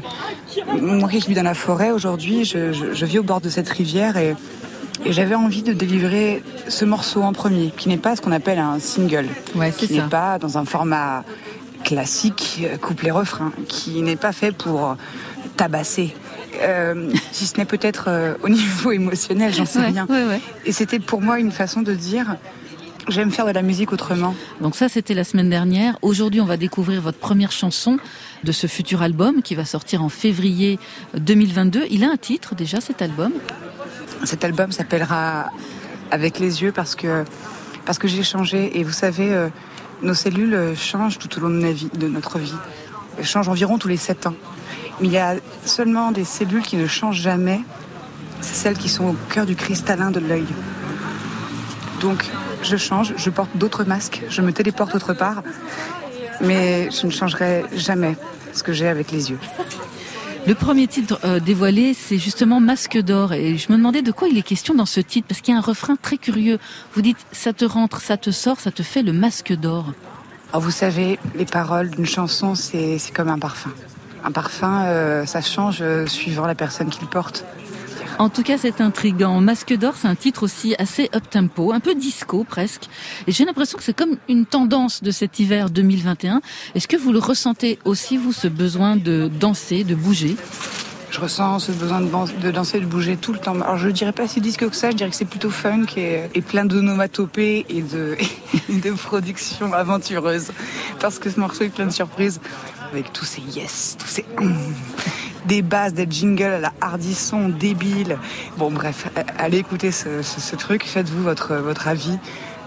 moi 0.81 1.09
qui 1.09 1.19
vis 1.19 1.33
dans 1.33 1.43
la 1.43 1.55
forêt 1.55 1.91
aujourd'hui, 1.91 2.45
je, 2.45 2.71
je- 2.71 2.93
je 2.93 3.05
vis 3.05 3.19
au 3.19 3.23
bord 3.23 3.41
de 3.41 3.49
cette 3.49 3.67
rivière 3.67 4.15
et, 4.15 4.33
et 5.05 5.13
j'avais 5.13 5.35
envie 5.35 5.61
de 5.63 5.73
délivrer 5.73 6.43
ce 6.67 6.83
morceau 6.85 7.21
en 7.21 7.31
premier, 7.33 7.71
qui 7.77 7.89
n'est 7.89 7.97
pas 7.97 8.15
ce 8.15 8.21
qu'on 8.21 8.31
appelle 8.31 8.59
un 8.59 8.79
single, 8.79 9.27
Ouais, 9.55 9.71
qui 9.71 9.91
n'est 9.93 10.01
pas 10.01 10.39
dans 10.39 10.57
un 10.57 10.65
format 10.65 11.23
classique, 11.83 12.63
couplet-refrain, 12.81 13.51
qui 13.67 14.01
n'est 14.01 14.15
pas 14.15 14.31
fait 14.31 14.51
pour 14.51 14.97
tabasser. 15.57 16.13
Euh, 16.61 17.11
si 17.31 17.45
ce 17.45 17.57
n'est 17.57 17.65
peut-être 17.65 18.05
euh, 18.07 18.33
au 18.43 18.49
niveau 18.49 18.91
émotionnel, 18.91 19.53
j'en 19.53 19.65
sais 19.65 19.79
Ouais, 19.79 19.85
rien. 19.87 20.07
ouais. 20.09 20.41
Et 20.65 20.71
c'était 20.71 20.99
pour 20.99 21.21
moi 21.21 21.39
une 21.39 21.51
façon 21.51 21.81
de 21.81 21.93
dire 21.93 22.37
j'aime 23.07 23.29
faire 23.29 23.45
de 23.45 23.51
la 23.51 23.61
musique 23.61 23.93
autrement. 23.93 24.33
Donc 24.61 24.75
ça, 24.75 24.89
c'était 24.89 25.13
la 25.13 25.23
semaine 25.23 25.49
dernière. 25.49 25.97
Aujourd'hui, 26.01 26.41
on 26.41 26.45
va 26.45 26.57
découvrir 26.57 27.01
votre 27.01 27.19
première 27.19 27.51
chanson 27.51 27.97
de 28.43 28.51
ce 28.51 28.65
futur 28.65 29.03
album 29.03 29.43
qui 29.43 29.53
va 29.53 29.63
sortir 29.65 30.01
en 30.03 30.09
février 30.09 30.79
2022. 31.15 31.83
Il 31.91 32.03
a 32.03 32.09
un 32.09 32.17
titre 32.17 32.55
déjà, 32.55 32.81
cet 32.81 33.03
album 33.03 33.31
Cet 34.23 34.43
album 34.43 34.71
s'appellera 34.71 35.51
Avec 36.11 36.39
les 36.39 36.61
yeux 36.61 36.71
parce 36.71 36.95
que, 36.95 37.25
j'ai 38.03 38.23
changé. 38.23 38.79
Et 38.79 38.83
vous 38.83 38.91
savez, 38.91 39.33
euh, 39.33 39.49
nos 40.01 40.13
cellules 40.13 40.53
euh, 40.53 40.75
changent 40.75 41.19
tout 41.19 41.37
au 41.37 41.41
long 41.41 41.49
de 41.49 42.07
notre 42.07 42.39
vie. 42.39 42.53
Elles 43.17 43.25
changent 43.25 43.49
environ 43.49 43.77
tous 43.77 43.87
les 43.87 43.97
7 43.97 44.27
ans. 44.27 44.35
Mais 44.99 45.07
il 45.07 45.13
y 45.13 45.17
a 45.17 45.35
seulement 45.65 46.11
des 46.11 46.23
cellules 46.23 46.61
qui 46.61 46.77
ne 46.77 46.87
changent 46.87 47.21
jamais. 47.21 47.61
C'est 48.41 48.55
celles 48.55 48.77
qui 48.77 48.89
sont 48.89 49.05
au 49.05 49.15
cœur 49.29 49.45
du 49.45 49.55
cristallin 49.55 50.11
de 50.11 50.19
l'œil. 50.19 50.45
Donc, 51.99 52.25
je 52.61 52.77
change, 52.77 53.13
je 53.17 53.29
porte 53.29 53.49
d'autres 53.55 53.83
masques, 53.83 54.21
je 54.29 54.41
me 54.41 54.51
téléporte 54.51 54.95
autre 54.95 55.13
part. 55.13 55.43
Mais 56.41 56.89
je 56.91 57.05
ne 57.05 57.11
changerai 57.11 57.63
jamais 57.75 58.17
ce 58.53 58.63
que 58.63 58.73
j'ai 58.73 58.87
avec 58.87 59.11
les 59.11 59.31
yeux. 59.31 59.39
Le 60.47 60.53
premier 60.53 60.85
titre 60.85 61.19
euh, 61.23 61.39
dévoilé, 61.39 61.95
c'est 61.95 62.19
justement 62.19 62.59
Masque 62.59 62.99
d'or. 62.99 63.33
Et 63.33 63.57
je 63.57 63.71
me 63.71 63.77
demandais 63.77 64.03
de 64.03 64.11
quoi 64.11 64.27
il 64.27 64.37
est 64.37 64.43
question 64.43 64.75
dans 64.75 64.85
ce 64.85 64.99
titre, 64.99 65.27
parce 65.27 65.41
qu'il 65.41 65.53
y 65.53 65.55
a 65.55 65.57
un 65.57 65.63
refrain 65.63 65.95
très 65.99 66.17
curieux. 66.17 66.59
Vous 66.93 67.01
dites, 67.01 67.17
ça 67.31 67.51
te 67.51 67.65
rentre, 67.65 67.99
ça 67.99 68.15
te 68.17 68.29
sort, 68.29 68.59
ça 68.59 68.69
te 68.69 68.83
fait 68.83 69.01
le 69.01 69.11
masque 69.11 69.53
d'or. 69.53 69.91
Alors 70.51 70.61
vous 70.61 70.69
savez, 70.69 71.17
les 71.35 71.45
paroles 71.45 71.89
d'une 71.89 72.05
chanson, 72.05 72.53
c'est 72.53 72.99
c'est 72.99 73.11
comme 73.11 73.29
un 73.29 73.39
parfum. 73.39 73.71
Un 74.23 74.31
parfum, 74.31 74.83
euh, 74.85 75.25
ça 75.25 75.41
change 75.41 75.79
euh, 75.81 76.05
suivant 76.05 76.45
la 76.45 76.55
personne 76.55 76.89
qui 76.89 77.01
le 77.01 77.07
porte. 77.07 77.43
En 78.17 78.29
tout 78.29 78.43
cas, 78.43 78.57
c'est 78.57 78.79
intriguant. 78.79 79.41
Masque 79.41 79.73
d'or, 79.73 79.95
c'est 79.97 80.07
un 80.07 80.15
titre 80.15 80.43
aussi 80.43 80.73
assez 80.79 81.09
up-tempo, 81.13 81.73
un 81.73 81.81
peu 81.81 81.95
disco 81.95 82.45
presque. 82.45 82.85
Et 83.27 83.31
j'ai 83.31 83.43
l'impression 83.43 83.77
que 83.77 83.83
c'est 83.83 83.95
comme 83.95 84.17
une 84.29 84.45
tendance 84.45 85.03
de 85.03 85.11
cet 85.11 85.39
hiver 85.39 85.69
2021. 85.69 86.41
Est-ce 86.75 86.87
que 86.87 86.95
vous 86.95 87.11
le 87.11 87.19
ressentez 87.19 87.77
aussi, 87.83 88.15
vous, 88.17 88.31
ce 88.31 88.47
besoin 88.47 88.95
de 88.95 89.27
danser, 89.27 89.83
de 89.83 89.95
bouger? 89.95 90.37
Je 91.11 91.19
ressens 91.19 91.59
ce 91.59 91.71
besoin 91.71 92.01
de, 92.01 92.51
danser, 92.51 92.79
de 92.79 92.85
bouger 92.85 93.15
tout 93.15 93.31
le 93.31 93.39
temps. 93.39 93.53
Alors 93.61 93.77
je 93.77 93.89
dirais 93.89 94.11
pas 94.11 94.27
si 94.27 94.41
disco 94.41 94.69
que 94.69 94.75
ça, 94.75 94.91
je 94.91 94.97
dirais 94.97 95.09
que 95.09 95.15
c'est 95.15 95.23
plutôt 95.23 95.49
funk 95.49 95.85
et, 95.95 96.23
et 96.33 96.41
plein 96.41 96.65
d'onomatopées 96.65 97.65
et 97.69 97.81
de, 97.81 98.17
et 98.69 98.73
de 98.79 98.91
productions 98.91 99.71
aventureuses. 99.73 100.51
Parce 100.99 101.19
que 101.19 101.29
ce 101.29 101.39
morceau 101.39 101.63
est 101.63 101.69
plein 101.69 101.85
de 101.85 101.93
surprises. 101.93 102.41
Avec 102.91 103.13
tous 103.13 103.25
ces 103.25 103.41
yes, 103.41 103.97
tous 103.99 104.07
ces 104.07 104.25
hum, 104.37 104.57
des 105.47 105.61
basses, 105.61 105.93
des 105.93 106.07
jingles 106.09 106.43
à 106.43 106.59
la 106.59 106.73
hardisson 106.81 107.49
débile. 107.49 108.17
Bon 108.57 108.71
bref, 108.71 109.07
allez 109.37 109.57
écouter 109.57 109.91
ce, 109.91 110.21
ce- 110.21 110.41
ce 110.41 110.55
truc, 110.55 110.83
faites-vous 110.85 111.23
votre, 111.23 111.55
votre 111.55 111.87
avis. 111.87 112.17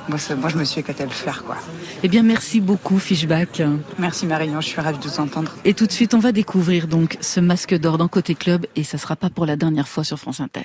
Moi, 0.09 0.19
moi 0.41 0.49
je 0.49 0.57
me 0.57 0.65
suis 0.65 0.81
éclatée 0.81 1.03
à 1.03 1.07
le 1.07 1.13
faire 1.13 1.45
quoi. 1.45 1.57
Eh 2.03 2.09
bien, 2.09 2.23
merci 2.23 2.61
beaucoup, 2.63 2.99
Fishback. 2.99 3.61
Merci 3.99 4.25
Marion, 4.27 4.61
je 4.63 4.69
suis 4.69 4.81
ravie 4.81 4.99
de 4.99 5.05
vous 5.05 5.21
entendre. 5.21 5.53
Et 5.67 5.75
tout 5.75 5.87
de 5.87 5.93
suite, 5.93 6.15
on 6.15 6.19
va 6.19 6.33
découvrir 6.33 6.87
donc 6.87 7.19
ce 7.21 7.41
masque 7.41 7.75
d'or 7.79 7.99
dans 7.99 8.09
Côté 8.09 8.35
Club 8.35 8.65
et 8.75 8.85
ça 8.85 8.97
sera 8.97 9.17
pas 9.17 9.29
pour 9.29 9.45
la 9.45 9.57
dernière 9.57 9.87
fois 9.87 10.05
sur 10.05 10.19
France 10.19 10.41
Inter. 10.41 10.63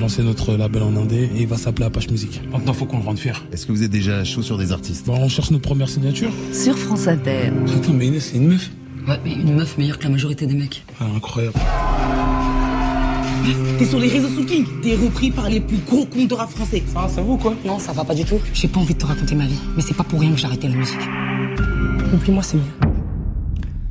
Lancer 0.00 0.22
notre 0.22 0.56
label 0.56 0.82
en 0.82 0.96
indé 0.96 1.30
et 1.36 1.42
il 1.42 1.46
va 1.46 1.56
s'appeler 1.56 1.86
Apache 1.86 2.10
Music. 2.10 2.40
Maintenant, 2.50 2.72
faut 2.72 2.86
qu'on 2.86 2.98
le 2.98 3.04
rende 3.04 3.18
fier. 3.18 3.44
Est-ce 3.52 3.66
que 3.66 3.72
vous 3.72 3.82
êtes 3.82 3.90
déjà 3.90 4.24
chaud 4.24 4.42
sur 4.42 4.58
des 4.58 4.72
artistes? 4.72 5.06
Bon, 5.06 5.16
on 5.16 5.28
cherche 5.28 5.50
notre 5.50 5.68
première 5.68 5.88
signature. 5.88 6.30
Sur 6.52 6.76
France 6.76 7.06
Inter. 7.06 7.52
Attends, 7.76 7.92
mais 7.92 8.06
Inès, 8.08 8.30
c'est 8.32 8.38
une 8.38 8.48
meuf 8.48 8.70
Ouais, 9.08 9.18
mais 9.24 9.32
une 9.32 9.54
meuf 9.54 9.78
meilleure 9.78 9.98
que 9.98 10.04
la 10.04 10.10
majorité 10.10 10.46
des 10.46 10.54
mecs. 10.54 10.84
Ah, 11.00 11.04
incroyable. 11.16 11.54
T'es 13.78 13.86
sur 13.86 13.98
les 13.98 14.08
réseaux 14.08 14.28
King, 14.44 14.64
t'es 14.82 14.94
repris 14.94 15.30
par 15.30 15.48
les 15.48 15.60
plus 15.60 15.78
gros 15.78 16.04
comptes 16.04 16.28
de 16.28 16.34
rap 16.34 16.50
français. 16.50 16.82
Ça, 16.92 17.08
ça 17.08 17.22
vaut 17.22 17.38
quoi? 17.38 17.54
Non, 17.64 17.78
ça 17.78 17.92
va 17.92 18.04
pas 18.04 18.14
du 18.14 18.24
tout. 18.24 18.38
J'ai 18.52 18.68
pas 18.68 18.80
envie 18.80 18.94
de 18.94 18.98
te 18.98 19.06
raconter 19.06 19.34
ma 19.34 19.46
vie, 19.46 19.58
mais 19.74 19.82
c'est 19.82 19.96
pas 19.96 20.04
pour 20.04 20.20
rien 20.20 20.30
que 20.32 20.36
j'ai 20.36 20.46
arrêté 20.46 20.68
la 20.68 20.76
musique. 20.76 21.00
Oublie-moi, 22.12 22.42
c'est 22.42 22.58
mieux. 22.58 22.89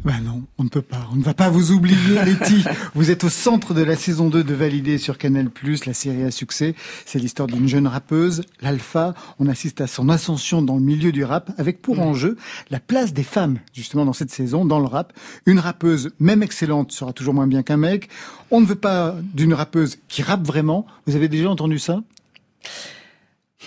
Ben 0.06 0.22
non, 0.24 0.44
on 0.58 0.64
ne 0.64 0.70
peut 0.70 0.82
pas. 0.82 1.10
On 1.12 1.18
ne 1.18 1.24
va 1.24 1.34
pas 1.34 1.50
vous 1.50 1.74
oublier, 1.74 2.16
Letty. 2.26 2.64
Vous 2.96 3.12
êtes 3.12 3.26
au 3.26 3.30
centre 3.30 3.74
de 3.74 3.84
la 3.84 3.98
saison 3.98 4.30
2 4.30 4.46
de 4.46 4.54
Validé 4.54 4.98
sur 4.98 5.18
Canal+, 5.18 5.50
la 5.86 5.94
série 5.94 6.24
à 6.24 6.32
succès. 6.32 6.74
C'est 7.06 7.20
l'histoire 7.20 7.48
d'une 7.48 7.68
jeune 7.68 7.86
rappeuse, 7.86 8.44
l'Alpha. 8.62 9.14
On 9.40 9.48
assiste 9.48 9.82
à 9.82 9.88
son 9.88 10.08
ascension 10.08 10.62
dans 10.62 10.76
le 10.76 10.82
milieu 10.82 11.12
du 11.12 11.26
rap, 11.26 11.52
avec 11.58 11.82
pour 11.82 12.00
enjeu 12.00 12.38
la 12.70 12.80
place 12.80 13.12
des 13.12 13.24
femmes, 13.24 13.60
justement, 13.74 14.06
dans 14.06 14.14
cette 14.14 14.32
saison, 14.32 14.64
dans 14.64 14.80
le 14.80 14.86
rap. 14.86 15.12
Une 15.46 15.60
rappeuse, 15.60 16.12
même 16.20 16.44
excellente, 16.44 16.94
sera 16.94 17.12
toujours 17.12 17.34
moins 17.34 17.48
bien 17.48 17.62
qu'un 17.62 17.78
mec. 17.78 18.08
On 18.52 18.62
ne 18.62 18.66
veut 18.66 18.76
pas 18.76 19.16
d'une 19.34 19.54
rappeuse 19.54 19.98
qui 20.08 20.22
rappe 20.22 20.46
vraiment. 20.48 20.86
Vous 21.08 21.18
avez 21.18 21.28
déjà 21.28 21.50
entendu 21.50 21.78
ça? 21.78 22.02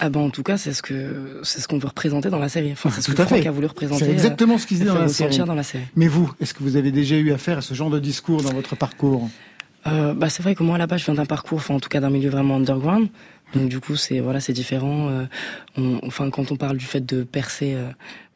Ah 0.01 0.09
ben 0.09 0.20
en 0.20 0.30
tout 0.30 0.43
cas 0.43 0.57
c'est 0.57 0.72
ce 0.72 0.80
que 0.82 1.40
c'est 1.43 1.61
ce 1.61 1.68
qu'on 1.68 1.78
veut 1.78 1.88
représenter 1.88 2.30
dans 2.30 2.38
la 2.38 2.49
série. 2.49 2.72
Enfin 2.72 2.90
c'est 2.90 3.03
ce 3.03 3.11
Tout 3.11 3.16
que 3.16 3.22
à 3.22 3.26
fait. 3.26 3.34
Franck 3.36 3.47
a 3.47 3.51
voulu 3.51 3.66
représenter. 3.66 4.05
C'est 4.07 4.11
exactement 4.12 4.57
ce 4.59 4.66
qu'il 4.66 4.78
dit 4.78 4.84
euh, 4.88 4.95
dans 4.95 5.01
la 5.01 5.09
série. 5.09 5.38
dans 5.38 5.55
la 5.55 5.62
série. 5.62 5.84
Mais 5.97 6.09
vous, 6.09 6.32
est-ce 6.40 6.55
que 6.55 6.62
vous 6.62 6.76
avez 6.76 6.90
déjà 6.90 7.16
eu 7.16 7.30
affaire 7.32 7.59
à 7.59 7.62
ce 7.62 7.74
genre 7.74 7.90
de 7.90 7.99
discours 7.99 8.43
dans 8.43 8.53
votre 8.55 8.74
parcours? 8.74 9.28
Euh, 9.86 10.14
bah 10.14 10.30
c'est 10.30 10.43
vrai 10.43 10.55
que 10.55 10.62
moi 10.62 10.78
là-bas 10.78 10.97
je 10.97 11.05
viens 11.05 11.14
d'un 11.14 11.26
parcours, 11.26 11.59
enfin 11.59 11.74
en 11.74 11.80
tout 11.80 11.88
cas 11.88 12.01
d'un 12.01 12.11
milieu 12.11 12.30
vraiment 12.30 12.57
underground. 12.57 13.09
Donc 13.55 13.68
du 13.68 13.80
coup 13.80 13.97
c'est 13.97 14.20
voilà 14.20 14.40
c'est 14.40 14.53
différent. 14.55 15.09
Euh, 15.11 15.24
on- 15.76 16.01
enfin 16.07 16.30
quand 16.30 16.51
on 16.53 16.57
parle 16.57 16.78
du 16.78 16.86
fait 16.86 17.05
de 17.05 17.22
percer, 17.22 17.74
euh, 17.74 17.90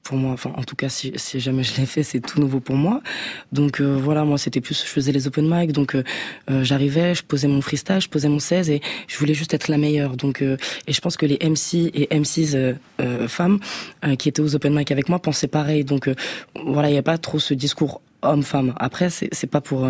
pour 0.07 0.17
moi. 0.17 0.33
Enfin, 0.33 0.53
en 0.57 0.63
tout 0.63 0.77
cas, 0.77 0.89
si, 0.89 1.13
si 1.17 1.41
jamais 1.41 1.65
je 1.65 1.77
l'ai 1.77 1.87
fait, 1.87 2.05
c'est 2.05 2.21
tout 2.21 2.41
nouveau 2.41 2.61
pour 2.61 2.77
moi. 2.77 3.03
Donc 3.53 3.81
euh, 3.81 3.99
voilà, 4.01 4.25
moi 4.25 4.39
c'était 4.39 4.61
plus, 4.61 4.85
je 4.85 4.89
faisais 4.89 5.11
les 5.11 5.27
open 5.27 5.49
mic, 5.53 5.73
donc 5.73 5.95
euh, 5.95 6.05
euh, 6.51 6.63
j'arrivais, 6.63 7.15
je 7.15 7.25
posais 7.25 7.49
mon 7.49 7.61
freestyle, 7.61 8.01
je 8.01 8.09
posais 8.09 8.29
mon 8.29 8.39
16 8.39 8.71
et 8.71 8.81
je 9.09 9.19
voulais 9.19 9.35
juste 9.35 9.53
être 9.53 9.69
la 9.69 9.79
meilleure. 9.79 10.17
Donc 10.17 10.43
et 10.43 10.93
je 10.93 11.01
pense 11.01 11.17
que 11.17 11.27
les 11.27 11.39
MC 11.43 11.91
et 11.93 12.07
M6 12.17 12.77
femmes 13.27 13.59
qui 14.19 14.29
étaient 14.29 14.41
aux 14.41 14.55
open 14.55 14.75
mic 14.75 14.91
avec 14.91 15.09
moi 15.09 15.19
pensaient 15.19 15.49
pareil. 15.49 15.85
Donc 15.85 16.09
voilà, 16.65 16.89
il 16.89 16.93
n'y 16.93 16.99
a 16.99 17.03
pas 17.03 17.19
trop 17.19 17.39
ce 17.39 17.55
discours 17.55 18.01
homme-femme. 18.23 18.75
Après, 18.79 19.11
c'est 19.11 19.51
pas 19.51 19.61
pour 19.61 19.89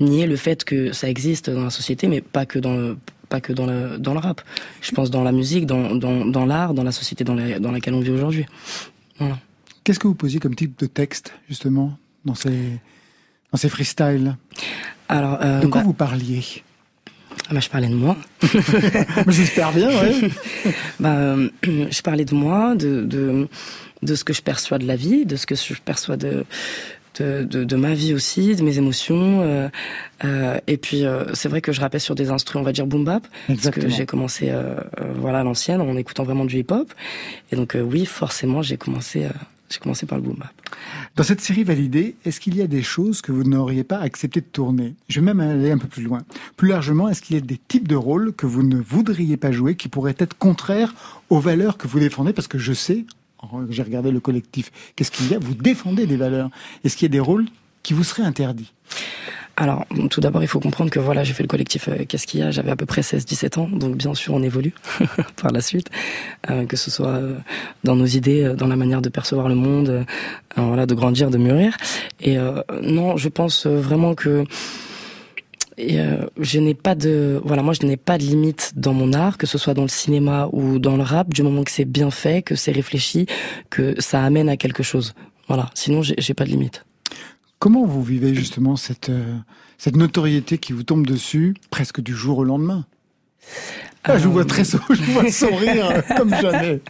nier 0.00 0.26
le 0.26 0.36
fait 0.36 0.64
que 0.64 0.92
ça 0.92 1.08
existe 1.08 1.50
dans 1.50 1.64
la 1.64 1.70
société, 1.70 2.06
mais 2.06 2.20
pas 2.20 2.46
que 2.46 2.58
dans 2.58 2.74
le 2.74 2.96
pas 3.28 3.40
que 3.40 3.52
dans 3.52 3.66
le, 3.66 3.98
dans 3.98 4.12
le 4.12 4.20
rap. 4.20 4.40
Je 4.80 4.92
pense 4.92 5.10
dans 5.10 5.24
la 5.24 5.32
musique, 5.32 5.66
dans, 5.66 5.96
dans, 5.96 6.24
dans 6.24 6.46
l'art, 6.46 6.74
dans 6.74 6.84
la 6.84 6.92
société 6.92 7.24
dans, 7.24 7.34
dans 7.34 7.72
laquelle 7.72 7.94
on 7.94 8.00
vit 8.00 8.12
aujourd'hui. 8.12 8.46
Qu'est-ce 9.84 9.98
que 9.98 10.08
vous 10.08 10.14
posiez 10.14 10.40
comme 10.40 10.54
type 10.54 10.78
de 10.78 10.86
texte, 10.86 11.32
justement, 11.48 11.96
dans 12.24 12.34
ces, 12.34 12.80
dans 13.52 13.58
ces 13.58 13.68
freestyles? 13.68 14.36
Alors, 15.08 15.38
euh, 15.42 15.60
De 15.60 15.66
quoi 15.68 15.82
bah- 15.82 15.86
vous 15.86 15.92
parliez? 15.92 16.42
Ah 17.48 17.54
bah, 17.54 17.60
je 17.60 17.68
parlais 17.68 17.88
de 17.88 17.94
moi. 17.94 18.16
J'espère 19.28 19.72
bien, 19.72 19.88
oui. 19.90 20.28
bah, 21.00 21.14
euh, 21.14 21.48
je 21.62 22.02
parlais 22.02 22.24
de 22.24 22.34
moi, 22.34 22.74
de, 22.74 23.02
de, 23.04 23.48
de 24.02 24.14
ce 24.16 24.24
que 24.24 24.32
je 24.32 24.42
perçois 24.42 24.78
de 24.78 24.86
la 24.86 24.96
vie, 24.96 25.24
de 25.26 25.36
ce 25.36 25.46
que 25.46 25.54
je 25.54 25.74
perçois 25.84 26.16
de, 26.16 26.44
de, 27.18 27.44
de, 27.44 27.64
de 27.64 27.76
ma 27.76 27.94
vie 27.94 28.14
aussi, 28.14 28.54
de 28.54 28.62
mes 28.62 28.78
émotions. 28.78 29.42
Euh, 29.42 29.68
euh, 30.24 30.58
et 30.66 30.76
puis 30.76 31.04
euh, 31.04 31.24
c'est 31.34 31.48
vrai 31.48 31.60
que 31.60 31.72
je 31.72 31.80
rappelle 31.80 32.00
sur 32.00 32.14
des 32.14 32.30
instruments, 32.30 32.62
on 32.62 32.64
va 32.64 32.72
dire 32.72 32.86
boom 32.86 33.04
bap, 33.04 33.26
parce 33.48 33.70
que 33.70 33.88
j'ai 33.88 34.06
commencé 34.06 34.52
voilà 35.16 35.42
l'ancienne 35.42 35.80
en 35.80 35.96
écoutant 35.96 36.24
vraiment 36.24 36.44
du 36.44 36.58
hip 36.58 36.70
hop. 36.70 36.92
Et 37.52 37.56
donc 37.56 37.76
oui, 37.80 38.06
forcément, 38.06 38.62
j'ai 38.62 38.76
commencé 38.76 39.26
j'ai 39.68 39.78
commencé 39.78 40.06
par 40.06 40.18
le 40.18 40.24
boom 40.24 40.36
bap. 40.36 40.52
Dans 41.16 41.24
cette 41.24 41.40
série 41.40 41.64
validée, 41.64 42.14
est-ce 42.24 42.40
qu'il 42.40 42.56
y 42.56 42.62
a 42.62 42.66
des 42.66 42.82
choses 42.82 43.20
que 43.20 43.32
vous 43.32 43.44
n'auriez 43.44 43.84
pas 43.84 43.98
accepté 43.98 44.40
de 44.40 44.46
tourner? 44.46 44.94
Je 45.08 45.20
vais 45.20 45.26
même 45.26 45.40
aller 45.40 45.70
un 45.70 45.78
peu 45.78 45.88
plus 45.88 46.02
loin. 46.02 46.22
Plus 46.56 46.68
largement, 46.68 47.08
est-ce 47.08 47.22
qu'il 47.22 47.36
y 47.36 47.38
a 47.38 47.42
des 47.42 47.58
types 47.68 47.88
de 47.88 47.96
rôles 47.96 48.32
que 48.32 48.46
vous 48.46 48.62
ne 48.62 48.76
voudriez 48.76 49.36
pas 49.36 49.50
jouer 49.50 49.74
qui 49.74 49.88
pourraient 49.88 50.14
être 50.18 50.36
contraires 50.38 50.94
aux 51.30 51.40
valeurs 51.40 51.78
que 51.78 51.88
vous 51.88 51.98
défendez? 51.98 52.32
Parce 52.32 52.48
que 52.48 52.58
je 52.58 52.72
sais, 52.72 53.06
j'ai 53.70 53.82
regardé 53.82 54.10
le 54.10 54.20
collectif, 54.20 54.70
qu'est-ce 54.94 55.10
qu'il 55.10 55.30
y 55.30 55.34
a? 55.34 55.38
Vous 55.38 55.54
défendez 55.54 56.06
des 56.06 56.16
valeurs. 56.16 56.50
Est-ce 56.84 56.96
qu'il 56.96 57.06
y 57.06 57.10
a 57.10 57.12
des 57.12 57.20
rôles 57.20 57.46
qui 57.82 57.94
vous 57.94 58.04
seraient 58.04 58.24
interdits? 58.24 58.72
Alors, 59.58 59.86
tout 60.10 60.20
d'abord, 60.20 60.42
il 60.42 60.48
faut 60.48 60.60
comprendre 60.60 60.90
que 60.90 60.98
voilà, 60.98 61.24
j'ai 61.24 61.32
fait 61.32 61.42
le 61.42 61.48
collectif 61.48 61.88
euh, 61.88 62.04
Qu'est-ce 62.06 62.26
qu'il 62.26 62.40
y 62.40 62.42
a? 62.42 62.50
J'avais 62.50 62.70
à 62.70 62.76
peu 62.76 62.84
près 62.84 63.00
16-17 63.00 63.58
ans, 63.58 63.68
donc 63.68 63.96
bien 63.96 64.12
sûr, 64.12 64.34
on 64.34 64.42
évolue 64.42 64.74
par 65.40 65.50
la 65.50 65.62
suite, 65.62 65.88
euh, 66.50 66.66
que 66.66 66.76
ce 66.76 66.90
soit 66.90 67.08
euh, 67.08 67.36
dans 67.82 67.96
nos 67.96 68.04
idées, 68.04 68.52
dans 68.54 68.66
la 68.66 68.76
manière 68.76 69.00
de 69.00 69.08
percevoir 69.08 69.48
le 69.48 69.54
monde, 69.54 70.04
voilà, 70.56 70.84
de 70.84 70.94
grandir, 70.94 71.30
de 71.30 71.38
mûrir. 71.38 71.76
Et 72.20 72.36
non, 72.82 73.16
je 73.16 73.28
pense 73.28 73.66
vraiment 73.66 74.14
que 74.14 74.44
et 75.78 75.98
je 76.38 76.58
n'ai 76.58 76.74
pas 76.74 76.94
de 76.94 77.40
voilà 77.44 77.62
moi 77.62 77.74
je 77.74 77.86
n'ai 77.86 77.96
pas 77.98 78.16
de 78.16 78.22
limite 78.22 78.72
dans 78.76 78.94
mon 78.94 79.12
art 79.12 79.36
que 79.36 79.46
ce 79.46 79.58
soit 79.58 79.74
dans 79.74 79.82
le 79.82 79.88
cinéma 79.88 80.48
ou 80.52 80.78
dans 80.78 80.96
le 80.96 81.02
rap 81.02 81.32
du 81.34 81.42
moment 81.42 81.64
que 81.64 81.70
c'est 81.70 81.84
bien 81.84 82.10
fait 82.10 82.42
que 82.42 82.54
c'est 82.54 82.72
réfléchi 82.72 83.26
que 83.68 83.94
ça 84.00 84.22
amène 84.24 84.48
à 84.48 84.56
quelque 84.56 84.82
chose. 84.82 85.14
Voilà. 85.48 85.70
Sinon 85.74 86.02
j'ai 86.02 86.34
pas 86.34 86.44
de 86.44 86.50
limite. 86.50 86.84
Comment 87.58 87.86
vous 87.86 88.02
vivez 88.02 88.34
justement 88.34 88.76
cette, 88.76 89.08
euh, 89.08 89.36
cette 89.78 89.96
notoriété 89.96 90.58
qui 90.58 90.72
vous 90.72 90.82
tombe 90.82 91.06
dessus 91.06 91.54
presque 91.70 92.00
du 92.00 92.14
jour 92.14 92.38
au 92.38 92.44
lendemain? 92.44 92.84
Ah, 94.04 94.18
Je 94.18 94.26
vous 94.26 94.32
vois 94.32 94.44
très 94.44 94.64
je 94.64 94.76
vous 94.76 95.12
vois 95.12 95.30
sourire 95.30 96.02
comme 96.16 96.34
jamais. 96.34 96.80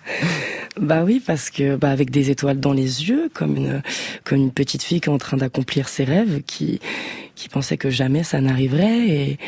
Bah 0.81 1.05
oui, 1.05 1.23
parce 1.25 1.51
que 1.51 1.77
bah 1.77 1.91
avec 1.91 2.11
des 2.11 2.31
étoiles 2.31 2.61
dans 2.61 2.73
les 2.73 3.09
yeux, 3.09 3.31
comme 3.33 3.57
une 3.57 3.83
comme 4.25 4.39
une 4.39 4.53
petite 4.53 4.83
fille 4.83 5.01
qui 5.01 5.09
est 5.09 5.13
en 5.13 5.19
train 5.19 5.37
d'accomplir 5.37 5.89
ses 5.89 6.05
rêves, 6.05 6.43
qui 6.47 6.81
qui 7.35 7.49
pensait 7.49 7.77
que 7.77 7.91
jamais 7.91 8.23
ça 8.23 8.41
n'arriverait 8.41 9.09
et, 9.09 9.39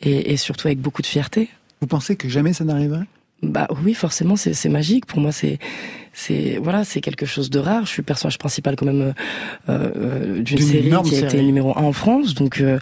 et, 0.00 0.32
et 0.32 0.36
surtout 0.36 0.68
avec 0.68 0.80
beaucoup 0.80 1.02
de 1.02 1.06
fierté. 1.06 1.48
Vous 1.80 1.86
pensez 1.86 2.16
que 2.16 2.28
jamais 2.28 2.52
ça 2.52 2.64
n'arriverait? 2.64 3.06
Bah 3.42 3.66
oui, 3.84 3.92
forcément, 3.94 4.36
c'est 4.36 4.68
magique. 4.68 5.04
Pour 5.06 5.18
moi, 5.18 5.32
c'est 5.32 5.58
c'est 6.12 6.58
voilà, 6.62 6.84
c'est 6.84 7.00
quelque 7.00 7.26
chose 7.26 7.50
de 7.50 7.58
rare. 7.58 7.84
Je 7.86 7.90
suis 7.90 8.02
le 8.02 8.06
personnage 8.06 8.38
principal 8.38 8.76
quand 8.76 8.86
même 8.86 9.14
euh, 9.68 9.90
euh 9.98 10.42
d'une 10.42 10.58
série 10.58 10.92
qui 11.04 11.16
a 11.16 11.20
été 11.20 11.42
numéro 11.42 11.76
un 11.76 11.82
en 11.82 11.92
France, 11.92 12.34
donc 12.34 12.60
euh, 12.60 12.78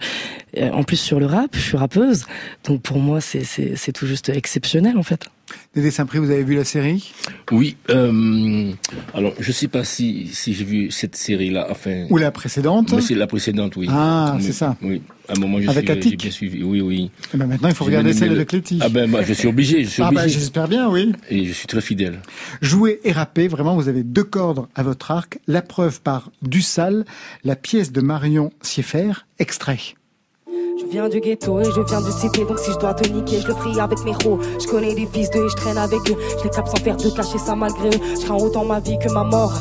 en 0.56 0.82
plus 0.82 0.98
sur 0.98 1.18
le 1.18 1.26
rap, 1.26 1.50
je 1.54 1.60
suis 1.60 1.76
rappeuse, 1.76 2.26
donc 2.64 2.82
pour 2.82 2.98
moi 2.98 3.20
c'est 3.20 3.44
c'est 3.44 3.92
tout 3.92 4.06
juste 4.06 4.28
exceptionnel 4.28 4.98
en 4.98 5.02
fait. 5.02 5.28
Dédé 5.72 5.92
Saint-Prix, 5.92 6.18
vous 6.18 6.32
avez 6.32 6.42
vu 6.42 6.56
la 6.56 6.64
série? 6.64 7.12
Oui. 7.52 7.76
Euh, 7.90 8.72
alors, 9.14 9.34
je 9.38 9.52
sais 9.52 9.68
pas 9.68 9.84
si, 9.84 10.26
si 10.26 10.52
j'ai 10.52 10.64
vu 10.64 10.90
cette 10.90 11.14
série-là. 11.14 11.68
Enfin, 11.70 12.06
Ou 12.10 12.16
la 12.16 12.32
précédente 12.32 12.92
Mais 12.92 13.00
c'est 13.00 13.14
la 13.14 13.28
précédente, 13.28 13.76
oui. 13.76 13.86
Ah, 13.88 14.36
c'est 14.40 14.50
ça. 14.50 14.76
Oui. 14.82 15.00
À 15.28 15.36
un 15.36 15.40
moment, 15.40 15.60
je 15.60 15.70
avec 15.70 15.88
suis, 16.02 16.16
bien 16.16 16.30
suivi. 16.32 16.64
Oui, 16.64 16.80
oui. 16.80 17.12
Et 17.32 17.36
ben 17.36 17.46
maintenant, 17.46 17.68
il 17.68 17.74
faut 17.76 17.84
regarder 17.84 18.12
celle 18.12 18.32
avec 18.32 18.50
Letty. 18.50 18.80
Ah 18.82 18.88
ben, 18.88 19.08
bah, 19.08 19.22
je 19.22 19.32
suis 19.32 19.46
obligé. 19.46 19.84
Je 19.84 19.90
suis 19.90 20.02
ah 20.02 20.08
obligé. 20.08 20.24
ben, 20.24 20.28
j'espère 20.28 20.66
bien, 20.66 20.90
oui. 20.90 21.12
Et 21.28 21.44
je 21.44 21.52
suis 21.52 21.68
très 21.68 21.80
fidèle. 21.80 22.18
Jouer 22.60 22.98
et 23.04 23.12
rapper, 23.12 23.46
vraiment, 23.46 23.76
vous 23.76 23.86
avez 23.86 24.02
deux 24.02 24.24
cordes 24.24 24.66
à 24.74 24.82
votre 24.82 25.12
arc. 25.12 25.38
La 25.46 25.62
preuve 25.62 26.00
par 26.00 26.32
Du 26.42 26.62
Sale, 26.62 27.04
la 27.44 27.54
pièce 27.54 27.92
de 27.92 28.00
Marion 28.00 28.50
Sieffer, 28.60 29.12
extrait. 29.38 29.78
Je 30.80 30.86
viens 30.86 31.10
du 31.10 31.20
ghetto 31.20 31.60
et 31.60 31.64
je 31.64 31.80
viens 31.82 32.00
du 32.00 32.10
cité, 32.10 32.44
donc 32.46 32.58
si 32.58 32.72
je 32.72 32.78
dois 32.78 32.94
te 32.94 33.06
niquer, 33.06 33.40
je 33.40 33.48
le 33.48 33.54
ferai 33.54 33.80
avec 33.80 34.02
mes 34.04 34.12
ros. 34.24 34.38
Je 34.58 34.66
connais 34.66 34.94
des 34.94 35.06
fils 35.06 35.28
d'eux 35.30 35.44
et 35.44 35.48
je 35.48 35.56
traîne 35.56 35.76
avec 35.76 36.00
eux. 36.08 36.16
Je 36.38 36.44
les 36.44 36.50
capte 36.50 36.68
sans 36.68 36.82
faire 36.82 36.96
de 36.96 37.10
cacher 37.10 37.38
ça 37.38 37.54
malgré 37.54 37.88
eux. 37.88 38.00
Je 38.14 38.32
autant 38.32 38.64
ma 38.64 38.80
vie 38.80 38.98
que 38.98 39.12
ma 39.12 39.24
mort. 39.24 39.52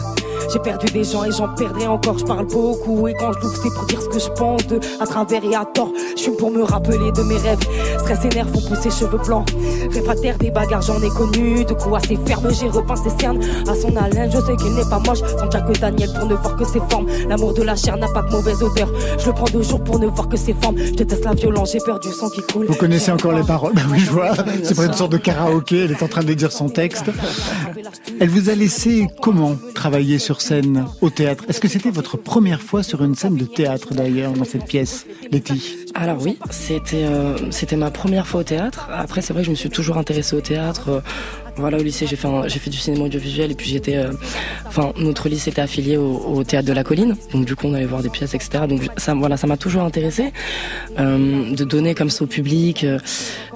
J'ai 0.51 0.59
perdu 0.59 0.87
des 0.87 1.03
gens 1.03 1.23
et 1.23 1.31
j'en 1.31 1.49
perdrai 1.49 1.87
encore. 1.87 2.17
Je 2.17 2.25
parle 2.25 2.45
beaucoup 2.47 3.07
et 3.07 3.13
quand 3.13 3.33
je 3.33 3.39
l'ouvre, 3.39 3.55
c'est 3.61 3.73
pour 3.73 3.85
dire 3.85 4.01
ce 4.01 4.07
que 4.07 4.19
je 4.19 4.29
pense 4.29 4.65
de 4.67 4.79
à 4.99 5.05
travers 5.05 5.43
et 5.43 5.55
à 5.55 5.65
tort. 5.65 5.91
Je 6.15 6.21
suis 6.21 6.31
pour 6.31 6.51
me 6.51 6.63
rappeler 6.63 7.11
de 7.11 7.21
mes 7.23 7.37
rêves. 7.37 7.59
Stress 7.99 8.25
et 8.25 8.35
nerfs 8.35 8.49
font 8.49 8.61
pousser 8.61 8.89
cheveux 8.89 9.19
blancs. 9.25 9.49
Réfractaire 9.91 10.37
des 10.37 10.51
bagarres, 10.51 10.81
j'en 10.81 11.01
ai 11.01 11.09
connu. 11.09 11.65
De 11.65 11.73
quoi 11.73 11.99
assez 11.99 12.17
ferme, 12.25 12.47
j'ai 12.51 12.67
repeint 12.67 12.95
ses 12.95 13.11
cernes. 13.19 13.39
À 13.67 13.75
son 13.75 13.95
haleine, 13.95 14.31
je 14.31 14.37
sais 14.37 14.55
qu'il 14.55 14.73
n'est 14.73 14.89
pas 14.89 14.99
moche. 14.99 15.19
Sans 15.19 15.47
que 15.47 15.79
Daniel 15.79 16.09
pour 16.13 16.27
ne 16.27 16.35
voir 16.35 16.55
que 16.55 16.65
ses 16.65 16.81
formes. 16.89 17.07
L'amour 17.27 17.53
de 17.53 17.63
la 17.63 17.75
chair 17.75 17.97
n'a 17.97 18.07
pas 18.07 18.21
de 18.21 18.31
mauvaise 18.31 18.61
odeur. 18.61 18.89
Je 19.17 19.25
le 19.27 19.33
prends 19.33 19.49
de 19.57 19.61
jour 19.61 19.83
pour 19.83 19.99
ne 19.99 20.07
voir 20.07 20.27
que 20.29 20.37
ses 20.37 20.53
formes. 20.53 20.77
Je 20.77 20.93
déteste 20.93 21.25
la 21.25 21.33
violence, 21.33 21.71
j'ai 21.73 21.79
peur 21.79 21.99
du 21.99 22.09
sang 22.09 22.29
qui 22.29 22.41
coule. 22.41 22.65
Vous 22.67 22.75
connaissez 22.75 23.11
encore 23.11 23.33
les 23.33 23.43
paroles 23.43 23.73
Bah 23.73 23.81
oui, 23.91 23.99
je 23.99 24.11
vois. 24.11 24.31
C'est 24.63 24.75
pas 24.75 24.85
une 24.85 24.93
sorte 24.93 25.11
de 25.11 25.17
karaoké. 25.17 25.85
Elle 25.85 25.91
est 25.91 26.03
en 26.03 26.07
train 26.07 26.23
de 26.23 26.33
dire 26.33 26.51
son 26.51 26.69
texte. 26.69 27.05
Elle 28.19 28.29
vous 28.29 28.49
a 28.49 28.55
laissé 28.55 29.07
comment 29.21 29.55
travailler 29.73 30.19
sur 30.19 30.28
scène 30.37 30.85
au 31.01 31.09
théâtre 31.09 31.45
Est-ce 31.49 31.59
que 31.59 31.67
c'était 31.67 31.89
votre 31.89 32.17
première 32.17 32.61
fois 32.61 32.83
sur 32.83 33.03
une 33.03 33.15
scène 33.15 33.35
de 33.35 33.45
théâtre 33.45 33.93
d'ailleurs 33.93 34.33
dans 34.33 34.45
cette 34.45 34.65
pièce, 34.65 35.05
Letty? 35.31 35.87
Alors 35.95 36.21
oui, 36.21 36.37
c'était 36.51 37.03
euh, 37.03 37.35
c'était 37.51 37.75
ma 37.75 37.91
première 37.91 38.27
fois 38.27 38.41
au 38.41 38.43
théâtre. 38.43 38.87
Après, 38.93 39.21
c'est 39.21 39.33
vrai 39.33 39.41
que 39.41 39.47
je 39.47 39.51
me 39.51 39.55
suis 39.55 39.69
toujours 39.69 39.97
intéressée 39.97 40.35
au 40.35 40.41
théâtre. 40.41 40.89
Euh, 40.89 40.99
voilà, 41.55 41.77
au 41.77 41.81
lycée, 41.81 42.07
j'ai 42.07 42.15
fait, 42.15 42.27
fait 42.47 42.69
du 42.69 42.77
cinéma 42.77 43.05
audiovisuel 43.05 43.51
et 43.51 43.55
puis 43.55 43.69
j'étais, 43.69 43.97
euh, 43.97 44.13
enfin, 44.65 44.93
notre 44.97 45.27
lycée 45.27 45.49
était 45.49 45.61
affilié 45.61 45.97
au, 45.97 46.41
théâtre 46.43 46.67
de 46.67 46.73
la 46.73 46.85
colline, 46.85 47.17
donc 47.33 47.43
du 47.43 47.55
coup, 47.55 47.67
on 47.67 47.73
allait 47.73 47.85
voir 47.85 48.01
des 48.01 48.09
pièces, 48.09 48.33
etc. 48.33 48.63
Donc 48.69 48.83
ça, 48.95 49.13
voilà, 49.13 49.35
ça 49.35 49.45
m'a 49.45 49.57
toujours 49.57 49.81
intéressé 49.81 50.31
de 50.97 51.63
donner 51.63 51.95
comme 51.95 52.09
ça 52.09 52.23
au 52.23 52.27
public. 52.27 52.85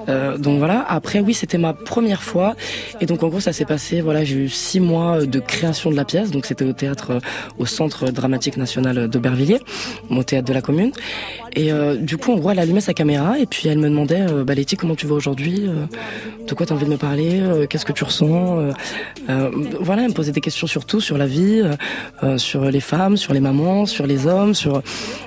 Euh, 0.09 0.37
donc 0.37 0.59
voilà. 0.59 0.85
Après, 0.87 1.19
oui, 1.19 1.33
c'était 1.33 1.57
ma 1.57 1.73
première 1.73 2.23
fois 2.23 2.55
et 3.01 3.05
donc 3.05 3.23
en 3.23 3.27
gros, 3.27 3.39
ça 3.39 3.53
s'est 3.53 3.65
passé. 3.65 4.01
Voilà, 4.01 4.23
j'ai 4.23 4.35
eu 4.35 4.49
six 4.49 4.79
mois 4.79 5.25
de 5.25 5.39
création 5.39 5.91
de 5.91 5.95
la 5.95 6.05
pièce, 6.05 6.31
donc 6.31 6.45
c'était 6.45 6.65
au 6.65 6.73
théâtre, 6.73 7.19
au 7.57 7.65
Centre 7.65 8.11
dramatique 8.11 8.57
national 8.57 9.07
d'Aubervilliers, 9.07 9.59
au 10.09 10.23
théâtre 10.23 10.47
de 10.47 10.53
la 10.53 10.61
commune. 10.61 10.91
Et 11.55 11.71
euh, 11.71 11.95
du 11.95 12.17
coup, 12.17 12.33
en 12.33 12.37
gros, 12.37 12.51
elle 12.51 12.59
allumait 12.59 12.81
sa 12.81 12.93
caméra 12.93 13.37
et 13.39 13.45
puis 13.45 13.67
elle 13.67 13.77
me 13.77 13.89
demandait, 13.89 14.21
euh, 14.21 14.43
bah 14.43 14.53
comment 14.77 14.95
tu 14.95 15.05
vas 15.05 15.15
aujourd'hui 15.15 15.69
De 16.47 16.53
quoi 16.53 16.65
tu 16.65 16.73
as 16.73 16.75
envie 16.75 16.85
de 16.85 16.89
me 16.89 16.97
parler 16.97 17.41
Qu'est-ce 17.69 17.85
que 17.85 17.91
tu 17.91 18.03
ressens 18.03 18.71
euh, 19.29 19.51
Voilà, 19.79 20.03
elle 20.03 20.09
me 20.09 20.13
posait 20.13 20.31
des 20.31 20.41
questions 20.41 20.67
sur 20.67 20.85
tout, 20.85 21.01
sur 21.01 21.17
la 21.17 21.27
vie, 21.27 21.61
euh, 22.23 22.37
sur 22.37 22.65
les 22.65 22.79
femmes, 22.79 23.17
sur 23.17 23.33
les 23.33 23.39
mamans, 23.39 23.85
sur 23.85 24.07
les 24.07 24.27
hommes, 24.27 24.53
sur 24.53 24.81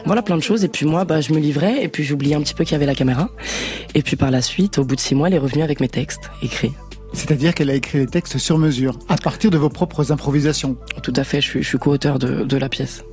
voilà 0.05 0.22
plein 0.22 0.37
de 0.37 0.43
choses. 0.43 0.64
Et 0.64 0.68
puis 0.68 0.87
moi, 0.87 1.05
bah, 1.05 1.20
je 1.20 1.33
me 1.33 1.39
livrais 1.39 1.83
et 1.83 1.89
puis 1.89 2.05
j'oubliais 2.05 2.35
un 2.35 2.41
petit 2.41 2.55
peu 2.55 2.64
qu'il 2.64 2.72
y 2.72 2.77
avait 2.77 2.87
la 2.87 2.95
caméra. 2.95 3.29
Et 3.95 4.03
puis 4.03 4.16
par 4.16 4.31
la 4.31 4.43
suite, 4.43 4.66
au 4.79 4.85
bout 4.85 4.97
de 4.97 5.01
six 5.01 5.14
mois, 5.14 5.29
elle 5.29 5.35
est 5.35 5.39
revenue 5.39 5.62
avec 5.62 5.81
mes 5.81 5.89
textes 5.89 6.31
écrits. 6.43 6.73
C'est-à-dire 7.12 7.55
qu'elle 7.55 7.71
a 7.71 7.75
écrit 7.75 7.99
les 7.99 8.07
textes 8.07 8.39
sur 8.39 8.59
mesure, 8.59 8.99
à 9.09 9.17
partir 9.17 9.51
de 9.51 9.59
vos 9.59 9.69
propres 9.69 10.12
improvisations. 10.12 10.77
Tout 11.03 11.12
à 11.17 11.25
fait, 11.25 11.41
je 11.41 11.49
suis, 11.49 11.62
je 11.62 11.69
suis 11.69 11.79
co-auteur 11.79 12.19
de, 12.19 12.45
de 12.45 12.57
la 12.57 12.69
pièce. 12.69 13.05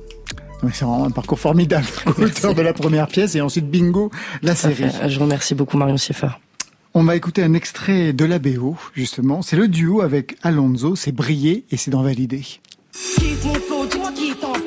C'est 0.72 0.84
vraiment 0.84 1.04
un 1.04 1.10
parcours 1.10 1.38
formidable. 1.38 1.86
Co-auteur 2.04 2.54
de 2.54 2.62
la 2.62 2.72
première 2.72 3.06
pièce 3.06 3.34
et 3.34 3.40
ensuite 3.40 3.68
bingo, 3.70 4.10
la 4.42 4.54
série. 4.54 4.84
Je 5.06 5.18
remercie 5.18 5.54
beaucoup 5.54 5.76
Marion 5.76 5.96
Sieffer. 5.96 6.38
On 6.94 7.02
va 7.02 7.16
écouter 7.16 7.42
un 7.42 7.54
extrait 7.54 8.12
de 8.12 8.24
la 8.24 8.38
BO, 8.38 8.76
justement. 8.94 9.42
C'est 9.42 9.56
le 9.56 9.68
duo 9.68 10.00
avec 10.00 10.36
Alonso, 10.42 10.94
c'est 10.96 11.12
brillé 11.12 11.64
et 11.70 11.76
c'est 11.76 11.90
dans 11.90 12.02
Validé. 12.02 12.42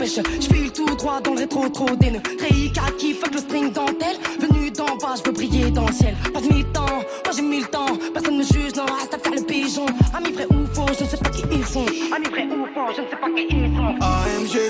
T'empêche. 0.08 0.26
Je 0.40 0.54
file 0.54 0.72
tout 0.72 0.96
droit 0.96 1.20
dans 1.22 1.34
le 1.34 1.40
rétro, 1.40 1.68
trop 1.70 1.96
d'aine. 1.96 2.22
Réica 2.40 2.84
qui 2.98 3.14
fuck 3.14 3.34
le 3.34 3.40
string 3.40 3.72
dentelle. 3.72 4.18
Venu 4.40 4.72
d'en 4.72 4.96
bas, 4.98 5.16
je 5.18 5.24
veux 5.24 5.32
briller 5.32 5.72
dans 5.72 5.88
le 5.88 5.94
ciel. 5.94 6.16
Pas 6.34 6.42
de 6.42 6.48
mi-temps, 6.48 6.86
moi 6.86 7.34
j'ai 7.36 7.42
mis 7.42 7.60
le 7.60 7.68
temps. 7.68 7.98
Personne 8.14 8.38
me 8.38 8.44
juge, 8.44 8.76
non, 8.76 8.86
reste 8.86 9.14
à 9.14 9.20
faire 9.20 9.34
le 9.34 9.44
pigeon. 9.44 9.86
Amis 10.14 10.32
vrai 10.32 10.48
ou 10.52 10.66
faux, 10.74 10.86
je 10.98 11.04
ne 11.04 11.10
sais 11.10 11.18
pas 11.18 11.30
qui 11.30 11.44
ils 11.52 11.66
sont. 11.66 11.86
Amis 12.16 12.30
vrai 12.30 12.46
ou 12.46 12.66
faux, 12.74 12.94
je 12.96 13.02
ne 13.02 13.08
sais 13.08 13.16
pas 13.18 13.30
qui 13.30 13.48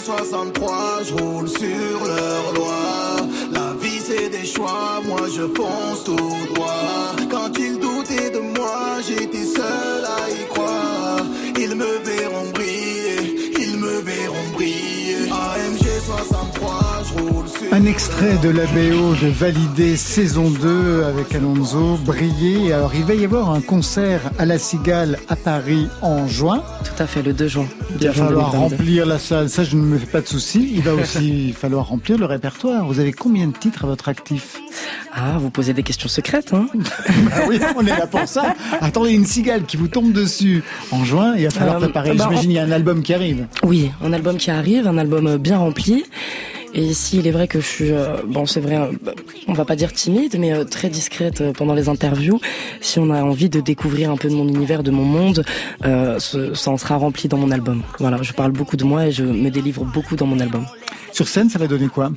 63, 0.08 1.04
je 1.04 1.14
roule 1.16 1.50
sur 1.50 2.06
leur 2.06 2.54
loi. 2.54 3.18
La 3.52 3.74
vie 3.82 4.00
c'est 4.00 4.30
des 4.30 4.46
choix, 4.46 5.02
moi 5.06 5.22
je 5.28 5.42
fonce 5.56 6.04
tout 6.06 6.16
droit. 6.54 7.16
Quand 7.30 7.52
ils 7.60 7.78
doutaient 7.78 8.30
de 8.30 8.40
moi, 8.40 9.02
j'étais 9.06 9.44
seul 9.44 10.04
à 10.06 10.30
y 10.30 10.48
croire. 10.48 11.26
Ils 11.60 11.76
me 11.76 11.92
verront 12.04 12.50
briller, 12.54 12.97
503 16.08 16.87
Un 17.72 17.86
extrait 17.86 18.38
de 18.42 18.50
la 18.50 18.66
BO 18.68 19.14
de 19.22 19.28
Validé 19.28 19.98
saison 19.98 20.50
2 20.50 21.04
avec 21.04 21.34
Alonso, 21.36 21.98
briller. 22.06 22.74
Alors 22.74 22.92
il 22.96 23.04
va 23.04 23.14
y 23.14 23.24
avoir 23.26 23.52
un 23.52 23.62
concert 23.62 24.22
à 24.40 24.46
la 24.46 24.58
Cigale 24.58 25.18
à 25.28 25.36
Paris 25.36 25.88
en 26.02 26.28
juin. 26.28 26.64
Tout 26.84 27.04
à 27.04 27.08
fait, 27.08 27.22
le 27.22 27.34
2 27.34 27.48
juin. 27.48 27.66
Il 27.90 28.08
va 28.08 28.08
2 28.08 28.12
juin 28.14 28.26
falloir 28.28 28.52
2022. 28.52 28.76
remplir 28.76 29.06
la 29.06 29.20
salle, 29.20 29.50
ça 29.50 29.64
je 29.64 29.76
ne 29.76 29.82
me 29.82 29.98
fais 29.98 30.06
pas 30.08 30.22
de 30.22 30.28
soucis. 30.28 30.72
Il 30.76 30.82
va 30.82 30.96
aussi 30.96 31.54
falloir 31.60 31.88
remplir 31.88 32.18
le 32.18 32.26
répertoire. 32.26 32.86
Vous 32.86 33.00
avez 33.00 33.14
combien 33.14 33.48
de 33.48 33.54
titres 33.58 33.84
à 33.86 33.88
votre 33.88 34.10
actif? 34.10 34.58
Ah, 35.14 35.38
vous 35.40 35.50
posez 35.50 35.74
des 35.74 35.84
questions 35.84 36.10
secrètes, 36.10 36.54
hein 36.54 36.68
Ah 37.36 37.42
oui, 37.48 37.60
on 37.76 37.86
est 37.86 37.90
là 37.98 38.08
pour 38.08 38.28
ça. 38.28 38.56
Attendez, 38.82 39.12
une 39.12 39.26
cigale 39.26 39.64
qui 39.66 39.78
vous 39.78 39.88
tombe 39.88 40.12
dessus 40.14 40.64
en 40.92 41.04
juin, 41.04 41.34
il 41.38 41.44
va 41.44 41.50
falloir 41.52 41.78
Euh, 41.78 41.80
préparer. 41.82 42.14
bah, 42.14 42.28
J'imagine 42.30 42.52
il 42.52 42.56
y 42.56 42.60
a 42.60 42.64
un 42.64 42.72
album 42.72 43.02
qui 43.04 43.14
arrive. 43.14 43.46
Oui, 43.64 43.92
un 44.04 44.14
album 44.14 44.38
qui 44.38 44.52
arrive, 44.52 44.88
un 44.88 44.98
album 44.98 45.38
bien 45.38 45.58
rempli. 45.58 46.06
Et 46.80 46.82
ici, 46.84 47.18
il 47.18 47.26
est 47.28 47.32
vrai 47.32 47.48
que 47.48 47.60
je 47.60 47.66
suis, 47.66 47.92
euh, 47.92 48.18
bon, 48.28 48.46
c'est 48.46 48.60
vrai, 48.60 48.76
euh, 48.78 48.92
on 49.48 49.54
va 49.54 49.66
pas 49.66 49.76
dire 49.76 49.92
timide, 49.92 50.36
mais 50.40 50.54
euh, 50.54 50.64
très 50.64 50.90
discrète 50.90 51.42
euh, 51.42 51.52
pendant 51.52 51.74
les 51.74 51.90
interviews. 51.90 52.40
Si 52.82 53.00
on 53.00 53.10
a 53.10 53.24
envie 53.24 53.50
de 53.50 53.60
découvrir 53.62 54.12
un 54.12 54.16
peu 54.16 54.30
de 54.30 54.36
mon 54.36 54.48
univers, 54.48 54.84
de 54.84 54.92
mon 54.92 55.04
monde, 55.04 55.44
ce- 55.84 56.54
ça 56.54 56.70
en 56.70 56.78
sera 56.78 56.98
rempli 56.98 57.28
dans 57.30 57.38
mon 57.38 57.50
album. 57.50 57.82
Voilà, 58.00 58.22
je 58.22 58.32
parle 58.32 58.52
beaucoup 58.52 58.78
de 58.78 58.84
moi 58.84 59.08
et 59.08 59.12
je 59.12 59.24
me 59.24 59.50
délivre 59.50 59.84
beaucoup 59.86 60.16
dans 60.16 60.28
mon 60.28 60.40
album. 60.40 60.66
Sur 61.12 61.28
scène, 61.28 61.50
ça 61.50 61.58
va 61.58 61.66
donner 61.66 61.88
quoi? 61.88 62.12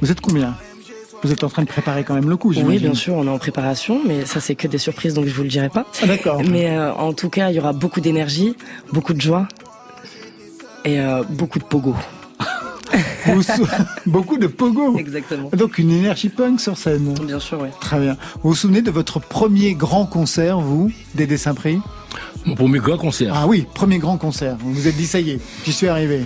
Vous 0.00 0.12
êtes 0.12 0.20
combien? 0.20 0.54
Vous 1.24 1.32
êtes 1.32 1.42
en 1.42 1.48
train 1.48 1.62
de 1.62 1.68
préparer 1.68 2.04
quand 2.04 2.14
même 2.14 2.28
le 2.28 2.36
coup, 2.36 2.52
Oui, 2.54 2.78
bien 2.78 2.94
sûr, 2.94 3.14
on 3.14 3.26
est 3.26 3.30
en 3.30 3.38
préparation, 3.38 4.00
mais 4.06 4.26
ça 4.26 4.38
c'est 4.40 4.54
que 4.54 4.68
des 4.68 4.78
surprises, 4.78 5.14
donc 5.14 5.26
je 5.26 5.32
vous 5.34 5.42
le 5.42 5.48
dirai 5.48 5.68
pas. 5.70 5.86
Ah, 6.02 6.06
d'accord. 6.06 6.40
Mais 6.48 6.76
en 6.78 7.12
tout 7.12 7.30
cas, 7.30 7.50
il 7.50 7.56
y 7.56 7.58
aura 7.58 7.72
beaucoup 7.72 8.00
d'énergie, 8.00 8.54
beaucoup 8.92 9.12
de 9.12 9.20
joie 9.20 9.48
et 10.84 10.98
beaucoup 11.30 11.58
de 11.58 11.64
pogo. 11.64 11.94
Beaucoup 14.06 14.36
de 14.38 14.46
pogo. 14.46 14.98
Exactement. 14.98 15.50
Donc 15.56 15.78
une 15.78 15.90
énergie 15.90 16.28
punk 16.28 16.60
sur 16.60 16.76
scène. 16.76 17.14
Bien 17.26 17.40
sûr, 17.40 17.60
oui. 17.62 17.68
Très 17.80 17.98
bien. 18.00 18.16
Vous 18.42 18.50
vous 18.50 18.54
souvenez 18.54 18.82
de 18.82 18.90
votre 18.90 19.20
premier 19.20 19.74
grand 19.74 20.06
concert, 20.06 20.60
vous, 20.60 20.90
Dédé 21.14 21.36
Saint-Prix 21.36 21.80
Mon 22.44 22.54
premier 22.54 22.78
grand 22.78 22.96
concert. 22.98 23.32
Ah 23.36 23.46
oui, 23.46 23.66
premier 23.74 23.98
grand 23.98 24.16
concert. 24.18 24.56
Vous 24.58 24.72
vous 24.72 24.88
êtes 24.88 24.96
dit, 24.96 25.06
ça 25.06 25.20
y 25.20 25.30
est, 25.30 25.40
j'y 25.64 25.72
suis 25.72 25.88
arrivé. 25.88 26.24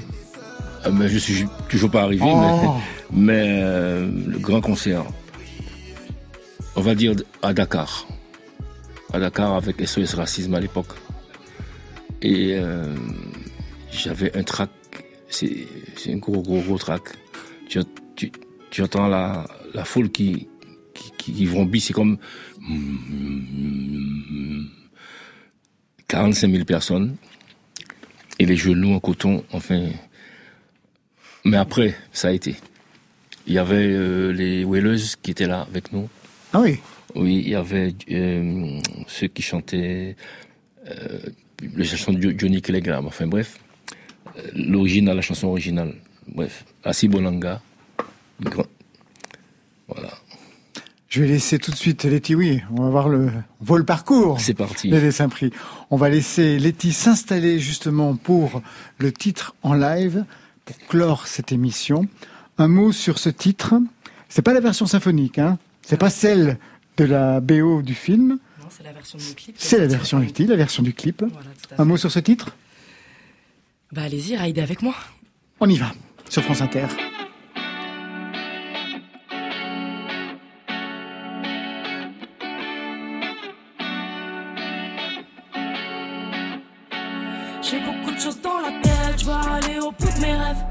Ah, 0.84 0.90
mais 0.90 1.08
je 1.08 1.18
suis 1.18 1.46
toujours 1.68 1.90
pas 1.90 2.02
arrivé, 2.02 2.22
Oh. 2.24 2.74
mais, 3.10 3.34
mais 3.34 3.60
euh, 3.62 4.08
le 4.28 4.38
grand 4.38 4.60
concert, 4.60 5.04
on 6.76 6.80
va 6.80 6.94
dire 6.94 7.14
à 7.42 7.52
Dakar. 7.52 8.06
À 9.12 9.18
Dakar 9.18 9.54
avec 9.54 9.76
SOS 9.86 10.14
Racisme 10.14 10.54
à 10.54 10.60
l'époque. 10.60 10.88
Et 12.22 12.54
euh, 12.56 12.94
j'avais 13.92 14.36
un 14.36 14.42
track, 14.42 14.70
c'est 15.40 16.12
un 16.12 16.16
gros, 16.16 16.42
gros, 16.42 16.60
gros 16.60 16.78
track. 16.78 17.02
Tu, 17.68 17.78
tu, 18.14 18.30
tu 18.70 18.82
entends 18.82 19.08
la, 19.08 19.46
la 19.74 19.84
foule 19.84 20.10
qui, 20.10 20.48
qui, 20.94 21.10
qui, 21.18 21.32
qui 21.32 21.46
vrombit, 21.46 21.80
c'est 21.80 21.92
comme 21.92 22.18
45 26.08 26.50
000 26.50 26.64
personnes. 26.64 27.16
Et 28.38 28.44
les 28.44 28.56
genoux 28.56 28.92
en 28.92 29.00
coton, 29.00 29.44
enfin, 29.52 29.88
mais 31.44 31.56
après, 31.56 31.94
ça 32.12 32.28
a 32.28 32.32
été. 32.32 32.54
Il 33.46 33.54
y 33.54 33.58
avait 33.58 33.76
euh, 33.92 34.30
les 34.32 34.62
Whalers 34.64 35.16
qui 35.22 35.30
étaient 35.30 35.46
là 35.46 35.62
avec 35.62 35.90
nous. 35.92 36.08
Ah 36.52 36.60
oui 36.60 36.78
Oui, 37.14 37.36
il 37.44 37.48
y 37.48 37.54
avait 37.54 37.94
euh, 38.10 38.78
ceux 39.06 39.28
qui 39.28 39.40
chantaient 39.40 40.16
euh, 40.90 41.18
les 41.62 41.84
chansons 41.84 42.12
de 42.12 42.20
Jo- 42.20 42.34
Johnny 42.36 42.60
Telegram. 42.60 43.06
Enfin 43.06 43.26
bref, 43.26 43.58
l'original, 44.54 45.16
la 45.16 45.22
chanson 45.22 45.48
originale. 45.48 45.94
Bref, 46.28 46.64
Assi 46.84 47.08
Bolanga. 47.08 47.60
Grand- 48.40 48.66
Voilà. 49.88 50.10
Je 51.08 51.22
vais 51.22 51.28
laisser 51.28 51.58
tout 51.58 51.70
de 51.70 51.76
suite 51.76 52.04
Letty, 52.04 52.34
oui, 52.34 52.60
on 52.72 52.82
va 52.82 52.90
voir 52.90 53.08
le, 53.08 53.30
le 53.66 53.84
parcours. 53.84 54.40
C'est 54.40 54.54
parti. 54.54 54.92
Saint-Prix. 55.12 55.50
On 55.90 55.96
va 55.96 56.08
laisser 56.10 56.58
Letty 56.58 56.92
s'installer 56.92 57.58
justement 57.60 58.16
pour 58.16 58.60
le 58.98 59.12
titre 59.12 59.54
en 59.62 59.72
live, 59.74 60.24
pour 60.64 60.76
clore 60.88 61.26
cette 61.26 61.52
émission. 61.52 62.06
Un 62.58 62.68
mot 62.68 62.90
sur 62.92 63.18
ce 63.18 63.28
titre. 63.30 63.74
C'est 64.28 64.42
pas 64.42 64.52
la 64.52 64.60
version 64.60 64.86
symphonique, 64.86 65.38
hein. 65.38 65.58
C'est 65.82 65.96
pas 65.96 66.10
celle 66.10 66.58
de 66.96 67.04
la 67.04 67.40
BO 67.40 67.80
du 67.82 67.94
film. 67.94 68.38
Non, 68.60 68.66
c'est 68.68 68.82
la 68.82 68.92
version 68.92 69.16
du 69.18 69.34
clip. 69.36 69.54
C'est 69.56 69.78
la 69.78 69.86
version 69.86 70.20
utile, 70.20 70.48
la 70.48 70.56
version 70.56 70.82
du 70.82 70.92
clip. 70.92 71.24
Un 71.78 71.84
mot 71.84 71.96
sur 71.96 72.10
ce 72.10 72.18
titre? 72.18 72.56
Bah 73.92 74.02
allez-y, 74.02 74.36
raidez 74.36 74.62
avec 74.62 74.82
moi. 74.82 74.94
On 75.60 75.68
y 75.68 75.76
va, 75.76 75.92
sur 76.28 76.42
France 76.42 76.60
Inter. 76.60 76.86
J'ai 87.62 87.80
beaucoup 87.80 88.12
de 88.12 88.20
choses 88.20 88.40
dans 88.40 88.60
la 88.60 88.70
tête, 88.82 89.20
je 89.20 89.24
veux 89.24 89.32
aller 89.32 89.78
au 89.78 89.92
bout 89.92 90.06
de 90.16 90.20
mes 90.20 90.34
rêves. 90.34 90.64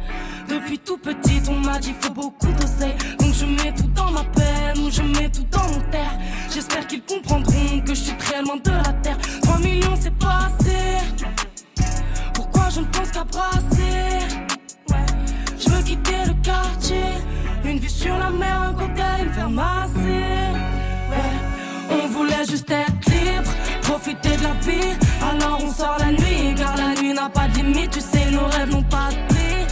Depuis 0.50 0.78
tout 0.80 0.98
petit, 0.98 1.42
on 1.50 1.56
m'a 1.56 1.80
dit 1.80 1.94
faut 2.00 2.14
beaucoup 2.14 2.52
d'oseille. 2.52 2.96
Donc 3.20 3.34
je 3.34 3.46
mets 3.46 3.74
tout 3.74 3.88
dans 3.96 4.12
ma 4.12 4.24
peine 4.24 4.80
ou 4.86 4.92
je 4.92 5.02
mets 5.02 5.30
tout 5.30 5.46
dans 5.52 5.68
mon 5.70 5.80
terre. 5.90 6.20
J'espère 6.54 6.86
qu'ils 6.88 7.02
comprendront 7.02 7.80
que 7.82 7.94
je 7.94 8.02
suis 8.02 8.18
très 8.18 8.42
loin 8.42 8.58
de 8.58 8.72
la 8.72 8.94
terre. 9.02 9.18
3 9.42 9.60
millions, 9.60 9.96
c'est 10.00 10.14
pas 10.16 10.48
assez. 10.48 10.65
Je 15.60 15.70
veux 15.70 15.84
quitter 15.84 16.26
le 16.28 16.34
quartier. 16.42 17.12
Une 17.64 17.80
vue 17.80 17.90
sur 17.90 18.18
la 18.18 18.30
mer, 18.30 18.62
un 18.70 18.74
cocktail 18.74 19.28
me 19.28 19.34
faire 19.34 19.50
masser. 19.50 20.54
Ouais, 21.10 21.98
on 22.04 22.08
voulait 22.08 22.46
juste 22.50 22.70
être 22.70 23.10
libre, 23.10 23.52
profiter 23.82 24.38
de 24.38 24.44
la 24.44 24.54
vie. 24.62 24.96
Alors 25.22 25.60
on 25.64 25.72
sort 25.72 25.98
la 26.00 26.12
nuit, 26.12 26.56
car 26.56 26.76
la 26.78 26.94
nuit 27.02 27.14
n'a 27.14 27.30
pas 27.30 27.48
de 27.48 27.56
limite. 27.56 27.92
Tu 27.92 28.02
sais, 28.02 28.32
nos 28.32 28.46
rêves 28.46 28.72
n'ont 28.72 28.84
pas 28.84 29.10
de 29.10 29.34
prix. 29.34 29.66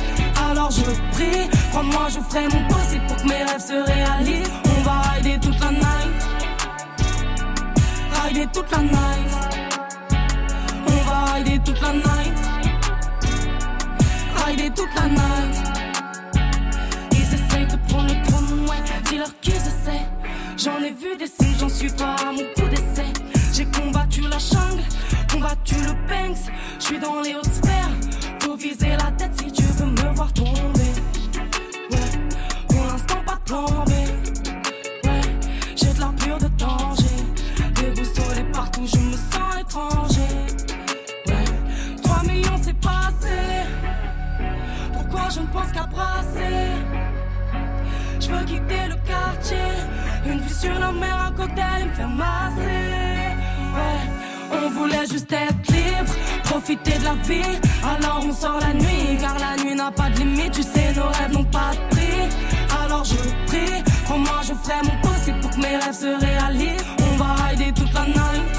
Alors 0.49 0.71
je 0.71 0.83
prie, 1.15 1.49
crois-moi, 1.71 2.07
je 2.09 2.19
ferai 2.19 2.47
mon 2.47 2.67
possible 2.67 3.05
pour 3.07 3.17
que 3.17 3.27
mes 3.27 3.43
rêves 3.43 3.65
se 3.65 3.85
réalisent. 3.91 4.51
On 4.77 4.81
va 4.81 5.01
rider 5.13 5.39
toute 5.39 5.59
la 5.59 5.71
night, 5.71 6.19
rider 8.23 8.47
toute 8.53 8.71
la 8.71 8.79
night. 8.79 9.31
On 10.87 11.09
va 11.09 11.33
rider 11.33 11.59
toute 11.59 11.81
la 11.81 11.93
night, 11.93 12.42
toute 14.75 14.93
la. 14.95 15.03
Ils 17.11 17.33
essayent 17.33 17.67
de 17.67 17.77
prendre 17.87 18.13
le 18.13 18.21
trône, 18.27 18.67
ouais, 18.69 18.81
dis-leur 19.09 19.39
qu'ils 19.41 19.55
essaient. 19.55 20.07
J'en 20.57 20.77
ai 20.81 20.91
vu 20.91 21.17
des 21.17 21.27
signes, 21.27 21.55
j'en 21.59 21.69
suis 21.69 21.91
pas 21.91 22.15
à 22.27 22.31
mon 22.31 22.45
coup 22.55 22.69
d'essai. 22.69 23.07
J'ai 23.53 23.65
combattu 23.65 24.21
la 24.21 24.37
jungle, 24.37 24.83
combattu 25.31 25.75
le 25.75 25.93
Banks. 26.07 26.51
Je 26.79 26.85
suis 26.85 26.99
dans 26.99 27.21
les 27.21 27.35
hautes 27.35 27.53
sphères, 27.53 27.91
faut 28.39 28.55
viser 28.55 28.91
la 28.91 29.11
tête 29.11 29.31
si 29.37 29.51
tu 29.51 29.63
veux 29.63 29.85
me 29.85 30.15
voir 30.15 30.31
tomber. 30.33 30.93
Ouais, 31.91 31.97
pour 32.69 32.85
l'instant 32.85 33.21
pas 33.25 33.39
B. 33.45 33.89
Ouais, 35.05 35.21
j'ai 35.75 35.93
de 35.93 35.99
la 35.99 36.11
pure 36.17 36.37
de 36.37 36.47
danger. 36.57 37.03
Déboussolé 37.75 38.43
partout, 38.51 38.85
je 38.85 38.97
me 38.97 39.13
sens 39.13 39.61
étranger. 39.61 40.12
Je 45.33 45.39
ne 45.39 45.47
pense 45.47 45.71
qu'à 45.71 45.85
brasser? 45.85 46.69
Je 48.19 48.27
veux 48.29 48.45
quitter 48.45 48.87
le 48.87 48.95
quartier. 49.07 49.57
Une 50.25 50.39
vue 50.39 50.53
sur 50.53 50.73
la 50.79 50.91
mer, 50.91 51.25
un 51.27 51.31
cocktail 51.31 51.81
et 51.81 51.85
me 51.85 51.93
faire 51.93 52.09
masser. 52.09 53.35
Ouais, 53.75 54.57
on 54.63 54.69
voulait 54.69 55.05
juste 55.09 55.31
être 55.31 55.71
libre, 55.71 56.13
profiter 56.43 56.97
de 56.99 57.03
la 57.05 57.15
vie. 57.15 57.59
Alors 57.83 58.23
on 58.25 58.31
sort 58.31 58.59
la 58.61 58.73
nuit, 58.73 59.17
car 59.19 59.37
la 59.39 59.61
nuit 59.63 59.75
n'a 59.75 59.91
pas 59.91 60.09
de 60.09 60.19
limite. 60.19 60.51
Tu 60.51 60.63
sais, 60.63 60.93
nos 60.95 61.07
rêves 61.07 61.31
n'ont 61.31 61.43
pas 61.45 61.71
de 61.71 61.95
prix. 61.95 62.29
Alors 62.83 63.03
je 63.03 63.15
prie, 63.47 63.83
crois-moi, 64.05 64.41
je 64.43 64.53
ferai 64.53 64.81
mon 64.83 65.01
possible 65.01 65.39
pour 65.39 65.51
que 65.51 65.57
mes 65.57 65.77
rêves 65.77 65.93
se 65.93 66.19
réalisent. 66.25 66.85
On 67.11 67.15
va 67.17 67.33
rider 67.47 67.71
toute 67.73 67.93
la 67.93 68.05
night. 68.05 68.51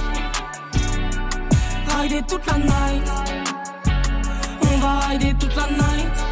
Rider 1.99 2.23
toute 2.29 2.47
la 2.47 2.59
night. 2.59 3.09
On 4.63 4.79
va 4.79 4.99
rider 5.09 5.35
toute 5.35 5.55
la 5.55 5.69
night. 5.69 6.24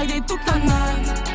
Rider 0.00 0.22
toute 0.22 0.40
la 0.46 0.58
night. 0.60 1.29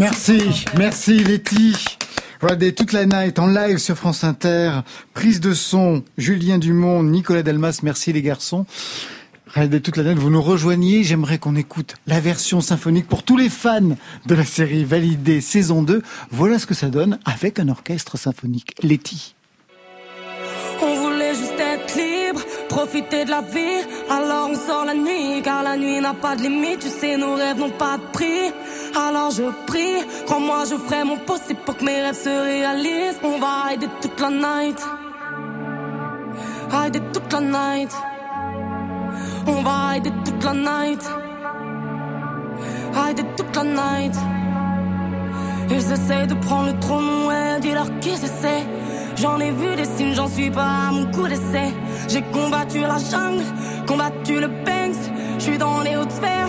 Merci, 0.00 0.64
merci 0.78 1.22
Letty. 1.22 1.74
Regardez 2.40 2.74
toute 2.74 2.94
la 2.94 3.04
night 3.04 3.38
en 3.38 3.46
live 3.46 3.76
sur 3.76 3.96
France 3.96 4.24
Inter. 4.24 4.80
Prise 5.12 5.40
de 5.40 5.52
son, 5.52 6.02
Julien 6.16 6.56
Dumont, 6.56 7.02
Nicolas 7.02 7.42
Delmas. 7.42 7.80
Merci 7.82 8.10
les 8.14 8.22
garçons. 8.22 8.64
Regardez 9.54 9.82
toute 9.82 9.98
la 9.98 10.04
night, 10.04 10.16
vous 10.18 10.30
nous 10.30 10.40
rejoignez. 10.40 11.04
J'aimerais 11.04 11.36
qu'on 11.36 11.54
écoute 11.54 11.96
la 12.06 12.18
version 12.18 12.62
symphonique 12.62 13.08
pour 13.08 13.24
tous 13.24 13.36
les 13.36 13.50
fans 13.50 13.94
de 14.24 14.34
la 14.34 14.46
série 14.46 14.86
Validée 14.86 15.42
saison 15.42 15.82
2. 15.82 16.00
Voilà 16.30 16.58
ce 16.58 16.64
que 16.64 16.72
ça 16.72 16.88
donne 16.88 17.18
avec 17.26 17.58
un 17.58 17.68
orchestre 17.68 18.16
symphonique. 18.16 18.72
Letty. 18.82 19.34
On 20.80 20.94
voulait 20.94 21.34
juste 21.34 21.60
être 21.60 21.94
libre, 21.94 22.40
profiter 22.70 23.26
de 23.26 23.30
la 23.30 23.42
vie. 23.42 23.86
Alors 24.08 24.48
on 24.50 24.54
sort 24.54 24.86
la 24.86 24.94
nuit, 24.94 25.42
car 25.44 25.62
la 25.62 25.76
nuit 25.76 26.00
n'a 26.00 26.14
pas 26.14 26.36
de 26.36 26.42
limite. 26.44 26.78
Tu 26.78 26.88
sais, 26.88 27.18
nos 27.18 27.34
rêves 27.34 27.58
n'ont 27.58 27.68
pas 27.68 27.98
de 27.98 28.12
prix. 28.14 28.50
Alors 28.96 29.30
je 29.30 29.44
prie, 29.66 30.04
crois-moi, 30.26 30.64
je 30.70 30.76
ferai 30.76 31.04
mon 31.04 31.16
possible 31.18 31.60
pour 31.64 31.76
que 31.76 31.84
mes 31.84 32.02
rêves 32.02 32.14
se 32.14 32.28
réalisent. 32.28 33.20
On 33.22 33.38
va 33.38 33.72
aider 33.72 33.88
toute 34.00 34.20
la 34.20 34.30
night. 34.30 34.80
Aider 36.86 37.00
toute 37.12 37.32
la 37.32 37.40
night. 37.40 37.92
On 39.46 39.62
va 39.62 39.96
aider 39.96 40.12
toute 40.24 40.44
la 40.44 40.52
night. 40.52 41.02
Aider 43.08 43.24
toute 43.36 43.56
la 43.56 43.64
night. 43.64 44.14
Ils 45.70 45.92
essaient 45.92 46.26
de 46.26 46.34
prendre 46.34 46.72
le 46.72 46.78
trône, 46.80 47.26
ouais, 47.26 47.60
dis-leur 47.60 47.86
qu'ils 48.00 48.24
essaient. 48.24 48.66
J'en 49.16 49.38
ai 49.38 49.52
vu 49.52 49.76
des 49.76 49.84
signes, 49.84 50.14
j'en 50.14 50.28
suis 50.28 50.50
pas 50.50 50.88
à 50.88 50.90
mon 50.90 51.06
coup 51.12 51.28
d'essai. 51.28 51.72
J'ai 52.08 52.22
combattu 52.22 52.80
la 52.80 52.98
jungle, 52.98 53.44
combattu 53.86 54.40
le 54.40 54.48
Banks. 54.48 55.02
Je 55.38 55.44
suis 55.44 55.58
dans 55.58 55.80
les 55.82 55.96
hautes 55.96 56.10
sphères, 56.10 56.48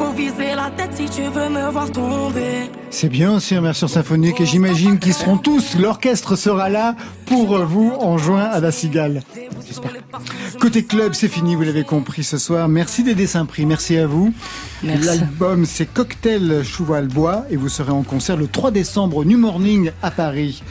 faut 0.00 0.12
viser 0.12 0.54
la 0.56 0.70
tête 0.70 0.92
si 0.94 1.04
tu 1.10 1.22
veux 1.24 1.50
me 1.50 1.70
voir 1.70 1.92
tomber. 1.92 2.70
C'est 2.88 3.10
bien 3.10 3.34
aussi 3.34 3.54
un 3.54 3.60
version 3.60 3.86
symphonique 3.86 4.40
et 4.40 4.46
j'imagine 4.46 4.98
qu'ils 4.98 5.12
seront 5.12 5.36
tous, 5.36 5.76
l'orchestre 5.78 6.36
sera 6.36 6.70
là 6.70 6.96
pour 7.26 7.58
vous 7.66 7.92
en 8.00 8.16
juin 8.16 8.44
à 8.44 8.60
la 8.60 8.72
Cigale. 8.72 9.22
J'espère. 9.66 9.92
Côté 10.58 10.84
club, 10.84 11.12
c'est 11.12 11.28
fini, 11.28 11.54
vous 11.54 11.62
l'avez 11.62 11.84
compris 11.84 12.24
ce 12.24 12.38
soir. 12.38 12.66
Merci 12.68 13.02
des 13.02 13.14
dessins 13.14 13.44
pris, 13.44 13.66
merci 13.66 13.98
à 13.98 14.06
vous. 14.06 14.32
Merci. 14.82 15.04
L'album 15.04 15.66
c'est 15.66 15.86
Cocktail 15.86 16.64
Chouval 16.64 17.08
Bois 17.08 17.44
et 17.50 17.56
vous 17.56 17.68
serez 17.68 17.92
en 17.92 18.02
concert 18.02 18.38
le 18.38 18.46
3 18.46 18.70
décembre 18.70 19.18
au 19.18 19.24
New 19.26 19.38
Morning 19.38 19.90
à 20.02 20.10
Paris. 20.10 20.62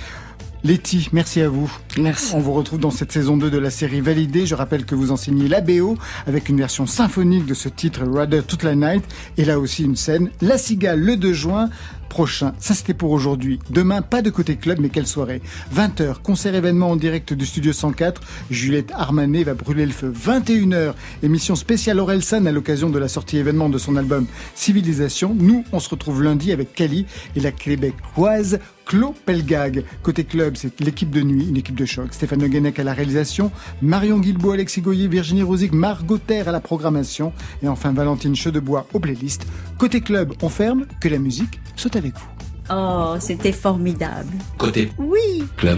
Letty, 0.65 1.07
merci 1.13 1.39
à 1.39 1.47
vous. 1.47 1.71
Merci. 1.97 2.33
On 2.35 2.39
vous 2.39 2.51
retrouve 2.51 2.79
dans 2.79 2.91
cette 2.91 3.13
saison 3.13 3.37
2 3.37 3.49
de 3.49 3.57
la 3.57 3.69
série 3.69 4.01
Validée. 4.01 4.45
Je 4.45 4.55
rappelle 4.55 4.85
que 4.85 4.93
vous 4.93 5.11
enseignez 5.11 5.47
la 5.47 5.61
BO 5.61 5.97
avec 6.27 6.49
une 6.49 6.57
version 6.57 6.85
symphonique 6.85 7.45
de 7.45 7.53
ce 7.53 7.69
titre 7.69 8.01
Rather 8.05 8.45
Toute 8.45 8.63
la 8.63 8.75
Night 8.75 9.03
et 9.37 9.45
là 9.45 9.57
aussi 9.57 9.85
une 9.85 9.95
scène 9.95 10.29
La 10.41 10.57
Cigale 10.57 10.99
le 10.99 11.15
2 11.15 11.31
juin 11.31 11.69
prochain. 12.09 12.53
Ça 12.59 12.73
c'était 12.73 12.93
pour 12.93 13.11
aujourd'hui. 13.11 13.59
Demain, 13.69 14.01
pas 14.01 14.21
de 14.21 14.29
côté 14.29 14.57
club, 14.57 14.79
mais 14.81 14.89
quelle 14.89 15.07
soirée? 15.07 15.41
20h, 15.73 16.21
concert 16.21 16.53
événement 16.53 16.91
en 16.91 16.95
direct 16.97 17.33
du 17.33 17.45
studio 17.45 17.71
104. 17.71 18.21
Juliette 18.49 18.91
Armanet 18.93 19.43
va 19.43 19.53
brûler 19.53 19.85
le 19.85 19.93
feu. 19.93 20.11
21h, 20.11 20.93
émission 21.23 21.55
spéciale 21.55 21.99
Orelsan 21.99 22.45
à 22.45 22.51
l'occasion 22.51 22.89
de 22.89 22.99
la 22.99 23.07
sortie 23.07 23.37
événement 23.37 23.69
de 23.69 23.77
son 23.77 23.95
album 23.95 24.25
Civilisation. 24.55 25.35
Nous, 25.39 25.63
on 25.71 25.79
se 25.79 25.89
retrouve 25.89 26.21
lundi 26.21 26.51
avec 26.51 26.73
Cali 26.73 27.05
et 27.37 27.39
la 27.39 27.51
québécoise 27.51 28.59
Claude 28.89 29.13
Pelgag. 29.23 29.83
Côté 30.01 30.23
club, 30.23 30.55
c'est 30.57 30.79
l'équipe 30.79 31.11
de 31.11 31.21
nuit, 31.21 31.45
une 31.47 31.57
équipe 31.57 31.75
de 31.75 31.85
choc. 31.85 32.11
Stéphane 32.11 32.41
Le 32.41 32.47
Guenec 32.47 32.79
à 32.79 32.83
la 32.83 32.93
réalisation, 32.93 33.51
Marion 33.83 34.17
Guilbault, 34.19 34.51
Alexis 34.53 34.81
Goyer, 34.81 35.07
Virginie 35.07 35.43
Rosic, 35.43 35.71
Margot 35.73 36.17
Terre 36.17 36.49
à 36.49 36.51
la 36.51 36.59
programmation 36.59 37.31
et 37.61 37.67
enfin 37.67 37.93
Valentine 37.93 38.35
Chedebois 38.35 38.87
aux 38.93 38.99
playlists. 38.99 39.45
Côté 39.77 40.01
club, 40.01 40.33
on 40.41 40.49
ferme, 40.49 40.87
que 40.99 41.07
la 41.07 41.19
musique 41.19 41.59
saute 41.75 41.97
avec 41.97 42.15
vous. 42.15 42.27
Oh, 42.71 43.13
c'était 43.19 43.51
formidable. 43.51 44.33
Côté 44.57 44.91
Oui. 44.97 45.43
club. 45.55 45.77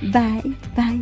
Bye, 0.00 0.52
bye. 0.76 1.00